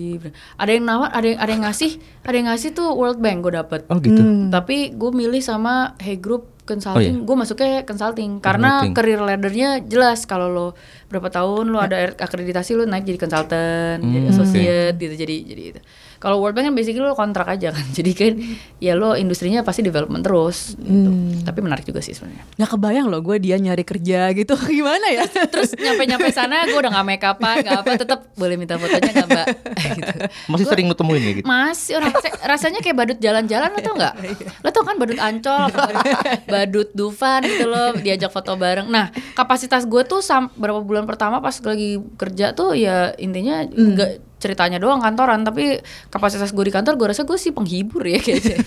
ada 0.56 0.72
yang 0.72 0.84
nawar, 0.84 1.10
ada 1.10 1.24
yang 1.26 1.40
ada 1.40 1.52
yang 1.52 1.64
ngasih, 1.64 1.92
ada 2.22 2.36
yang 2.36 2.48
ngasih 2.48 2.70
tuh 2.74 2.90
World 2.92 3.18
Bank 3.18 3.42
gue 3.42 3.54
dapet. 3.54 3.82
Oh 3.88 3.96
gitu. 3.98 4.18
Hmm. 4.18 4.48
Tapi 4.50 4.92
gue 4.92 5.12
milih 5.14 5.40
sama 5.40 5.96
Hey 5.98 6.16
Group 6.16 6.48
Consulting, 6.62 6.94
Oh, 7.16 7.22
iya. 7.22 7.26
gue 7.26 7.36
masuknya 7.36 7.72
consulting 7.82 8.38
karena 8.38 8.70
Consulting. 8.80 8.94
career 8.94 9.20
laddernya 9.20 9.70
jelas 9.84 10.24
kalau 10.24 10.48
lo 10.48 10.68
berapa 11.08 11.26
tahun 11.28 11.66
lo 11.66 11.82
ada 11.82 12.14
akreditasi 12.14 12.76
lo 12.76 12.86
naik 12.86 13.06
jadi 13.06 13.18
consultant, 13.18 14.00
jadi 14.00 14.20
Hmm, 14.20 14.30
associate 14.30 14.96
gitu 14.96 15.16
jadi 15.18 15.36
jadi 15.44 15.64
itu. 15.68 15.82
Kalau 16.20 16.38
World 16.38 16.52
Bank 16.52 16.68
kan 16.68 16.76
basically 16.76 17.00
lo 17.00 17.16
kontrak 17.16 17.48
aja 17.48 17.72
kan, 17.72 17.86
jadi 17.98 18.12
kan 18.12 18.34
ya 18.78 18.94
lo 18.94 19.16
industrinya 19.16 19.64
pasti 19.64 19.80
development 19.80 20.22
terus. 20.22 20.76
Gitu. 20.76 21.08
Hmm. 21.08 21.42
Tapi 21.42 21.60
menarik 21.60 21.84
juga 21.84 22.00
sih 22.00 22.12
sebenarnya. 22.12 22.44
Nggak 22.56 22.70
kebayang 22.70 23.08
loh 23.08 23.20
gue 23.20 23.40
dia 23.40 23.56
nyari 23.56 23.82
kerja 23.82 24.30
gitu 24.32 24.54
gimana 24.78 25.08
ya? 25.10 25.24
Terus 25.26 25.74
nyampe-nyampe 25.74 26.28
sana 26.30 26.68
gue 26.68 26.76
udah 26.76 26.92
nggak 26.92 27.08
make 27.08 27.24
upan, 27.24 27.56
nggak 27.64 27.80
apa, 27.82 27.92
tetap 28.04 28.20
boleh 28.36 28.56
minta 28.56 28.76
fotonya 28.76 29.12
nggak 29.16 29.28
mbak? 29.28 29.48
gitu. 29.96 30.16
Masih 30.52 30.66
sering 30.68 30.88
ketemuin 30.92 31.22
kayak 31.22 31.36
gitu. 31.40 31.46
Masih 31.48 31.92
orang 31.96 32.12
rasa- 32.12 32.40
rasanya 32.44 32.80
kayak 32.80 32.98
badut 33.00 33.20
jalan-jalan 33.20 33.70
lo 33.72 33.80
tau 33.80 33.96
nggak? 33.96 34.14
Lo 34.60 34.70
tau 34.70 34.84
kan 34.84 34.96
badut 35.00 35.20
ancol, 35.20 35.62
apa 35.66 35.80
badut, 35.88 36.08
badut 36.46 36.90
Dufan 36.92 37.42
gitu 37.48 37.66
loh 37.66 37.96
diajak 37.96 38.28
foto 38.28 38.60
bareng. 38.60 38.92
Nah 38.92 39.08
kapasitas 39.34 39.88
gue 39.88 40.04
tuh 40.04 40.20
sam 40.20 40.52
berapa 40.54 40.84
bulan 40.84 41.08
pertama 41.08 41.40
pas 41.40 41.56
lagi 41.56 41.96
kerja 42.20 42.52
tuh 42.52 42.76
ya 42.76 43.16
intinya 43.16 43.64
nggak 43.64 44.29
ceritanya 44.40 44.80
doang 44.80 45.04
kantoran 45.04 45.44
tapi 45.44 45.84
kapasitas 46.08 46.56
gue 46.56 46.66
di 46.66 46.74
kantor 46.74 46.96
gue 46.96 47.08
rasa 47.12 47.28
gue 47.28 47.36
sih 47.36 47.52
penghibur 47.52 48.08
ya 48.08 48.24
kayaknya. 48.24 48.58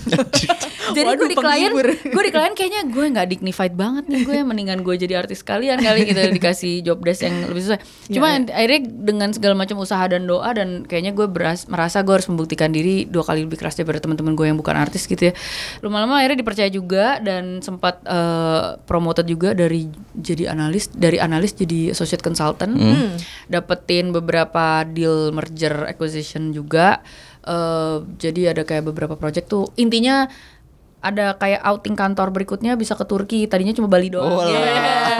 jadi 0.97 1.07
Waduh, 1.09 1.19
gue 1.25 1.29
di 1.33 1.37
klien, 1.37 1.71
gue 2.13 2.23
di 2.23 2.31
klien 2.31 2.53
kayaknya 2.53 2.81
gue 2.85 3.05
nggak 3.09 3.27
dignified 3.33 3.73
banget 3.73 4.05
nih 4.05 4.21
gue 4.21 4.37
mendingan 4.45 4.85
gue 4.85 4.95
jadi 4.95 5.25
artis 5.25 5.41
kalian 5.41 5.81
kali 5.81 6.05
gitu 6.05 6.21
dikasih 6.37 6.85
job 6.85 7.01
desk 7.01 7.25
yang 7.25 7.49
lebih 7.49 7.65
susah. 7.65 7.79
Cuma 8.05 8.37
akhirnya 8.37 8.81
dengan 8.85 9.33
segala 9.33 9.57
macam 9.57 9.81
usaha 9.81 10.05
dan 10.05 10.29
doa 10.29 10.53
dan 10.53 10.85
kayaknya 10.85 11.17
gue 11.17 11.25
beras, 11.25 11.65
merasa 11.65 12.05
gue 12.05 12.13
harus 12.13 12.29
membuktikan 12.29 12.69
diri 12.69 13.09
dua 13.09 13.25
kali 13.25 13.41
lebih 13.49 13.57
keras 13.57 13.73
daripada 13.73 13.97
teman-teman 13.97 14.37
gue 14.37 14.45
yang 14.45 14.57
bukan 14.61 14.77
artis 14.77 15.09
gitu 15.09 15.31
ya. 15.31 15.33
Lama-lama 15.81 16.21
akhirnya 16.21 16.37
dipercaya 16.45 16.69
juga 16.69 17.17
dan 17.17 17.65
sempat 17.65 18.05
eh, 18.05 18.77
promoted 18.85 19.25
juga 19.25 19.57
dari 19.57 19.89
jadi 20.13 20.53
analis 20.53 20.93
dari 20.93 21.17
analis 21.17 21.57
jadi 21.57 21.97
associate 21.97 22.21
consultant. 22.21 22.77
Dapetin 23.49 24.13
beberapa 24.13 24.85
deal 24.85 25.33
merger 25.33 25.62
acquisition 25.87 26.51
juga. 26.51 26.99
Eh, 27.43 27.97
jadi 28.19 28.51
ada 28.51 28.63
kayak 28.67 28.87
beberapa 28.91 29.15
project 29.15 29.47
tuh 29.47 29.71
intinya 29.79 30.27
ada 31.03 31.35
kayak 31.35 31.59
outing 31.67 31.99
kantor 31.99 32.31
berikutnya 32.31 32.79
bisa 32.79 32.95
ke 32.95 33.03
Turki 33.03 33.43
tadinya 33.51 33.75
cuma 33.75 33.91
Bali 33.91 34.07
doang. 34.07 34.39
Oh. 34.39 34.47
Yeah. 34.47 35.11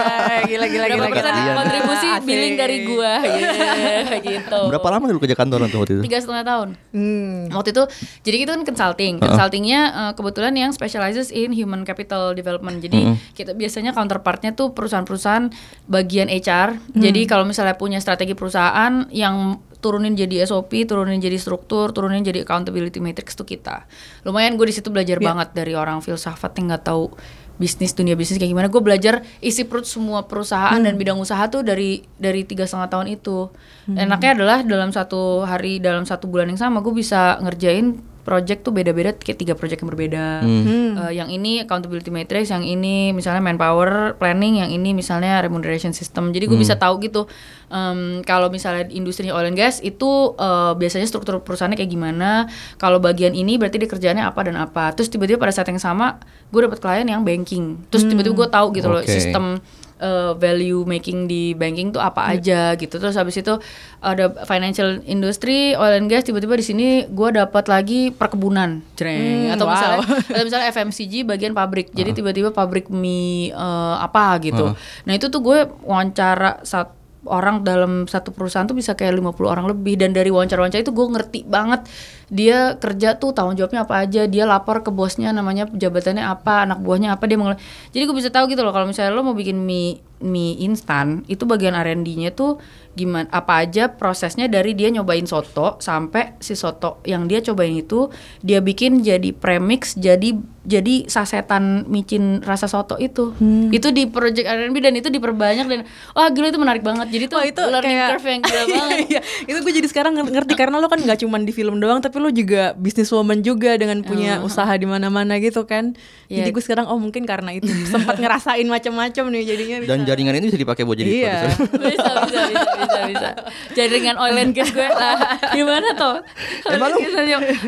Gila, 0.43 0.67
gila, 0.67 0.85
Berapa 0.91 1.07
gila, 1.07 1.11
persen 1.11 1.33
gila. 1.39 1.53
kontribusi 1.55 2.07
Asik. 2.07 2.27
billing 2.27 2.55
dari 2.59 2.77
gua 2.83 3.13
Yeah, 3.23 4.19
gitu. 4.27 4.59
Berapa 4.71 4.87
lama 4.91 5.07
dulu 5.11 5.19
kerja 5.23 5.35
kantoran 5.39 5.67
tuh 5.71 5.83
waktu 5.83 5.99
itu? 5.99 6.03
Tiga 6.07 6.19
setengah 6.19 6.43
tahun. 6.43 6.67
Hmm. 6.91 7.51
Waktu 7.51 7.69
itu 7.75 7.83
jadi 8.27 8.37
itu 8.43 8.49
kan 8.51 8.61
consulting. 8.63 9.13
Consultingnya 9.23 9.81
eh, 9.91 10.11
kebetulan 10.15 10.53
yang 10.55 10.71
specializes 10.71 11.31
in 11.31 11.51
human 11.51 11.83
capital 11.83 12.31
development. 12.31 12.79
Jadi 12.79 13.19
kita 13.35 13.51
biasanya 13.55 13.91
counterpartnya 13.91 14.55
tuh 14.55 14.71
perusahaan-perusahaan 14.71 15.51
bagian 15.91 16.31
HR. 16.31 16.95
Jadi 16.95 17.27
kalau 17.27 17.43
misalnya 17.43 17.75
punya 17.75 17.99
strategi 17.99 18.35
perusahaan 18.35 19.07
yang 19.11 19.59
turunin 19.83 20.15
jadi 20.15 20.47
SOP, 20.47 20.87
turunin 20.87 21.19
jadi 21.19 21.35
struktur, 21.35 21.91
turunin 21.91 22.23
jadi 22.23 22.47
accountability 22.47 23.03
matrix 23.03 23.35
tuh 23.35 23.43
kita. 23.43 23.83
Lumayan 24.23 24.55
gue 24.55 24.71
di 24.71 24.73
situ 24.73 24.87
belajar 24.87 25.19
Iya. 25.19 25.27
banget 25.27 25.49
dari 25.51 25.75
orang 25.75 25.99
filsafat 25.99 26.55
yang 26.55 26.71
nggak 26.71 26.87
tahu 26.87 27.11
bisnis 27.53 27.93
dunia 27.93 28.15
bisnis 28.15 28.39
kayak 28.39 28.49
gimana. 28.49 28.71
Gue 28.71 28.81
belajar 28.81 29.21
isi 29.37 29.67
perut 29.67 29.83
semua 29.85 30.25
perusahaan 30.25 30.79
dan 30.79 30.95
bidang 30.95 31.19
usaha 31.19 31.43
tuh 31.51 31.61
dari 31.61 32.01
dari 32.15 32.47
tiga 32.47 32.63
setengah 32.63 32.89
tahun 32.89 33.07
itu. 33.13 33.51
Enaknya 33.85 34.39
adalah 34.39 34.57
dalam 34.63 34.89
satu 34.89 35.43
hari 35.43 35.77
dalam 35.77 36.07
satu 36.07 36.25
bulan 36.25 36.49
yang 36.49 36.57
sama 36.57 36.79
gue 36.79 36.95
bisa 36.95 37.37
ngerjain 37.43 37.99
project 38.23 38.63
tuh 38.63 38.71
beda-beda 38.71 39.11
kayak 39.13 39.37
tiga 39.37 39.53
project 39.53 39.83
yang 39.83 39.91
berbeda. 39.91 40.25
Eh, 40.43 41.11
yang 41.13 41.29
ini 41.29 41.61
accountability 41.61 42.09
matrix, 42.09 42.49
yang 42.49 42.63
ini 42.63 43.11
misalnya 43.11 43.43
manpower 43.43 44.15
planning, 44.17 44.63
yang 44.63 44.71
ini 44.71 44.95
misalnya 44.95 45.43
remuneration 45.43 45.91
system. 45.91 46.31
Jadi 46.31 46.47
gue 46.47 46.55
bisa 46.57 46.79
tahu 46.79 47.03
gitu 47.03 47.27
em, 47.67 48.23
kalau 48.23 48.47
misalnya 48.47 48.87
industri 48.95 49.27
oil 49.29 49.45
and 49.45 49.59
gas 49.59 49.83
itu 49.83 50.33
eh, 50.39 50.73
biasanya 50.73 51.05
struktur 51.05 51.43
perusahaannya 51.43 51.75
kayak 51.75 51.91
gimana. 51.91 52.47
Kalau 52.79 53.03
bagian 53.03 53.35
ini 53.35 53.59
berarti 53.59 53.77
dia 53.77 53.91
kerjaannya 53.91 54.23
apa 54.23 54.39
dan 54.47 54.55
apa. 54.55 54.95
Terus 54.95 55.11
tiba-tiba 55.11 55.37
pada 55.37 55.51
saat 55.51 55.67
yang 55.67 55.83
sama 55.83 56.17
gue 56.49 56.59
dapet 56.63 56.79
klien 56.79 57.05
yang 57.05 57.27
banking. 57.27 57.83
Terus 57.91 58.07
tiba-tiba 58.07 58.47
gue 58.47 58.49
tahu 58.49 58.67
gitu 58.73 58.87
loh 58.87 59.03
Oke. 59.03 59.11
sistem 59.11 59.59
uh, 60.01 60.33
value 60.37 60.87
making 60.87 61.29
di 61.29 61.53
banking 61.53 61.93
tuh 61.93 62.01
apa 62.01 62.33
aja 62.33 62.73
gitu. 62.79 62.97
Terus 62.97 63.13
habis 63.13 63.37
itu 63.37 63.53
ada 64.01 64.31
financial 64.47 65.03
industry 65.05 65.77
oil 65.77 65.99
and 65.99 66.09
gas 66.09 66.25
tiba-tiba 66.25 66.57
di 66.57 66.65
sini 66.65 66.87
gue 67.05 67.29
dapat 67.35 67.67
lagi 67.69 68.09
perkebunan. 68.09 68.81
Jreng. 68.95 69.51
Hmm, 69.51 69.53
atau 69.53 69.65
wow. 69.67 69.73
misalnya 69.75 69.99
atau 70.33 70.45
misalnya 70.47 70.67
FMCG 70.71 71.13
bagian 71.27 71.53
pabrik. 71.53 71.91
Jadi 71.91 72.17
tiba-tiba 72.17 72.49
pabrik 72.55 72.87
mie 72.87 73.51
uh, 73.53 73.99
apa 74.01 74.39
gitu. 74.41 74.73
Nah 75.05 75.13
itu 75.13 75.27
tuh 75.29 75.41
gue 75.43 75.69
wawancara 75.85 76.63
satu 76.63 77.02
orang 77.27 77.63
dalam 77.63 78.05
satu 78.05 78.35
perusahaan 78.35 78.67
tuh 78.67 78.75
bisa 78.75 78.93
kayak 78.93 79.15
50 79.19 79.47
orang 79.47 79.65
lebih. 79.69 79.95
Dan 79.99 80.11
dari 80.11 80.29
wawancara-wawancara 80.31 80.83
itu 80.83 80.93
gue 80.95 81.07
ngerti 81.07 81.39
banget 81.47 81.87
dia 82.33 82.79
kerja 82.81 83.19
tuh 83.21 83.35
tanggung 83.35 83.55
jawabnya 83.59 83.85
apa 83.85 84.03
aja. 84.03 84.25
Dia 84.27 84.43
lapor 84.47 84.81
ke 84.83 84.89
bosnya 84.89 85.31
namanya 85.31 85.67
jabatannya 85.69 86.23
apa 86.23 86.67
anak 86.67 86.79
buahnya 86.83 87.15
apa 87.15 87.23
dia 87.27 87.37
mengel- 87.39 87.61
jadi 87.91 88.03
gue 88.09 88.15
bisa 88.15 88.29
tahu 88.31 88.47
gitu 88.51 88.61
loh 88.61 88.71
kalau 88.71 88.89
misalnya 88.89 89.11
lo 89.13 89.21
mau 89.23 89.35
bikin 89.35 89.59
mie 89.59 89.99
mie 90.23 90.55
instan 90.57 91.27
itu 91.27 91.43
bagian 91.43 91.75
R&D-nya 91.75 92.31
tuh 92.31 92.57
gimana 92.93 93.25
apa 93.27 93.59
aja 93.59 93.89
prosesnya 93.89 94.45
dari 94.45 94.71
dia 94.71 94.87
nyobain 94.87 95.25
soto 95.25 95.75
sampai 95.77 96.37
si 96.37 96.53
soto 96.53 97.01
yang 97.03 97.25
dia 97.25 97.41
cobain 97.41 97.73
itu 97.75 98.07
dia 98.39 98.59
bikin 98.59 99.01
jadi 99.01 99.33
premix 99.33 99.93
jadi 99.95 100.31
jadi 100.63 101.09
sasetan 101.09 101.63
micin 101.85 102.39
rasa 102.39 102.65
soto 102.65 102.95
itu 102.97 103.33
Hmm. 103.33 103.67
itu 103.69 103.89
di 103.89 104.05
project 104.05 104.45
R&B 104.45 104.77
dan 104.79 104.93
itu 104.93 105.09
diperbanyak 105.09 105.65
dan 105.65 105.79
wah 106.11 106.29
gila 106.29 106.47
itu 106.47 106.55
menarik 106.55 106.79
banget 106.81 107.09
jadi 107.09 107.25
tuh 107.27 107.35
Wah, 107.35 107.45
itu 107.45 107.61
learning 107.61 107.83
kayak- 107.91 108.11
curve 108.13 108.27
yang 108.29 108.41
gila 108.41 108.63
banget 108.77 108.97
Iya, 109.03 109.19
itu 109.43 109.57
gue 109.59 109.73
jadi 109.73 109.87
sekarang 109.87 110.13
nger- 110.13 110.31
ngerti 110.31 110.53
karena 110.53 110.77
lo 110.77 110.87
kan 110.87 110.97
nggak 110.97 111.19
cuma 111.19 111.35
di 111.37 111.51
film 111.51 111.77
doang, 111.77 111.99
tapi 111.99 112.17
lo 112.17 112.29
juga 112.29 112.71
businesswoman 112.75 113.41
juga 113.41 113.73
dengan 113.73 113.99
punya 114.01 114.39
usaha 114.39 114.69
di 114.71 114.85
mana-mana 114.85 115.35
gitu 115.37 115.65
kan. 115.65 115.97
Jadi 116.25 116.45
Iya. 116.45 116.53
gue 116.53 116.63
sekarang 116.63 116.85
oh 116.85 116.95
mungkin 116.95 117.23
karena 117.23 117.51
itu 117.51 117.67
sempat 117.85 118.15
ngerasain 118.15 118.63
macam-macam 118.65 119.23
nih 119.29 119.43
jadinya. 119.45 119.77
bisa. 119.79 119.89
Dan 119.89 119.99
jaringan 120.13 120.33
ini 120.35 120.45
bisa 120.45 120.55
dipakai 120.55 120.83
buat 120.83 120.93
jadi 120.95 121.09
Iya. 121.09 121.37
produser. 121.49 121.65
bisa 121.89 122.09
bisa 122.21 122.39
bisa 122.45 122.69
bisa 122.77 122.99
bisa 123.09 123.29
jaringan 123.73 124.15
oil 124.15 124.37
and 124.37 124.53
gas 124.53 124.69
gue 124.69 124.85
lah 124.85 125.17
gimana 125.49 125.89
toh 125.93 126.21
Emang 126.67 126.93
lu- 126.93 127.01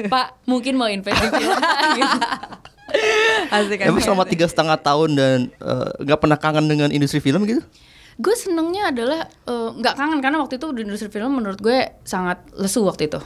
pak 0.07 0.37
mungkin 0.45 0.73
mau 0.75 0.85
invest 0.87 1.17
di 1.17 1.29
film 1.31 1.57
gitu. 1.95 2.17
Asik 3.47 3.79
Emang 3.81 3.97
asik. 3.97 4.05
selama 4.05 4.23
tiga 4.23 4.45
setengah 4.45 4.77
tahun 4.77 5.09
dan 5.13 5.37
eh, 5.51 5.89
nggak 5.99 6.19
pernah 6.19 6.37
kangen 6.37 6.65
dengan 6.65 6.89
industri 6.89 7.19
film 7.19 7.43
gitu? 7.43 7.65
gue 8.15 8.31
senengnya 8.31 8.95
adalah 8.95 9.27
eh, 9.27 9.69
nggak 9.73 9.91
kangen 9.93 10.23
karena 10.23 10.39
waktu 10.39 10.55
itu 10.55 10.71
di 10.71 10.81
industri 10.81 11.09
film 11.09 11.35
menurut 11.35 11.59
gue 11.59 11.75
sangat 12.01 12.47
lesu 12.53 12.79
waktu 12.81 13.11
itu 13.11 13.19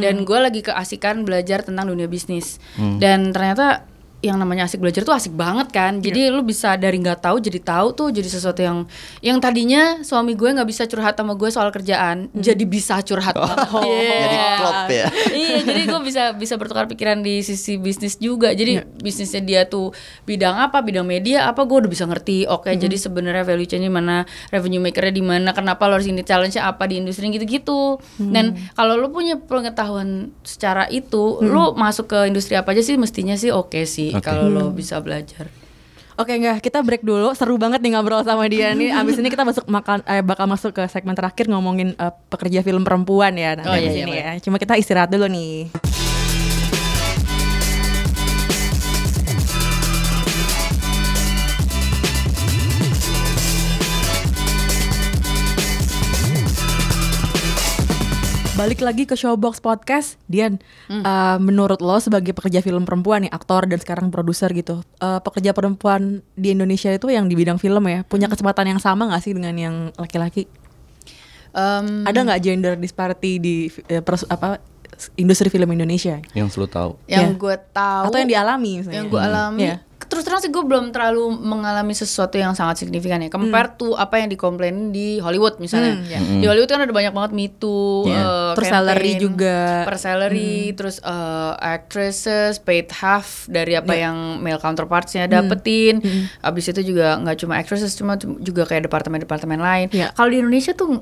dan 0.00 0.24
gue 0.24 0.38
lagi 0.40 0.64
keasikan 0.64 1.20
belajar 1.22 1.60
tentang 1.60 1.84
dunia 1.86 2.08
bisnis 2.08 2.56
dan 2.96 3.28
ternyata 3.28 3.84
yang 4.22 4.38
namanya 4.38 4.70
asik 4.70 4.78
belajar 4.78 5.02
tuh 5.02 5.10
asik 5.12 5.34
banget 5.34 5.74
kan. 5.74 5.98
Jadi 5.98 6.30
lu 6.30 6.46
bisa 6.46 6.78
dari 6.78 7.02
nggak 7.02 7.26
tahu 7.26 7.42
jadi 7.42 7.58
tahu 7.58 7.90
tuh 7.90 8.08
jadi 8.14 8.30
sesuatu 8.30 8.62
yang 8.62 8.86
yang 9.18 9.42
tadinya 9.42 9.98
suami 10.06 10.38
gue 10.38 10.46
nggak 10.46 10.68
bisa 10.70 10.86
curhat 10.86 11.18
sama 11.18 11.34
gue 11.34 11.50
soal 11.50 11.74
kerjaan 11.74 12.30
jadi 12.30 12.62
bisa 12.62 13.02
curhat. 13.02 13.34
Banget 13.34 13.66
Iya. 13.82 14.14
Jadi 14.22 14.36
klop 14.62 14.82
ya. 14.88 15.06
iya 15.42 15.58
jadi 15.66 15.82
gue 15.90 16.00
bisa 16.06 16.22
bisa 16.38 16.54
bertukar 16.54 16.86
pikiran 16.86 17.18
di 17.18 17.42
sisi 17.42 17.82
bisnis 17.82 18.14
juga. 18.22 18.54
Jadi 18.54 18.86
bisnisnya 19.02 19.42
dia 19.42 19.60
tuh 19.66 19.90
bidang 20.22 20.54
apa 20.54 20.78
bidang 20.86 21.02
media 21.02 21.50
apa 21.50 21.66
gue 21.66 21.82
udah 21.82 21.90
bisa 21.90 22.06
ngerti. 22.06 22.46
Oke 22.46 22.78
jadi 22.78 22.94
sebenarnya 22.94 23.42
value 23.42 23.66
chain 23.66 23.82
di 23.82 23.90
mana 23.90 24.22
revenue 24.54 24.78
makernya 24.78 25.12
di 25.18 25.24
mana 25.26 25.50
kenapa 25.50 25.90
lo 25.90 25.98
harus 25.98 26.06
ini 26.06 26.22
challenge 26.22 26.54
apa 26.62 26.86
di 26.86 27.02
industri 27.02 27.26
gitu-gitu. 27.34 27.98
Dan 28.22 28.54
kalau 28.78 28.94
lo 28.94 29.10
punya 29.10 29.34
pengetahuan 29.34 30.30
secara 30.46 30.86
itu 30.86 31.42
lo 31.42 31.74
masuk 31.74 32.06
ke 32.06 32.18
industri 32.30 32.54
apa 32.54 32.70
aja 32.70 32.86
sih 32.86 32.94
mestinya 32.94 33.34
sih 33.34 33.50
oke 33.50 33.82
sih 33.82 34.11
Oke. 34.18 34.26
kalau 34.26 34.48
lo 34.48 34.68
bisa 34.72 35.00
belajar 35.00 35.48
Oke 36.12 36.36
enggak, 36.36 36.60
kita 36.60 36.84
break 36.84 37.00
dulu. 37.08 37.32
Seru 37.32 37.56
banget 37.56 37.80
nih 37.80 37.96
ngobrol 37.96 38.20
sama 38.20 38.44
dia 38.44 38.76
nih. 38.76 38.92
Abis 38.92 39.16
ini 39.16 39.32
kita 39.32 39.48
masuk 39.48 39.64
makan 39.64 40.04
eh, 40.04 40.20
bakal 40.20 40.44
masuk 40.44 40.76
ke 40.76 40.84
segmen 40.92 41.16
terakhir 41.16 41.48
ngomongin 41.48 41.96
eh, 41.96 42.12
pekerja 42.28 42.60
film 42.60 42.84
perempuan 42.84 43.32
ya 43.32 43.56
nanti 43.56 43.72
Oh, 43.72 43.76
di 43.80 43.88
iya, 43.88 43.92
sini 43.96 44.12
iya, 44.12 44.24
ya. 44.36 44.44
Cuma 44.44 44.60
kita 44.60 44.76
istirahat 44.76 45.08
dulu 45.08 45.24
nih. 45.32 45.72
Balik 58.52 58.84
lagi 58.84 59.08
ke 59.08 59.16
Showbox 59.16 59.58
Podcast, 59.58 60.20
Dian. 60.26 60.60
eh, 60.86 61.00
menurut 61.38 61.80
lo 61.80 61.96
sebagai 61.98 62.30
pekerja 62.30 62.60
film 62.60 62.84
perempuan 62.84 63.24
nih, 63.24 63.32
aktor 63.32 63.64
dan 63.64 63.80
sekarang 63.80 64.12
produser 64.12 64.52
gitu, 64.52 64.84
eh, 64.98 65.20
pekerja 65.20 65.50
perempuan 65.50 66.20
di 66.34 66.52
Indonesia 66.52 66.92
itu 66.92 67.08
yang 67.08 67.26
di 67.26 67.34
bidang 67.34 67.56
film 67.56 67.80
ya, 67.86 68.04
punya 68.04 68.28
kesempatan 68.28 68.68
yang 68.68 68.76
sama 68.78 69.08
nggak 69.08 69.22
sih 69.22 69.32
dengan 69.32 69.56
yang 69.56 69.74
laki-laki? 69.96 70.44
Em, 71.50 72.04
Ada 72.04 72.18
nggak 72.22 72.40
gender 72.42 72.74
disparity 72.76 73.32
di 73.36 73.54
eh, 73.86 74.00
pers- 74.00 74.28
apa 74.28 74.60
industri 75.14 75.48
film 75.48 75.68
Indonesia? 75.70 76.20
Yang 76.32 76.48
selalu 76.52 76.68
tahu. 76.70 76.90
yang 77.06 77.32
Iya. 77.32 77.40
gue 77.40 77.56
tahu 77.72 78.04
Atau 78.06 78.18
yang 78.18 78.30
dialami 78.30 78.70
misalnya? 78.78 78.96
yang 78.98 79.06
gue 79.08 79.20
alami 79.22 79.60
Iya. 79.62 79.76
Terus 80.12 80.22
terang 80.22 80.38
sih 80.38 80.48
gue 80.48 80.60
belum 80.60 80.92
terlalu 80.92 81.24
mengalami 81.32 81.90
sesuatu 81.90 82.36
yang 82.36 82.52
sangat 82.52 82.76
signifikan 82.78 83.16
ya 83.18 83.28
compare 83.28 83.72
to 83.72 83.96
apa 83.96 84.20
yang 84.20 84.28
dikomplainin 84.28 84.92
di 84.92 85.16
Hollywood 85.16 85.56
misalnya 85.56 85.94
Hmm, 85.94 86.04
iya. 86.04 86.18
di 86.20 86.44
Hollywood 86.44 86.68
kan 86.68 86.78
ada 86.78 86.92
banyak 86.92 87.10
banget 87.10 87.32
Me 87.32 87.48
Too 87.50 88.04
Iya. 88.04 88.12
eh, 88.12 88.52
Terus 88.52 88.68
campaign, 88.68 88.84
salary 88.84 89.12
juga. 89.16 89.58
per 89.82 89.96
salary 89.96 90.54
terus 90.74 90.96
eh, 91.00 91.52
actresses 91.58 92.58
paid 92.58 92.92
half 92.92 93.48
dari 93.48 93.72
apa 93.72 93.90
Iya. 93.90 94.04
yang 94.04 94.16
male 94.38 94.58
counterpartsnya 94.58 95.24
Hmm. 95.24 95.32
dapetin 95.32 96.04
abis 96.40 96.64
itu 96.68 96.84
juga 96.86 97.16
nggak 97.16 97.36
cuma 97.38 97.56
actresses 97.56 97.94
cuma 97.94 98.14
juga 98.18 98.62
kayak 98.62 98.84
departemen-departemen 98.84 99.56
lain 99.58 99.86
Iya. 99.90 100.12
kalau 100.12 100.28
di 100.28 100.38
Indonesia 100.38 100.72
tuh 100.72 101.00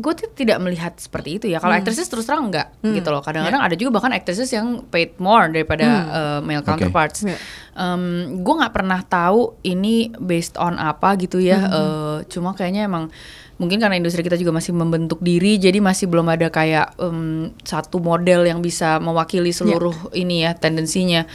gue 0.00 0.12
tuh 0.16 0.32
tidak 0.32 0.56
melihat 0.64 0.96
seperti 0.96 1.36
itu 1.36 1.46
ya. 1.52 1.60
Kalau 1.60 1.76
Hmm. 1.76 1.84
actresses 1.84 2.08
terus 2.08 2.24
terang 2.24 2.48
enggak 2.48 2.72
gitu 2.80 3.12
loh. 3.12 3.20
Kadang-kadang 3.20 3.60
ada 3.60 3.76
juga 3.76 4.00
bahkan 4.00 4.16
actresses 4.16 4.48
yang 4.48 4.80
paid 4.88 5.20
more 5.20 5.52
daripada 5.52 5.86
uh, 6.08 6.38
male 6.40 6.64
counterparts. 6.64 7.28
Iya. 7.28 7.36
Um, 7.76 8.40
gue 8.40 8.54
nggak 8.56 8.72
pernah 8.72 9.04
tahu 9.04 9.60
ini 9.60 10.08
based 10.16 10.56
on 10.56 10.80
apa 10.80 11.20
gitu 11.20 11.36
ya. 11.36 11.68
Uh, 11.68 12.16
cuma 12.32 12.56
kayaknya 12.56 12.88
emang 12.88 13.12
mungkin 13.60 13.76
karena 13.76 14.00
industri 14.00 14.24
kita 14.24 14.40
juga 14.40 14.56
masih 14.56 14.72
membentuk 14.72 15.20
diri, 15.20 15.60
jadi 15.60 15.84
masih 15.84 16.08
belum 16.08 16.32
ada 16.32 16.48
kayak 16.48 16.96
um, 16.96 17.52
satu 17.60 18.00
model 18.00 18.48
yang 18.48 18.64
bisa 18.64 18.96
mewakili 19.04 19.52
seluruh 19.52 20.16
ini 20.16 20.48
ya 20.48 20.56
tendensinya. 20.56 21.28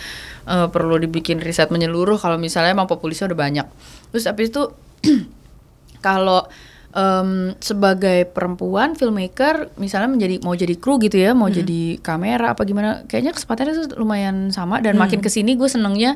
Uh, 0.45 0.69
perlu 0.73 0.97
dibikin 0.97 1.37
riset 1.37 1.69
menyeluruh. 1.69 2.17
Kalau 2.17 2.41
misalnya 2.41 2.73
emang 2.73 2.89
populisnya 2.89 3.29
udah 3.29 3.37
banyak. 3.37 3.67
Terus 4.09 4.25
habis 4.25 4.49
itu 4.49 4.73
kalau 6.01 6.45
em, 6.95 7.29
sebagai 7.59 8.23
perempuan 8.25 8.95
filmmaker 8.95 9.75
misalnya 9.75 10.07
menjadi 10.07 10.39
mau 10.39 10.55
jadi 10.55 10.75
kru 10.75 10.95
gitu 10.97 11.19
ya 11.19 11.35
mau 11.35 11.51
jadi 11.51 11.99
kamera 11.99 12.55
apa 12.55 12.63
gimana 12.63 13.03
kayaknya 13.05 13.35
kesempatannya 13.35 13.73
tuh 13.75 13.99
lumayan 13.99 14.49
sama 14.49 14.79
dan 14.79 14.95
makin 14.95 15.19
ke 15.19 15.27
sini 15.27 15.53
gue 15.53 15.67
senengnya 15.67 16.15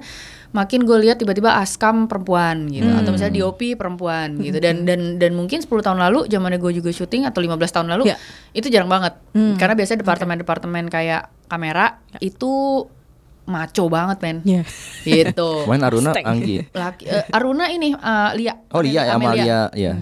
makin 0.50 0.82
gue 0.82 0.98
lihat 0.98 1.22
tiba-tiba 1.22 1.62
askam 1.62 2.10
perempuan 2.10 2.66
gitu 2.72 2.90
atau 2.90 3.14
misalnya 3.14 3.38
DOP 3.38 3.78
perempuan 3.78 4.34
gitu. 4.42 4.58
Dan 4.58 4.82
dan 4.82 5.22
dan 5.22 5.38
mungkin 5.38 5.62
10 5.62 5.70
tahun 5.70 6.02
lalu 6.02 6.26
zamannya 6.26 6.58
gue 6.58 6.74
juga 6.74 6.90
syuting 6.90 7.30
atau 7.30 7.38
15 7.38 7.54
tahun 7.70 7.88
lalu 7.94 8.10
Ya. 8.10 8.18
itu 8.50 8.66
jarang 8.68 8.90
banget. 8.90 9.14
Karena 9.62 9.78
biasanya 9.78 10.02
departemen-departemen 10.02 10.90
kayak 10.90 11.30
kamera 11.46 12.02
itu 12.18 12.82
maco 13.46 13.84
banget 13.90 14.18
men. 14.22 14.38
Iya. 14.42 14.62
gitu. 15.06 15.70
Kemarin 15.70 15.84
Aruna. 15.86 16.12
Anggi. 16.18 16.66
Laki, 16.70 17.04
eh, 17.06 17.26
Aruna 17.30 17.66
ini 17.70 17.94
eh, 17.94 18.30
Lia. 18.34 18.54
Oh 18.74 18.82
Lia 18.82 19.06
ya 19.06 19.14
Amalia 19.14 19.60
ya. 19.78 19.94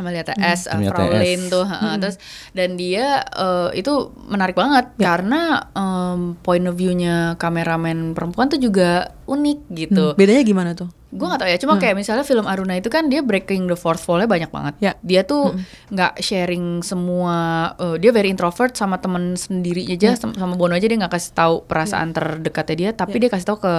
Amalia 0.00 0.24
TS, 0.24 0.72
uh, 0.72 0.80
Amalia 0.80 0.90
Fraulein 0.90 1.40
TS. 1.44 1.52
tuh, 1.52 1.66
uh, 1.68 1.96
terus 2.00 2.16
dan 2.56 2.80
dia 2.80 3.20
uh, 3.36 3.68
itu 3.76 4.08
menarik 4.24 4.56
banget 4.56 4.88
karena 4.96 5.68
um, 5.76 6.40
point 6.40 6.64
of 6.64 6.80
view-nya 6.80 7.36
kameramen 7.36 8.16
perempuan 8.16 8.48
tuh 8.48 8.56
juga 8.56 9.12
unik 9.28 9.58
gitu. 9.68 10.04
Hmm, 10.12 10.16
Bedanya 10.16 10.42
gimana 10.48 10.70
tuh? 10.72 10.88
Gue 11.12 11.28
gak 11.28 11.44
tau 11.44 11.50
ya, 11.52 11.60
cuma 11.60 11.76
kayak 11.76 11.92
misalnya 11.92 12.24
film 12.24 12.48
Aruna 12.48 12.72
itu 12.72 12.88
kan 12.88 13.12
dia 13.12 13.20
breaking 13.20 13.68
the 13.68 13.76
fourth 13.76 14.00
wall-nya 14.08 14.24
banyak 14.24 14.48
banget. 14.48 14.74
Ya. 14.80 14.92
Dia 15.04 15.28
tuh 15.28 15.52
nggak 15.92 16.24
sharing 16.24 16.80
semua, 16.80 17.36
uh, 17.76 18.00
dia 18.00 18.16
very 18.16 18.32
introvert 18.32 18.72
sama 18.72 18.96
temen 18.96 19.36
sendiri 19.36 19.84
aja, 19.92 20.16
sama, 20.16 20.32
sama 20.32 20.56
Bono 20.56 20.72
aja 20.72 20.88
dia 20.88 20.96
nggak 20.96 21.12
kasih 21.12 21.36
tahu 21.36 21.54
perasaan 21.68 22.16
terdekatnya 22.16 22.76
dia, 22.80 22.90
tapi 22.96 23.20
dia 23.20 23.28
kasih 23.28 23.44
tahu 23.44 23.60
ke 23.60 23.74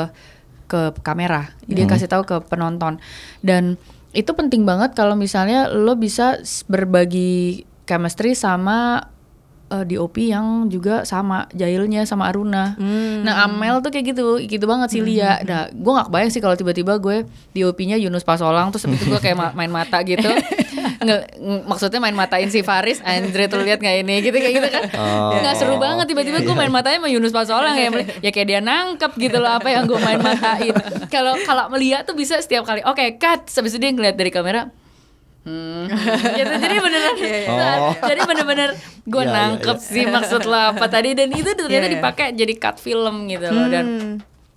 ke 0.64 0.82
kamera, 1.02 1.54
dia 1.66 1.90
kasih 1.90 2.06
tahu 2.06 2.22
ke 2.22 2.38
penonton. 2.46 3.02
Dan 3.42 3.82
itu 4.14 4.32
penting 4.32 4.62
banget 4.62 4.94
kalau 4.94 5.14
misalnya 5.14 5.68
lo 5.68 5.94
bisa 5.94 6.38
berbagi 6.68 7.66
chemistry 7.84 8.32
sama 8.32 9.10
uh, 9.68 9.82
DOP 9.82 10.30
yang 10.30 10.70
juga 10.70 11.02
sama 11.04 11.50
Jailnya 11.52 12.06
sama 12.06 12.30
Aruna. 12.30 12.78
Nah 13.26 13.44
Amel 13.44 13.82
tuh 13.82 13.90
kayak 13.90 14.14
gitu, 14.14 14.38
gitu 14.40 14.66
banget 14.66 14.94
sih 14.94 15.02
Lia. 15.02 15.42
Nah 15.42 15.68
gue 15.68 15.92
gak 15.92 16.08
kebayang 16.08 16.30
sih 16.30 16.40
kalau 16.40 16.54
tiba-tiba 16.54 16.94
gue 16.98 17.26
DOP-nya 17.52 17.98
Yunus 17.98 18.22
Pasolang 18.22 18.70
terus 18.70 18.86
itu 18.86 19.04
gue 19.04 19.18
kayak 19.18 19.34
ma- 19.36 19.54
main 19.54 19.74
mata 19.74 19.98
gitu. 20.06 20.30
Nge, 21.04 21.18
ng- 21.38 21.64
maksudnya 21.66 22.00
main 22.00 22.14
matain 22.14 22.48
si 22.48 22.60
Faris, 22.60 23.00
Andre 23.02 23.46
tuh 23.46 23.60
lihat 23.60 23.78
nggak 23.78 23.96
ini 24.00 24.16
gitu 24.20 24.34
kayak 24.34 24.54
gitu 24.56 24.68
kan. 24.70 24.84
Oh. 24.94 25.36
Nggak 25.36 25.56
seru 25.56 25.76
banget 25.76 26.06
tiba-tiba 26.06 26.40
gue 26.40 26.52
main 26.54 26.70
matanya 26.70 26.98
sama 26.98 27.08
Yunus 27.08 27.30
Pasolang 27.30 27.76
ya. 27.76 27.90
Ya 28.20 28.30
kayak 28.30 28.48
dia 28.48 28.60
nangkep 28.60 29.12
gitu 29.18 29.38
loh 29.38 29.52
apa 29.52 29.68
yang 29.68 29.84
gue 29.84 29.98
main 29.98 30.18
matain. 30.18 30.74
Kalau 31.08 31.36
kalau 31.40 31.68
melihat 31.70 32.04
tuh 32.04 32.14
bisa 32.14 32.38
setiap 32.38 32.64
kali. 32.64 32.82
Oke, 32.84 33.16
cut. 33.16 33.46
Habis 33.46 33.72
itu 33.72 33.80
dia 33.80 33.92
ngeliat 33.92 34.16
dari 34.16 34.30
kamera. 34.30 34.72
Hmm, 35.44 35.92
gitu. 36.40 36.54
Jadi 36.56 36.76
beneran, 36.80 37.16
Oh. 37.52 37.92
jadi 38.00 38.20
bener-bener 38.24 38.70
gue 39.04 39.12
Iya, 39.20 39.28
iya, 39.28 39.36
nangkep 39.36 39.76
iya. 39.76 39.92
sih 39.92 40.06
maksud 40.08 40.48
lo 40.48 40.56
apa 40.72 40.88
tadi 40.88 41.12
dan 41.12 41.28
itu 41.30 41.52
ternyata 41.52 41.84
Iya, 41.84 41.84
iya. 41.84 41.96
dipakai 42.00 42.28
jadi 42.32 42.54
cut 42.56 42.80
film 42.80 43.28
gitu 43.28 43.52
loh 43.52 43.68
Hmm. 43.68 43.74
dan 43.76 43.86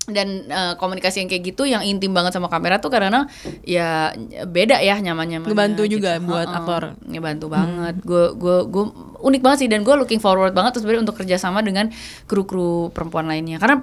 eh, 0.07 0.73
komunikasi 0.79 1.23
yang 1.23 1.29
kayak 1.29 1.43
gitu 1.51 1.63
yang 1.67 1.83
intim 1.83 2.15
banget 2.15 2.31
sama 2.31 2.47
kamera 2.47 2.79
tuh 2.79 2.87
karena 2.87 3.27
ya 3.67 4.15
beda 4.47 4.79
ya 4.79 4.95
nyaman 5.03 5.27
nyaman 5.27 5.47
Ngebantu 5.51 5.83
juga 5.85 6.15
buat 6.23 6.47
aktor. 6.47 6.95
ngebantu 7.03 7.45
banget 7.51 7.95
gue 8.07 8.25
gue 8.39 8.57
gue 8.71 8.85
unik 9.21 9.41
banget 9.41 9.57
sih 9.65 9.69
dan 9.69 9.81
gue 9.81 9.95
looking 9.97 10.21
forward 10.21 10.53
banget 10.53 10.77
tuh 10.77 10.81
sebenarnya 10.85 11.09
untuk 11.09 11.17
kerjasama 11.17 11.59
dengan 11.65 11.89
kru-kru 12.25 12.93
perempuan 12.93 13.25
lainnya. 13.25 13.57
Karena 13.57 13.81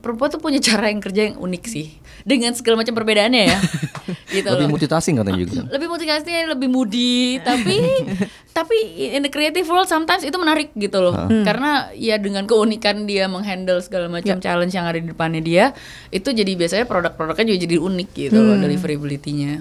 perempuan 0.00 0.28
tuh 0.32 0.40
punya 0.40 0.58
cara 0.58 0.88
yang 0.88 1.00
kerja 1.00 1.32
yang 1.32 1.36
unik 1.40 1.64
sih 1.68 1.92
dengan 2.22 2.54
segala 2.56 2.80
macam 2.80 2.94
perbedaannya 2.96 3.42
ya. 3.48 3.58
Gitu 4.34 4.48
Lebih 4.48 4.66
loh. 4.66 4.72
multitasking 4.74 5.16
katanya 5.20 5.38
juga. 5.44 5.60
lebih 5.76 5.88
motivasinya 5.92 6.56
lebih 6.56 6.68
moody 6.72 7.38
tapi 7.44 7.76
tapi 8.56 8.76
in 9.12 9.22
the 9.22 9.32
creative 9.32 9.64
world 9.68 9.86
sometimes 9.86 10.24
itu 10.24 10.34
menarik 10.40 10.72
gitu 10.74 10.98
loh. 11.00 11.14
Karena 11.28 11.92
ya 11.94 12.16
dengan 12.16 12.48
keunikan 12.48 13.04
dia 13.04 13.28
menghandle 13.28 13.78
segala 13.84 14.08
macam 14.08 14.40
challenge 14.40 14.72
yang 14.72 14.88
ada 14.88 14.98
di 14.98 15.08
depannya 15.12 15.40
dia 15.44 15.64
itu 16.10 16.32
jadi 16.32 16.52
biasanya 16.56 16.84
produk-produknya 16.88 17.44
juga 17.52 17.60
jadi 17.68 17.76
unik 17.78 18.08
gitu 18.16 18.38
loh 18.40 18.56
deliverability-nya. 18.58 19.52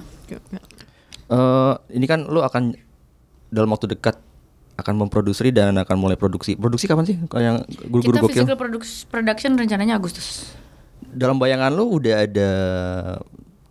Eh, 1.31 1.73
ini 1.95 2.05
kan 2.11 2.27
lu 2.27 2.43
akan 2.43 2.75
dalam 3.51 3.71
waktu 3.71 3.91
dekat 3.95 4.19
akan 4.81 4.95
memproduksi 4.99 5.49
dan 5.49 5.77
akan 5.77 5.95
mulai 5.95 6.13
produksi. 6.13 6.53
Produksi 6.53 6.85
kapan 6.85 7.05
sih? 7.05 7.15
Kalau 7.25 7.39
yang 7.39 7.57
guru-guru 7.85 8.17
kita 8.17 8.21
gokil. 8.21 8.33
physical 8.43 8.57
produc- 8.57 9.05
production 9.07 9.53
rencananya 9.53 9.95
Agustus 9.95 10.51
Dalam 11.03 11.37
bayangan 11.37 11.69
lu 11.69 11.95
udah 11.95 12.23
ada 12.23 12.49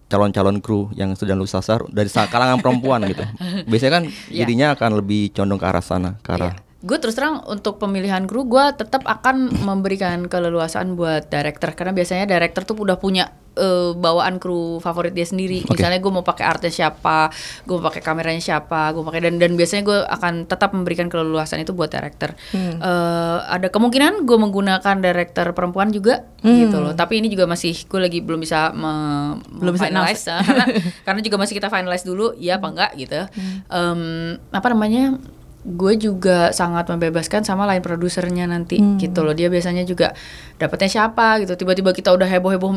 calon-calon 0.07 0.59
kru 0.59 0.91
yang 0.93 1.15
sedang 1.15 1.39
lu 1.39 1.47
sasar 1.47 1.87
dari 1.89 2.11
kalangan 2.11 2.59
perempuan 2.59 3.03
gitu. 3.07 3.23
Biasanya 3.71 3.93
kan 3.93 4.05
Iya. 4.27 4.43
jadinya 4.43 4.67
akan 4.75 4.91
lebih 4.97 5.31
condong 5.31 5.57
ke 5.57 5.67
arah 5.67 5.81
sana, 5.81 6.19
ke 6.19 6.31
arah 6.31 6.55
Gue 6.81 6.97
terus 6.97 7.13
terang 7.13 7.45
untuk 7.45 7.77
pemilihan 7.77 8.25
kru 8.25 8.45
gue 8.45 8.65
tetap 8.73 9.05
akan 9.05 9.53
memberikan 9.69 10.25
keleluasaan 10.25 10.95
buat 10.95 11.27
director 11.27 11.73
karena 11.73 11.93
biasanya 11.93 12.25
director 12.27 12.65
tuh 12.65 12.77
udah 12.79 12.97
punya 12.97 13.29
eh, 13.53 13.93
bawaan 13.93 14.39
kru 14.39 14.79
favorit 14.79 15.13
dia 15.13 15.23
sendiri. 15.23 15.61
Oke. 15.63 15.77
Misalnya 15.77 15.99
gue 15.99 16.09
mau 16.09 16.23
pakai 16.23 16.47
artnya 16.47 16.71
siapa, 16.71 17.29
gue 17.63 17.75
mau 17.75 17.85
pakai 17.85 18.01
kameranya 18.01 18.41
siapa, 18.41 18.91
gue 18.91 19.03
pakai 19.03 19.21
dan 19.21 19.37
dan 19.37 19.53
biasanya 19.55 19.83
gue 19.83 19.99
akan 20.01 20.33
tetap 20.47 20.73
memberikan 20.73 21.07
keleluasaan 21.07 21.61
itu 21.61 21.71
buat 21.71 21.91
director. 21.91 22.33
Hmm. 22.51 22.79
Eh, 22.79 23.39
ada 23.51 23.69
kemungkinan 23.69 24.25
gue 24.25 24.39
menggunakan 24.39 24.97
director 24.99 25.53
perempuan 25.53 25.91
juga 25.91 26.25
gitu 26.41 26.81
loh. 26.81 26.95
Tapi 26.95 27.21
ini 27.21 27.29
juga 27.29 27.45
masih 27.45 27.77
gue 27.85 28.01
lagi 28.01 28.19
belum 28.21 28.41
bisa 28.41 28.73
me- 28.73 28.89
Hmm. 29.37 29.61
Belum 29.61 29.77
bisa 29.77 29.87
finalize 29.87 30.25
karena 30.49 30.65
karena 31.05 31.21
juga 31.21 31.37
masih 31.37 31.55
kita 31.55 31.69
finalize 31.69 32.03
dulu 32.03 32.33
ya 32.35 32.57
apa 32.57 32.67
enggak 32.67 32.91
gitu. 32.97 33.21
Hmm. 33.29 33.57
Em, 33.69 34.01
apa 34.49 34.67
namanya? 34.73 35.21
Gue 35.61 35.93
juga 35.95 36.51
sangat 36.51 36.89
membebaskan 36.89 37.43
sama 37.43 37.65
lain 37.65 37.81
produsernya 37.81 38.45
nanti 38.45 38.77
Hmm. 38.77 38.97
gitu 38.97 39.21
loh 39.21 39.33
dia 39.33 39.47
biasanya 39.47 39.85
juga 39.85 40.17
dapetnya 40.57 40.89
siapa 40.91 41.37
gitu 41.39 41.53
tiba-tiba 41.55 41.93
kita 41.93 42.11
udah 42.11 42.25
heboh 42.25 42.49
heboh 42.51 42.73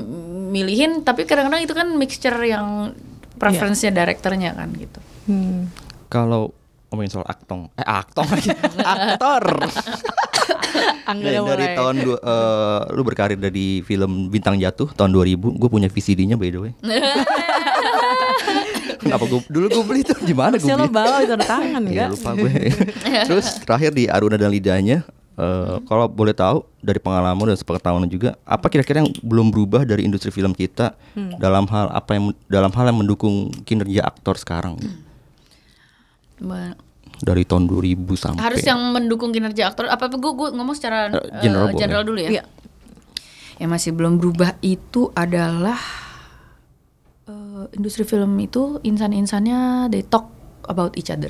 milihin 0.50 1.00
tapi 1.00 1.24
kadang-kadang 1.24 1.64
itu 1.64 1.72
kan 1.72 1.88
mixture 1.94 2.36
yang 2.40 2.92
preference-nya 3.34 3.90
directornya 3.90 4.52
kan 4.52 4.68
gitu 4.74 5.00
Hmm. 5.24 5.72
Kalau 6.08 6.52
ngomongin 6.92 7.10
soal 7.10 7.24
aktong, 7.24 7.72
eh 7.74 7.82
aktong 7.82 8.28
lagi, 8.28 8.52
aktor. 8.86 9.44
Angga 11.04 11.26
dari, 11.26 11.42
mulai. 11.42 11.74
tahun 11.74 11.96
dua, 12.02 12.18
eh, 12.18 12.82
lu 12.92 13.02
berkarir 13.02 13.36
dari 13.36 13.82
film 13.82 14.28
Bintang 14.28 14.56
Jatuh 14.56 14.92
tahun 14.92 15.10
2000, 15.10 15.36
gue 15.54 15.70
punya 15.70 15.88
VCD-nya 15.88 16.36
by 16.36 16.50
the 16.50 16.60
way. 16.60 16.72
Kenapa 19.04 19.24
gue 19.26 19.40
dulu 19.46 19.66
gue 19.70 19.84
beli 19.84 20.02
tuh 20.02 20.18
gimana 20.18 20.54
gue 20.54 20.64
Harusnya 20.64 20.76
lo 20.76 20.86
beli? 20.86 20.96
bawa 20.96 21.16
itu 21.20 21.34
ada 21.34 21.46
tangan 21.46 21.82
Ya 21.86 22.08
lupa 22.08 22.32
gue. 22.34 22.52
Terus 23.30 23.46
terakhir 23.60 23.92
di 23.92 24.06
Aruna 24.06 24.34
dan 24.34 24.50
Lidahnya, 24.50 25.04
eh, 25.34 25.76
kalau 25.84 26.08
boleh 26.08 26.32
tahu 26.32 26.64
dari 26.80 26.98
pengalaman 26.98 27.46
dan 27.46 27.56
sepengetahuan 27.56 28.08
juga, 28.08 28.40
apa 28.42 28.68
kira-kira 28.68 29.00
yang 29.00 29.12
belum 29.18 29.48
berubah 29.50 29.84
dari 29.84 30.04
industri 30.04 30.30
film 30.30 30.52
kita 30.52 30.96
dalam 31.36 31.64
hal 31.66 31.88
apa 31.90 32.12
yang 32.14 32.24
dalam 32.46 32.72
hal 32.72 32.86
yang 32.86 32.98
mendukung 32.98 33.36
kinerja 33.62 34.04
aktor 34.04 34.36
sekarang 34.36 34.80
Ba- 36.38 36.76
dari 37.16 37.42
tahun 37.42 37.66
2000 37.66 38.04
sampai 38.18 38.42
harus 38.42 38.60
yang 38.62 38.80
mendukung 38.90 39.30
kinerja 39.30 39.70
aktor 39.70 39.88
apa 39.88 40.10
gue 40.10 40.32
gue 40.34 40.50
ngomong 40.52 40.74
secara 40.74 41.08
eh, 41.10 41.40
general 41.40 41.68
boleh. 41.68 41.80
general 41.80 42.04
dulu 42.04 42.20
ya 42.20 42.30
Iya. 42.32 42.44
yang 43.58 43.70
masih 43.70 43.92
belum 43.92 44.18
berubah 44.18 44.58
itu 44.60 45.08
adalah 45.14 45.78
eh, 47.54 47.68
industri 47.74 48.02
film 48.04 48.34
itu 48.38 48.82
insan-insannya 48.82 49.88
they 49.88 50.02
talk 50.02 50.28
about 50.66 50.98
each 50.98 51.08
other 51.08 51.30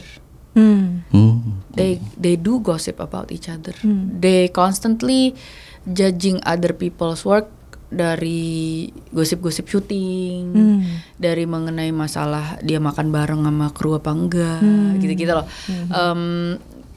Hmm. 0.53 1.01
Hmm. 1.09 1.65
they 1.73 1.97
they 2.15 2.37
do 2.37 2.61
gossip 2.61 3.01
about 3.01 3.33
each 3.33 3.49
other. 3.49 3.73
They 4.13 4.53
constantly 4.53 5.33
judging 5.81 6.37
other 6.45 6.77
people's 6.77 7.25
work 7.25 7.49
dari 7.89 8.85
gosip-gosip 9.09 9.65
syuting, 9.65 10.53
Hmm. 10.53 10.81
dari 11.17 11.49
mengenai 11.49 11.89
masalah 11.89 12.61
dia 12.61 12.77
makan 12.77 13.09
bareng 13.09 13.41
sama 13.41 13.73
kru 13.73 13.97
apa 13.97 14.13
enggak, 14.13 14.61
gitu-gitu 15.01 15.33
loh. 15.33 15.49
Em, 15.89 16.21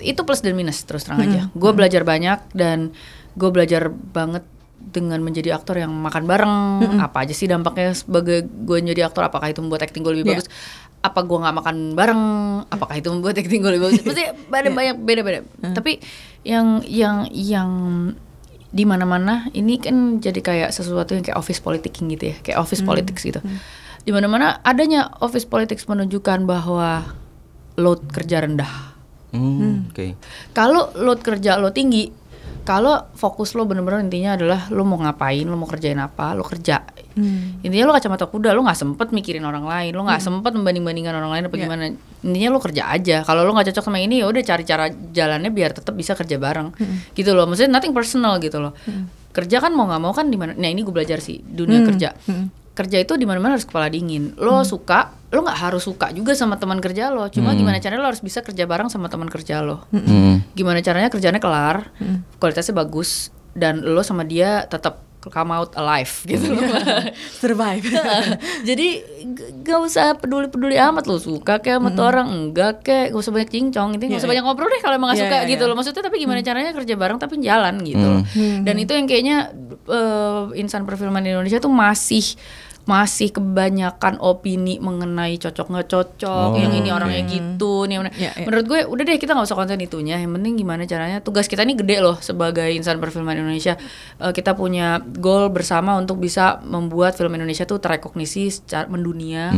itu 0.00 0.20
plus 0.20 0.44
dan 0.44 0.52
minus 0.52 0.84
terus 0.84 1.08
terang 1.08 1.24
aja. 1.24 1.48
Gue 1.56 1.72
belajar 1.72 2.04
banyak 2.04 2.52
dan 2.52 2.92
gue 3.32 3.48
belajar 3.48 3.88
banget 3.88 4.44
dengan 4.86 5.18
menjadi 5.18 5.52
aktor 5.52 5.76
yang 5.76 5.90
makan 5.90 6.24
bareng. 6.24 6.54
Apa 6.98 7.22
aja 7.22 7.32
sih 7.32 7.44
dampaknya 7.44 7.92
sebagai 7.92 8.42
gue 8.42 8.78
jadi 8.80 9.04
aktor? 9.04 9.22
Apakah 9.22 9.46
itu 9.46 9.58
membuat 9.58 9.82
acting 9.82 10.00
gue 10.00 10.12
lebih 10.12 10.26
Iya. 10.26 10.32
bagus? 10.36 10.48
apa 10.96 11.22
gue 11.22 11.38
nggak 11.38 11.54
makan 11.54 11.76
bareng 11.94 12.22
apakah 12.66 12.98
itu 12.98 13.06
membuat 13.06 13.38
acting 13.38 13.62
gue 13.62 13.70
lebih 13.70 13.84
bagus 13.84 14.02
maksudnya 14.02 14.34
ada 14.50 14.70
banyak 14.74 14.96
beda-beda 14.98 15.46
tapi 15.70 16.02
yang 16.42 16.82
yang 16.82 17.30
yang 17.30 17.70
di 18.66 18.82
mana-mana 18.82 19.46
ini 19.52 19.78
kan 19.78 20.18
jadi 20.18 20.34
kayak 20.36 20.70
sesuatu 20.74 21.14
yang 21.14 21.22
kayak 21.22 21.38
office 21.38 21.62
politicking 21.62 22.10
gitu 22.10 22.34
ya 22.34 22.36
kayak 22.42 22.58
office 22.58 22.82
politics 22.82 23.22
gitu 23.22 23.38
di 24.02 24.10
mana-mana 24.10 24.58
adanya 24.60 25.06
office 25.16 25.46
politics 25.46 25.86
menunjukkan 25.86 26.42
bahwa 26.42 27.06
load 27.76 28.02
kerja 28.10 28.42
rendah 28.42 28.98
Hmm, 29.30 29.86
Oke. 29.86 30.16
kalau 30.50 30.90
load 30.96 31.20
kerja 31.20 31.54
lo 31.54 31.70
tinggi 31.70 32.08
kalau 32.66 32.98
fokus 33.14 33.54
lo 33.54 33.62
bener-bener 33.62 34.02
intinya 34.02 34.34
adalah 34.34 34.66
lo 34.68 34.82
mau 34.82 34.98
ngapain 34.98 35.40
lo 35.42 35.54
mau 35.54 35.64
kerjain 35.64 35.96
apa 35.96 36.34
lo 36.34 36.42
kerja. 36.42 36.82
Hmm. 37.16 37.62
intinya 37.62 37.88
lo 37.88 37.94
kacamata 37.94 38.26
kuda 38.26 38.52
lo 38.52 38.60
nggak 38.60 38.76
sempet 38.76 39.08
mikirin 39.08 39.40
orang 39.40 39.64
lain 39.64 39.94
lo 39.94 40.04
nggak 40.04 40.20
sempet 40.20 40.52
membanding-bandingkan 40.52 41.14
orang 41.14 41.30
lain 41.30 41.42
apa 41.46 41.54
Iya. 41.54 41.62
gimana. 41.62 41.82
Intinya 42.20 42.48
lo 42.50 42.58
kerja 42.58 42.82
aja. 42.88 43.16
Kalau 43.22 43.40
lo 43.40 43.54
nggak 43.54 43.70
cocok 43.70 43.84
sama 43.84 43.98
ini 43.98 44.20
ya 44.20 44.26
udah 44.26 44.42
cari 44.42 44.62
cara 44.62 44.84
jalannya 44.90 45.48
biar 45.48 45.70
tetap 45.72 45.94
bisa 45.94 46.12
kerja 46.12 46.36
bareng. 46.36 46.74
Gitu 47.12 47.30
loh. 47.30 47.46
Maksudnya 47.46 47.72
nothing 47.72 47.94
personal 47.94 48.36
gitu 48.36 48.58
loh. 48.58 48.74
Kerja 49.30 49.60
kan 49.60 49.70
mau 49.70 49.86
nggak 49.86 50.02
mau 50.02 50.10
kan 50.10 50.26
di 50.26 50.34
mana 50.34 50.52
nah 50.52 50.66
ini 50.66 50.80
gue 50.80 50.90
belajar 50.90 51.16
sih 51.18 51.38
dunia 51.40 51.80
Hmm. 51.80 51.86
kerja 51.86 52.08
kerja 52.76 53.00
itu 53.00 53.16
di 53.16 53.24
mana-mana 53.24 53.56
harus 53.56 53.64
kepala 53.64 53.88
dingin. 53.88 54.36
Lo 54.36 54.60
suka 54.62 55.16
lo 55.32 55.42
nggak 55.42 55.58
harus 55.58 55.82
suka 55.82 56.12
juga 56.12 56.36
sama 56.36 56.60
teman 56.60 56.78
kerja 56.78 57.08
lo. 57.08 57.26
Cuma 57.32 57.56
gimana 57.56 57.80
caranya 57.80 58.04
lo 58.04 58.10
harus 58.12 58.20
bisa 58.20 58.44
kerja 58.44 58.68
bareng 58.68 58.92
sama 58.92 59.08
teman 59.08 59.26
kerja 59.26 59.64
lo? 59.64 59.88
Hmm. 59.90 60.44
gimana 60.52 60.78
caranya 60.80 61.08
kerjanya 61.08 61.40
kelar 61.40 61.90
kualitasnya 62.36 62.76
bagus 62.76 63.32
dan 63.56 63.80
lo 63.80 64.04
sama 64.04 64.22
dia 64.22 64.68
tetap 64.68 65.00
come 65.26 65.50
out 65.50 65.74
alive 65.74 66.22
gitu 66.22 66.54
loh. 66.54 66.62
Survive. 67.42 67.82
jadi 68.68 68.88
gak 69.66 69.80
usah 69.82 70.14
peduli 70.14 70.46
peduli 70.46 70.78
amat 70.78 71.10
lo 71.10 71.18
suka 71.18 71.58
kayak 71.58 71.82
sama 71.82 71.90
tuh 71.90 72.06
orang 72.06 72.30
enggak 72.30 72.86
kayak 72.86 73.10
gak 73.10 73.20
usah 73.26 73.34
banyak 73.34 73.50
cincong 73.50 73.98
itu 73.98 74.06
gak 74.06 74.12
Iya, 74.14 74.20
usah 74.22 74.30
banyak 74.30 74.44
ngobrol 74.46 74.70
deh 74.70 74.78
kalau 74.78 74.94
emang 74.94 75.10
gak 75.10 75.18
Iya, 75.18 75.24
suka 75.26 75.36
iya, 75.42 75.50
gitu 75.50 75.62
iya. 75.66 75.68
loh. 75.68 75.74
Maksudnya 75.74 76.02
tapi 76.06 76.16
gimana 76.22 76.40
caranya 76.46 76.70
kerja 76.70 76.94
bareng 76.94 77.18
tapi 77.18 77.34
jalan 77.42 77.74
gitu 77.82 78.06
loh. 78.06 78.22
Dan 78.62 78.74
itu 78.78 78.92
yang 78.94 79.06
kayaknya 79.10 79.36
eh, 79.90 80.42
insan 80.62 80.86
perfilman 80.86 81.26
di 81.26 81.34
Indonesia 81.34 81.58
tuh 81.58 81.74
masih 81.74 82.38
masih 82.86 83.28
kebanyakan 83.30 84.16
opini 84.18 84.78
mengenai 84.78 85.36
cocok 85.36 85.66
nggak 85.66 85.88
cocok 85.88 86.48
Oh, 86.48 86.54
yang 86.54 86.70
ini 86.70 86.88
orangnya 86.88 87.26
gitu 87.26 87.82
nih 87.84 87.98
Iya, 87.98 88.30
iya. 88.32 88.46
menurut 88.46 88.64
gue 88.64 88.80
udah 88.84 89.02
deh 89.04 89.16
kita 89.16 89.34
nggak 89.34 89.42
usah 89.44 89.54
konsen 89.54 89.78
itunya. 89.78 90.16
Yang 90.16 90.32
penting 90.32 90.54
gimana 90.54 90.82
caranya? 90.84 91.18
Tugas 91.18 91.44
kita 91.44 91.62
ini 91.62 91.74
gede 91.74 91.98
loh 91.98 92.14
sebagai 92.16 92.70
insan 92.70 92.96
perfilman 92.96 93.34
Indonesia. 93.36 93.74
Eh, 94.16 94.30
kita 94.30 94.54
punya 94.54 94.86
goal 95.00 95.48
bersama 95.48 95.94
untuk 95.94 96.16
bisa 96.16 96.62
membuat 96.62 97.12
film 97.12 97.34
Indonesia 97.34 97.62
tuh 97.62 97.76
terekognisi 97.76 98.48
secara 98.48 98.86
mendunia. 98.86 99.50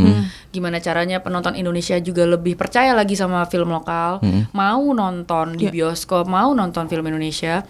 Gimana 0.48 0.78
caranya 0.78 1.20
penonton 1.20 1.52
Indonesia 1.52 1.94
juga 1.98 2.24
lebih 2.24 2.56
percaya 2.56 2.90
lagi 2.92 3.12
sama 3.12 3.44
film 3.44 3.68
lokal. 3.68 4.24
Mau 4.50 4.82
nonton 4.90 5.52
di 5.52 5.66
Iya. 5.66 5.92
bioskop 5.92 6.24
mau 6.24 6.50
nonton 6.50 6.88
film 6.88 7.04
Indonesia 7.04 7.60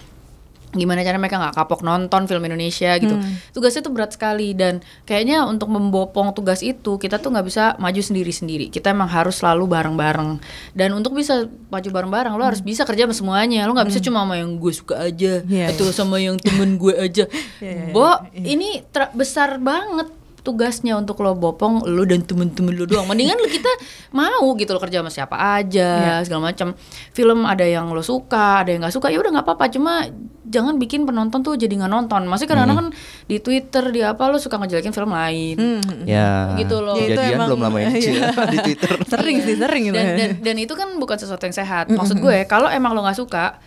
gimana 0.77 1.01
caranya 1.01 1.23
mereka 1.23 1.41
nggak 1.41 1.57
kapok 1.57 1.81
nonton 1.81 2.29
film 2.29 2.45
Indonesia 2.45 2.93
gitu. 3.01 3.17
Tugasnya 3.57 3.81
tuh 3.81 3.93
berat 3.95 4.13
sekali 4.13 4.53
dan 4.53 4.85
kayaknya 5.09 5.49
untuk 5.49 5.73
membopong 5.73 6.37
tugas 6.37 6.61
itu 6.61 7.01
kita 7.01 7.17
tuh 7.17 7.33
nggak 7.33 7.47
bisa 7.49 7.73
maju 7.81 8.01
sendiri 8.05 8.29
sendiri 8.29 8.67
kita 8.69 8.93
emang 8.93 9.09
harus 9.09 9.41
selalu 9.41 9.65
bareng 9.65 9.97
bareng 9.97 10.31
dan 10.77 10.93
untuk 10.93 11.17
bisa 11.17 11.49
maju 11.73 11.89
bareng 11.89 12.11
bareng 12.13 12.33
lo 12.37 12.45
harus 12.45 12.61
bisa 12.61 12.85
kerja 12.85 13.09
sama 13.09 13.17
semuanya. 13.17 13.65
Lo 13.65 13.73
nggak 13.73 13.89
bisa 13.89 14.01
cuma 14.05 14.27
sama 14.27 14.37
yang 14.37 14.61
gue 14.61 14.73
suka 14.75 14.95
aja 15.09 15.41
Iya, 15.47 15.73
atau 15.73 15.89
sama 15.95 16.21
yang 16.21 16.37
temen 16.37 16.77
gue 16.77 16.93
aja. 16.93 17.25
Iya, 17.59 17.91
iya, 17.91 17.95
bo 17.95 18.07
ini 18.35 18.85
besar 19.15 19.59
banget 19.59 20.18
tugasnya 20.41 20.95
untuk 20.95 21.19
lo 21.19 21.33
bopong 21.33 21.83
lo 21.85 22.03
dan 22.03 22.21
temen-temen 22.21 22.73
lo 22.73 22.85
doang 22.85 23.05
mendingan 23.05 23.35
lo 23.35 23.47
kita 23.47 23.69
mau 24.11 24.55
gitu 24.55 24.71
lo 24.71 24.79
kerja 24.79 25.01
sama 25.01 25.09
siapa 25.09 25.37
aja 25.59 25.91
Iya. 25.99 26.17
segala 26.23 26.49
macam 26.49 26.73
film 27.11 27.43
ada 27.43 27.63
yang 27.63 27.89
lo 27.89 28.01
suka 28.01 28.63
ada 28.63 28.71
yang 28.71 28.81
nggak 28.81 28.95
suka 28.95 29.09
ya 29.09 29.19
udah 29.19 29.31
nggak 29.31 29.45
apa-apa 29.45 29.65
cuma 29.69 30.07
jangan 30.45 30.81
bikin 30.81 31.05
penonton 31.05 31.45
tuh 31.45 31.55
jadi 31.55 31.69
nggak 31.77 31.93
nonton. 31.93 32.25
Maksudnya 32.25 32.57
kadang-kadang 32.57 32.79
kan 32.81 32.89
di 33.29 33.37
Twitter 33.37 33.85
di 33.93 34.01
apa 34.01 34.33
lu 34.33 34.41
suka 34.41 34.57
ngejelekin 34.57 34.97
film 34.97 35.13
lain. 35.13 35.61
Ya. 36.09 36.57
Gitu 36.57 36.73
loh. 36.81 36.97
Ya, 36.97 37.05
itu 37.05 37.21
Kejadian 37.21 37.37
emang- 37.37 37.49
belum 37.53 37.61
lama 37.69 37.79
ini 37.85 38.01
iya. 38.17 38.33
di 38.57 38.59
Twitter. 38.65 38.91
Sering 39.05 39.45
sih, 39.45 39.61
sering 39.61 39.83
gitu. 39.85 40.01
dan, 40.01 40.17
dan 40.17 40.31
dan 40.41 40.57
itu 40.57 40.73
kan 40.73 40.89
bukan 40.97 41.21
sesuatu 41.21 41.45
yang 41.45 41.53
sehat. 41.53 41.93
Maksud 41.93 42.17
gue 42.17 42.49
kalau 42.49 42.73
emang 42.73 42.97
lo 42.97 43.05
nggak 43.05 43.21
suka 43.21 43.61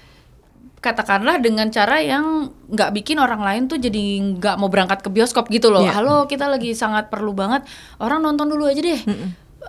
katakanlah 0.82 1.38
dengan 1.38 1.70
cara 1.70 2.02
yang 2.02 2.50
nggak 2.74 2.90
bikin 2.98 3.22
orang 3.22 3.46
lain 3.46 3.70
tuh 3.70 3.78
jadi 3.78 4.02
nggak 4.36 4.58
mau 4.58 4.68
berangkat 4.68 5.06
ke 5.06 5.14
bioskop 5.14 5.46
gitu 5.54 5.70
loh. 5.70 5.86
Iya. 5.86 6.02
Halo, 6.02 6.26
kita 6.26 6.50
lagi 6.50 6.74
sangat 6.74 7.14
perlu 7.14 7.38
banget 7.38 7.70
orang 8.02 8.26
nonton 8.26 8.50
dulu 8.50 8.66
aja 8.66 8.82
deh. 8.82 8.98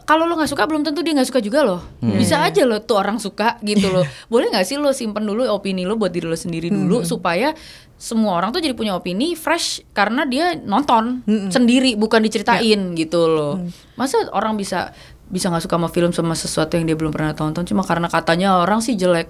Kalau 0.08 0.24
lo 0.24 0.40
nggak 0.40 0.48
suka 0.48 0.64
belum 0.64 0.88
tentu 0.88 1.04
dia 1.04 1.12
nggak 1.12 1.28
suka 1.28 1.44
juga 1.44 1.60
loh. 1.68 1.84
Bisa 2.00 2.40
aja 2.40 2.64
lo 2.64 2.80
tuh 2.80 2.96
orang 2.96 3.20
suka 3.20 3.60
gitu 3.60 3.92
loh. 3.92 4.08
Boleh 4.32 4.48
nggak 4.48 4.64
sih 4.64 4.80
lo 4.80 4.96
simpen 4.96 5.28
dulu 5.28 5.44
opini 5.52 5.84
lo 5.84 6.00
buat 6.00 6.16
diri 6.16 6.24
lo 6.24 6.34
sendiri 6.34 6.72
dulu 6.72 7.04
supaya 7.04 7.52
semua 8.00 8.34
orang 8.40 8.50
tuh 8.50 8.64
jadi 8.64 8.72
punya 8.72 8.96
opini 8.96 9.36
fresh 9.36 9.84
karena 9.92 10.24
dia 10.24 10.56
nonton 10.56 11.22
sendiri 11.52 11.92
bukan 12.00 12.24
diceritain 12.24 12.96
gitu 12.96 13.28
loh. 13.28 13.60
Masa 14.00 14.16
orang 14.32 14.56
bisa 14.56 14.96
bisa 15.28 15.52
nggak 15.52 15.64
suka 15.68 15.76
sama 15.76 15.88
film 15.92 16.12
sama 16.16 16.32
sesuatu 16.32 16.80
yang 16.80 16.88
dia 16.88 16.96
belum 16.96 17.12
pernah 17.12 17.36
tonton 17.36 17.68
cuma 17.68 17.84
karena 17.84 18.08
katanya 18.08 18.64
orang 18.64 18.80
sih 18.80 18.96
jelek. 18.96 19.28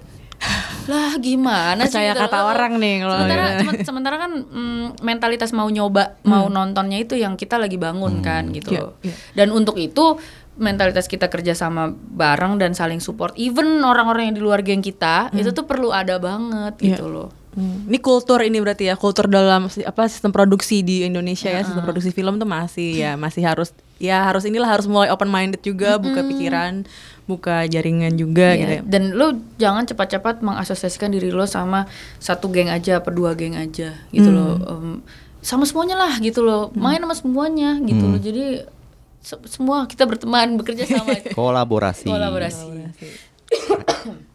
Lah 0.83 1.15
gimana 1.17 1.83
sih 1.83 1.95
Percaya 1.95 2.11
gitu. 2.11 2.21
kata 2.21 2.39
orang 2.45 2.73
nih 2.75 2.95
kalau 2.99 3.15
sementara 3.17 3.43
cuma- 3.57 3.83
sementara 3.83 4.15
kan 4.17 4.31
mm, 4.43 4.85
mentalitas 4.99 5.49
mau 5.51 5.67
nyoba 5.67 6.19
mau 6.23 6.47
nontonnya 6.47 6.97
itu 6.97 7.15
yang 7.15 7.33
kita 7.33 7.55
lagi 7.55 7.75
bangun 7.75 8.19
kan 8.19 8.51
gitu 8.51 8.71
loh. 8.73 8.91
iya. 8.99 9.15
dan 9.33 9.49
untuk 9.49 9.75
itu 9.75 10.19
mentalitas 10.53 11.07
kita 11.07 11.27
kerja 11.27 11.53
sama 11.53 11.87
bareng 11.89 12.57
dan 12.57 12.71
saling 12.71 12.99
support 12.99 13.33
even 13.35 13.81
orang-orang 13.81 14.29
yang 14.29 14.35
di 14.35 14.43
luar 14.43 14.59
geng 14.59 14.79
kita 14.79 15.31
itu 15.33 15.49
tuh 15.49 15.63
perlu 15.63 15.89
ada 15.89 16.17
banget 16.17 16.77
Iya. 16.77 16.87
gitu 16.93 17.07
loh 17.07 17.29
Hmm. 17.53 17.85
Ini 17.85 17.97
kultur 17.97 18.41
ini 18.41 18.57
berarti 18.57 18.85
ya 18.85 18.95
kultur 18.95 19.25
dalam 19.25 19.65
apa 19.67 20.01
sistem 20.05 20.29
produksi 20.29 20.81
di 20.81 21.01
Indonesia 21.01 21.47
ya 21.47 21.61
sistem 21.61 21.81
produksi 21.81 22.09
film 22.09 22.35
tuh 22.35 22.45
masih 22.45 22.97
ya 22.97 23.13
masih 23.13 23.41
harus 23.41 23.69
ya 23.97 24.25
harus 24.25 24.41
inilah 24.43 24.65
harus 24.67 24.83
mulai 24.85 25.07
open 25.07 25.27
minded 25.27 25.61
juga 25.61 25.95
buka 25.95 26.21
pikiran 26.23 26.81
buka 27.23 27.63
jaringan 27.65 28.13
juga 28.13 28.51
Iya, 28.51 28.59
gitu 28.59 28.73
ya. 28.73 28.81
dan 28.83 29.03
lo 29.13 29.27
jangan 29.55 29.85
cepat-cepat 29.85 30.41
mengasosiasikan 30.41 31.07
diri 31.07 31.29
lo 31.29 31.45
sama 31.45 31.85
satu 32.17 32.49
geng 32.49 32.67
aja 32.67 32.97
apa 32.97 33.09
dua 33.09 33.31
geng 33.31 33.53
aja 33.53 33.95
gitu 34.09 34.27
loh 34.27 34.57
Em, 34.59 35.05
sama 35.39 35.63
semuanya 35.63 35.93
lah 35.95 36.17
gitu 36.17 36.41
loh 36.41 36.73
main 36.73 36.97
sama 36.97 37.13
semuanya 37.13 37.77
gitu 37.79 38.01
loh. 38.01 38.17
Jadi 38.17 38.65
se- 39.19 39.45
semua 39.45 39.85
kita 39.85 40.03
berteman 40.03 40.57
bekerja 40.57 40.89
sama 40.89 41.15
Kolaborasi. 41.37 42.09
kolaborasi 42.09 42.65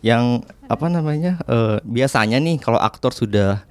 Yang 0.00 0.48
apa 0.70 0.86
namanya? 0.88 1.40
eh, 1.44 1.78
biasanya 1.84 2.40
nih 2.40 2.56
kalau 2.62 2.80
aktor 2.80 3.12
sudah 3.12 3.64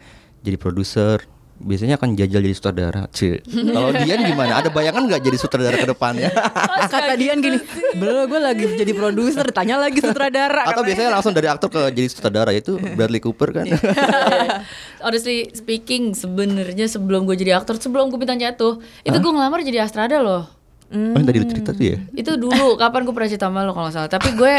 jadi 0.46 0.56
produser, 0.56 1.26
biasanya 1.60 2.00
akan 2.00 2.16
jajal 2.16 2.40
jadi 2.40 2.56
sutradara. 2.56 3.04
Cie. 3.12 3.44
Kalau 3.44 3.92
Dian 3.92 4.24
gimana? 4.24 4.64
Ada 4.64 4.72
bayangan 4.72 5.04
nggak 5.12 5.22
jadi 5.22 5.38
sutradara 5.38 5.76
ke 5.76 5.88
depannya? 5.92 6.32
Kata 6.94 7.14
Dian 7.20 7.44
gini, 7.44 7.60
belum 8.00 8.32
gue 8.32 8.40
lagi 8.40 8.64
jadi 8.80 8.94
produser, 8.96 9.44
tanya 9.52 9.76
lagi 9.76 10.00
sutradara. 10.00 10.64
Atau 10.64 10.82
katanya. 10.82 10.88
biasanya 10.88 11.10
langsung 11.20 11.34
dari 11.36 11.48
aktor 11.52 11.70
ke 11.70 11.82
jadi 11.92 12.08
sutradara 12.08 12.52
itu 12.56 12.80
Bradley 12.80 13.20
Cooper 13.20 13.52
kan? 13.52 13.66
Honestly 15.06 15.52
speaking, 15.52 16.16
sebenarnya 16.16 16.88
sebelum 16.88 17.28
gue 17.28 17.36
jadi 17.36 17.60
aktor, 17.60 17.76
sebelum 17.76 18.08
gue 18.08 18.20
bintang 18.20 18.40
jatuh, 18.40 18.80
itu 19.04 19.18
gue 19.20 19.32
ngelamar 19.32 19.60
jadi 19.62 19.84
Astrada 19.84 20.24
loh. 20.24 20.59
Oh, 20.90 21.18
yang 21.22 21.28
tadi 21.30 21.38
lu 21.38 21.46
cerita 21.46 21.70
tuh 21.70 21.86
ya? 21.86 21.98
Itu 22.18 22.34
dulu, 22.42 22.74
kapan 22.74 23.06
gue 23.06 23.14
pernah 23.14 23.30
cerita 23.30 23.46
sama 23.46 23.62
lo 23.62 23.78
kalau 23.78 23.94
salah. 23.94 24.10
Tapi 24.10 24.34
gue 24.34 24.54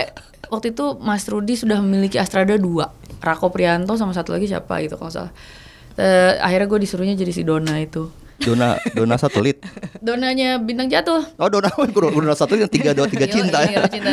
waktu 0.47 0.71
itu 0.71 0.95
Mas 1.03 1.27
Rudi 1.27 1.59
sudah 1.59 1.83
memiliki 1.83 2.23
Astrada 2.23 2.55
dua, 2.55 2.87
Rako 3.19 3.51
Prianto 3.51 3.99
sama 3.99 4.15
satu 4.15 4.31
lagi 4.31 4.47
siapa 4.47 4.79
gitu 4.79 4.95
kalau 4.95 5.11
salah. 5.11 5.33
Eh, 5.99 6.39
akhirnya 6.39 6.71
gue 6.71 6.81
disuruhnya 6.87 7.19
jadi 7.19 7.35
si 7.35 7.43
Dona 7.43 7.83
itu. 7.83 8.07
Dona 8.41 8.75
Dona 8.91 9.15
satelit. 9.15 9.61
Donanya 9.99 10.57
bintang 10.57 10.89
jatuh. 10.89 11.21
Oh 11.37 11.47
Dona 11.47 11.69
Dona 11.95 12.33
satelit 12.33 12.65
yang 12.65 12.73
tiga 12.73 12.91
dua 12.91 13.05
tiga 13.05 13.25
Iya, 13.25 13.33
cinta. 13.33 13.59
iya, 13.63 13.79
ya. 13.79 13.87
cinta. 13.87 14.11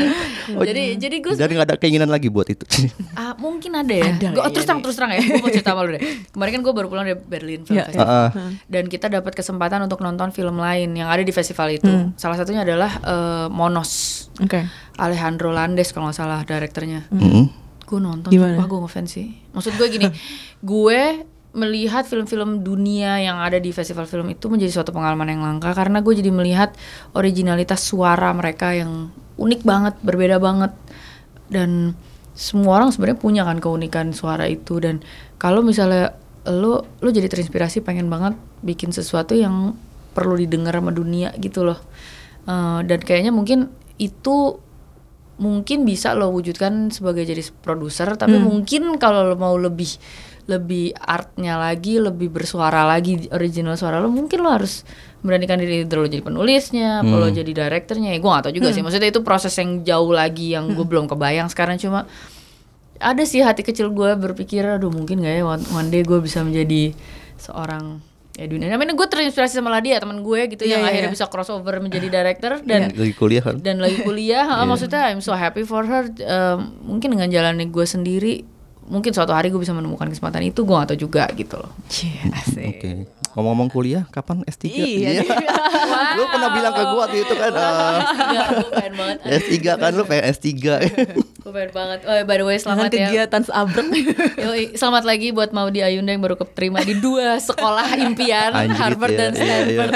Oh, 0.52 0.62
jadi 0.62 0.96
jadi 0.96 1.16
gue 1.18 1.32
Jadi 1.34 1.52
nggak 1.54 1.68
ada 1.68 1.76
keinginan 1.76 2.08
lagi 2.08 2.28
buat 2.28 2.46
itu. 2.46 2.64
Ah, 3.14 3.34
mungkin 3.36 3.74
ada 3.74 3.90
ya. 3.90 4.14
Ada 4.14 4.30
Gua- 4.30 4.46
oh, 4.46 4.52
kayaknya 4.52 4.54
terus 4.54 4.66
terang 4.66 4.78
deh. 4.78 4.84
terus 4.84 4.96
terang 4.96 5.12
ya. 5.12 5.20
Gue 5.20 5.40
mau 5.40 5.50
cerita 5.50 5.72
sama 5.72 5.82
lu 5.82 5.92
deh. 5.92 6.02
Kemarin 6.30 6.52
kan 6.52 6.62
gue 6.62 6.74
baru 6.74 6.88
pulang 6.88 7.06
dari 7.06 7.18
Berlin 7.18 7.62
Film 7.64 7.76
Iya, 7.76 7.84
Festival. 7.88 8.06
Ah, 8.06 8.30
Dan 8.68 8.84
kita 8.86 9.08
dapat 9.08 9.34
kesempatan 9.34 9.80
untuk 9.82 10.00
nonton 10.00 10.30
film 10.30 10.56
lain 10.58 10.94
yang 10.94 11.08
ada 11.08 11.20
di 11.20 11.32
festival 11.32 11.72
itu. 11.72 11.88
Hmm. 11.88 12.14
Salah 12.14 12.36
satunya 12.36 12.62
adalah 12.62 12.92
eh, 13.00 13.48
Monos. 13.50 13.92
Oke. 14.38 14.70
Alejandro 14.96 15.50
Landes 15.50 15.90
kalau 15.90 16.08
nggak 16.08 16.18
salah 16.18 16.40
direkturnya. 16.42 17.10
Mm-mm. 17.10 17.50
Gue 17.84 18.00
nonton, 18.00 18.28
Gimana? 18.28 18.58
wah 18.58 18.68
gue 18.68 18.80
ngefans 18.82 19.10
sih. 19.10 19.28
Maksud 19.50 19.74
gue 19.74 19.88
gini, 19.90 20.08
gue 20.72 21.00
melihat 21.58 22.06
film-film 22.06 22.62
dunia 22.62 23.18
yang 23.18 23.42
ada 23.42 23.58
di 23.58 23.74
festival 23.74 24.06
film 24.06 24.30
itu 24.30 24.46
menjadi 24.46 24.78
suatu 24.78 24.94
pengalaman 24.94 25.34
yang 25.34 25.42
langka 25.42 25.74
karena 25.74 26.06
gue 26.06 26.14
jadi 26.14 26.30
melihat 26.30 26.78
originalitas 27.18 27.82
suara 27.82 28.30
mereka 28.38 28.78
yang 28.78 29.10
unik 29.42 29.62
banget, 29.66 29.98
berbeda 30.06 30.38
banget. 30.38 30.72
Dan 31.50 31.98
semua 32.38 32.78
orang 32.78 32.94
sebenarnya 32.94 33.18
punya 33.18 33.42
kan 33.42 33.58
keunikan 33.58 34.14
suara 34.14 34.46
itu. 34.46 34.78
Dan 34.78 35.02
kalau 35.42 35.66
misalnya 35.66 36.14
lo 36.46 36.86
lo 37.02 37.10
jadi 37.10 37.28
terinspirasi 37.28 37.82
pengen 37.82 38.08
banget 38.08 38.38
bikin 38.62 38.94
sesuatu 38.94 39.34
yang 39.34 39.74
perlu 40.14 40.38
didengar 40.38 40.78
sama 40.78 40.94
dunia 40.94 41.34
gitu 41.42 41.66
loh. 41.66 41.82
Eh, 42.48 42.80
dan 42.86 43.00
kayaknya 43.02 43.34
mungkin 43.34 43.68
itu 43.98 44.62
mungkin 45.38 45.86
bisa 45.86 46.18
lo 46.18 46.34
wujudkan 46.34 46.90
sebagai 46.90 47.22
jadi 47.22 47.46
produser 47.62 48.18
tapi 48.18 48.42
mungkin 48.42 48.98
kalau 48.98 49.22
lo 49.22 49.38
mau 49.38 49.54
lebih 49.54 50.02
lebih 50.48 50.96
artnya 50.96 51.60
lagi 51.60 52.00
lebih 52.00 52.32
bersuara 52.32 52.88
lagi 52.88 53.28
original 53.36 53.76
suara 53.76 54.00
lo 54.00 54.08
mungkin 54.08 54.40
lo 54.40 54.50
harus 54.56 54.88
beranikan 55.20 55.60
diri 55.60 55.84
lo 55.84 56.08
jadi 56.08 56.24
penulisnya 56.24 57.04
apa 57.04 57.14
lo 57.20 57.28
jadi 57.28 57.52
direkturnya 57.52 58.16
ya 58.16 58.20
gue 58.24 58.30
gak 58.32 58.44
tau 58.48 58.54
juga 58.56 58.72
sih. 58.72 58.80
Maksudnya 58.80 59.12
itu 59.12 59.22
proses 59.28 59.52
yang 59.60 59.84
jauh 59.84 60.12
lagi 60.16 60.56
yang 60.56 60.72
gue 60.72 60.86
belum 60.88 61.12
kebayang 61.12 61.52
sekarang. 61.52 61.76
Cuma 61.76 62.08
ada 62.98 63.24
sih 63.28 63.44
hati 63.44 63.62
kecil 63.62 63.92
gue 63.92 64.16
berpikir 64.16 64.64
aduh 64.66 64.90
mungkin 64.90 65.22
gak 65.22 65.36
ya 65.36 65.44
one, 65.44 65.64
one 65.76 65.90
day 65.92 66.02
gue 66.02 66.18
bisa 66.24 66.42
menjadi 66.42 66.96
seorang 67.38 68.02
ya 68.38 68.46
dunia 68.46 68.70
namanya 68.70 68.94
gue 68.94 69.08
terinspirasi 69.10 69.58
sama 69.58 69.74
Ladia 69.74 69.98
teman 69.98 70.22
gue 70.22 70.46
gitu 70.54 70.62
Iya, 70.66 70.78
yang 70.78 70.82
iya, 70.86 70.90
akhirnya 70.94 71.10
iya. 71.10 71.16
bisa 71.18 71.26
crossover 71.26 71.82
menjadi 71.82 72.08
director 72.22 72.62
dan 72.62 72.94
Lagi 72.94 73.14
kuliah 73.18 73.42
kan? 73.42 73.58
dan 73.62 73.82
lagi 73.82 74.00
kuliah. 74.06 74.46
Ha, 74.54 74.64
maksudnya 74.64 75.10
I'm 75.12 75.20
so 75.22 75.34
happy 75.36 75.66
for 75.66 75.84
her 75.84 76.08
Um, 76.24 76.78
mungkin 76.86 77.18
dengan 77.18 77.28
jalannya 77.34 77.68
gue 77.68 77.86
sendiri 77.86 78.34
mungkin 78.88 79.12
suatu 79.12 79.36
hari 79.36 79.52
gue 79.52 79.60
bisa 79.60 79.76
menemukan 79.76 80.08
kesempatan 80.08 80.48
itu 80.48 80.64
gue 80.64 80.76
gak 80.76 80.96
tau 80.96 81.00
juga 81.00 81.28
gitu 81.36 81.60
loh 81.60 81.72
asik. 82.34 82.80
Oke. 82.80 82.92
Ngomong-ngomong 83.38 83.70
kuliah, 83.70 84.04
kapan 84.10 84.42
S3? 84.50 84.66
Iya, 84.66 85.22
Lu 86.18 86.26
pernah 86.26 86.50
bilang 86.58 86.74
ke 86.74 86.84
gua 86.90 87.06
waktu 87.06 87.22
itu 87.22 87.34
kan 87.38 87.54
eh, 87.54 87.98
gue 88.50 88.70
pengen 88.74 88.94
banget 88.98 89.18
S3 89.30 89.54
kan 89.78 89.92
lu 89.94 90.04
pengen 90.10 90.26
S3. 90.34 90.50
gue 91.48 91.56
pengen 91.56 91.72
banget 91.72 92.00
oh 92.04 92.16
by 92.28 92.36
the 92.36 92.44
way 92.44 92.60
Dengan 92.60 92.76
selamat 92.76 92.92
ya 92.92 93.08
kegiatan 93.08 93.42
seabrek. 93.48 93.88
Selamat 94.84 95.04
lagi 95.08 95.32
buat 95.32 95.56
Maudi 95.56 95.80
Ayunda 95.80 96.12
yang 96.12 96.20
baru 96.20 96.36
keterima 96.36 96.84
di 96.84 97.00
dua 97.00 97.40
sekolah 97.40 97.96
impian 98.04 98.52
Anjrit 98.52 98.76
Harvard 98.76 99.16
ya, 99.16 99.20
dan 99.20 99.32
iya, 99.32 99.40
Stanford. 99.40 99.92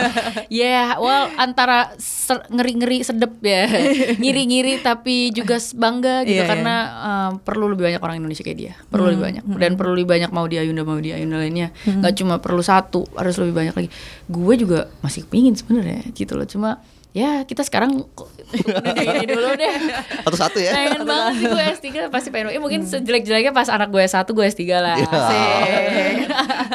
Ya, 0.48 0.82
well 0.96 1.28
antara 1.36 1.92
ser- 2.00 2.48
ngeri-ngeri 2.48 3.04
sedep 3.04 3.36
ya, 3.44 3.68
ngiri-ngiri 4.16 4.80
tapi 4.80 5.36
juga 5.36 5.60
bangga 5.76 6.24
gitu 6.24 6.40
Iya, 6.40 6.48
iya. 6.48 6.48
karena 6.48 6.76
um, 7.04 7.32
perlu 7.44 7.68
lebih 7.68 7.84
banyak 7.92 8.00
orang 8.00 8.24
Indonesia 8.24 8.48
kayak 8.48 8.56
dia, 8.58 8.74
perlu 8.88 9.12
lebih 9.12 9.24
banyak 9.28 9.44
dan 9.60 9.72
perlu 9.76 9.92
lebih 10.00 10.08
banyak 10.08 10.32
Maudi 10.32 10.56
Ayunda 10.56 10.88
Maudi 10.88 11.12
Ayunda 11.12 11.44
lainnya. 11.44 11.76
Gak 11.84 12.16
cuma 12.16 12.40
perlu 12.40 12.64
satu, 12.64 13.04
harus 13.20 13.36
lebih 13.36 13.52
banyak 13.52 13.76
lagi. 13.76 13.90
Gue 14.32 14.56
juga 14.56 14.88
masih 15.04 15.28
pingin 15.28 15.60
sebenarnya 15.60 16.08
gitu 16.16 16.40
loh, 16.40 16.48
cuma 16.48 16.80
ya 17.12 17.44
kita 17.44 17.68
sekarang 17.68 18.08
ini 18.54 19.26
dulu 19.26 19.50
deh. 19.54 19.74
Satu-satu 20.22 20.58
ya. 20.58 20.72
Pengen 20.72 21.02
banget 21.04 21.34
sih 21.36 21.48
gue 21.48 21.64
S3 21.72 21.88
pasti 22.08 22.28
pengen. 22.30 22.50
Ya, 22.50 22.60
mungkin 22.60 22.84
sejelek-jeleknya 22.84 23.52
pas 23.52 23.68
anak 23.68 23.88
gue 23.88 24.02
S1 24.02 24.24
gue 24.26 24.46
S3 24.46 24.62
lah. 24.74 24.96
Ya. 24.96 25.08
Asik. 25.08 26.16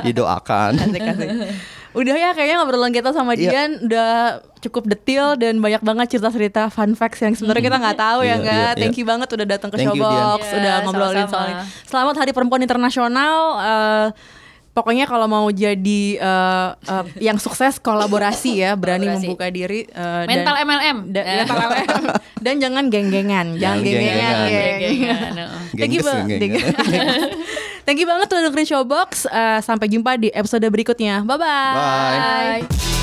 Didoakan. 0.04 0.72
Asik, 0.78 1.02
asik. 1.02 1.28
Udah 1.92 2.12
ya 2.12 2.30
kayaknya 2.30 2.60
ngobrolan 2.60 2.92
kita 2.92 3.08
sama 3.10 3.32
Iya. 3.32 3.48
Dian 3.48 3.70
udah 3.82 4.10
cukup 4.60 4.84
detail 4.86 5.32
dan 5.34 5.56
banyak 5.56 5.80
banget 5.80 6.06
cerita-cerita 6.10 6.68
fun 6.68 6.92
facts 6.92 7.18
yang 7.18 7.32
sebenarnya 7.32 7.64
kita 7.64 7.78
nggak 7.78 7.96
tahu 7.96 8.20
ya 8.20 8.28
Iya, 8.28 8.34
nggak. 8.36 8.52
iya, 8.68 8.76
Thank 8.76 8.92
iya. 8.92 9.00
you 9.00 9.06
banget 9.06 9.28
udah 9.30 9.46
datang 9.46 9.68
ke 9.70 9.76
Thank 9.78 9.88
you, 9.88 10.04
Showbox, 10.04 10.40
Dian. 10.42 10.58
udah 10.58 10.74
Iya, 10.74 10.84
ngobrolin 10.84 11.16
sama-sama. 11.18 11.32
soal 11.32 11.46
ini. 11.48 11.62
Selamat 11.86 12.14
Hari 12.18 12.32
Perempuan 12.32 12.60
Internasional. 12.60 13.36
eh, 13.56 14.06
pokoknya 14.76 15.08
kalau 15.08 15.24
mau 15.24 15.48
jadi 15.48 16.02
eh, 16.14 16.68
eh, 16.76 17.04
yang 17.26 17.40
sukses 17.40 17.80
kolaborasi 17.80 18.60
ya, 18.60 18.76
berani 18.76 19.08
Kolaborasi. 19.08 19.24
membuka 19.24 19.46
diri. 19.48 19.88
dan- 19.88 20.28
Mental 20.28 20.54
MLM. 20.60 20.96
da- 21.08 21.24
Eh. 21.24 21.36
mental 21.42 21.56
MLM. 21.64 22.04
dan 22.44 22.54
jangan 22.60 22.84
geng-gengan, 22.86 23.46
jangan 23.56 23.78
geng-gengan. 23.80 24.20
geng-gengan. 24.20 24.36
geng. 24.44 24.84
Geng-gengan, 24.84 25.32
heeh. 25.40 25.60
Thank 25.72 25.92
you. 25.92 26.02
Thank 27.82 27.98
you 27.98 28.06
banget 28.06 28.26
udah 28.28 28.42
dengerin 28.44 28.66
Showbox. 28.66 29.10
Eh, 29.24 29.58
sampai 29.60 29.86
jumpa 29.88 30.14
di 30.14 30.28
episode 30.28 30.66
berikutnya. 30.66 31.22
Bye-bye. 31.22 31.72
Bye. 31.72 32.60
Bye. 32.62 32.95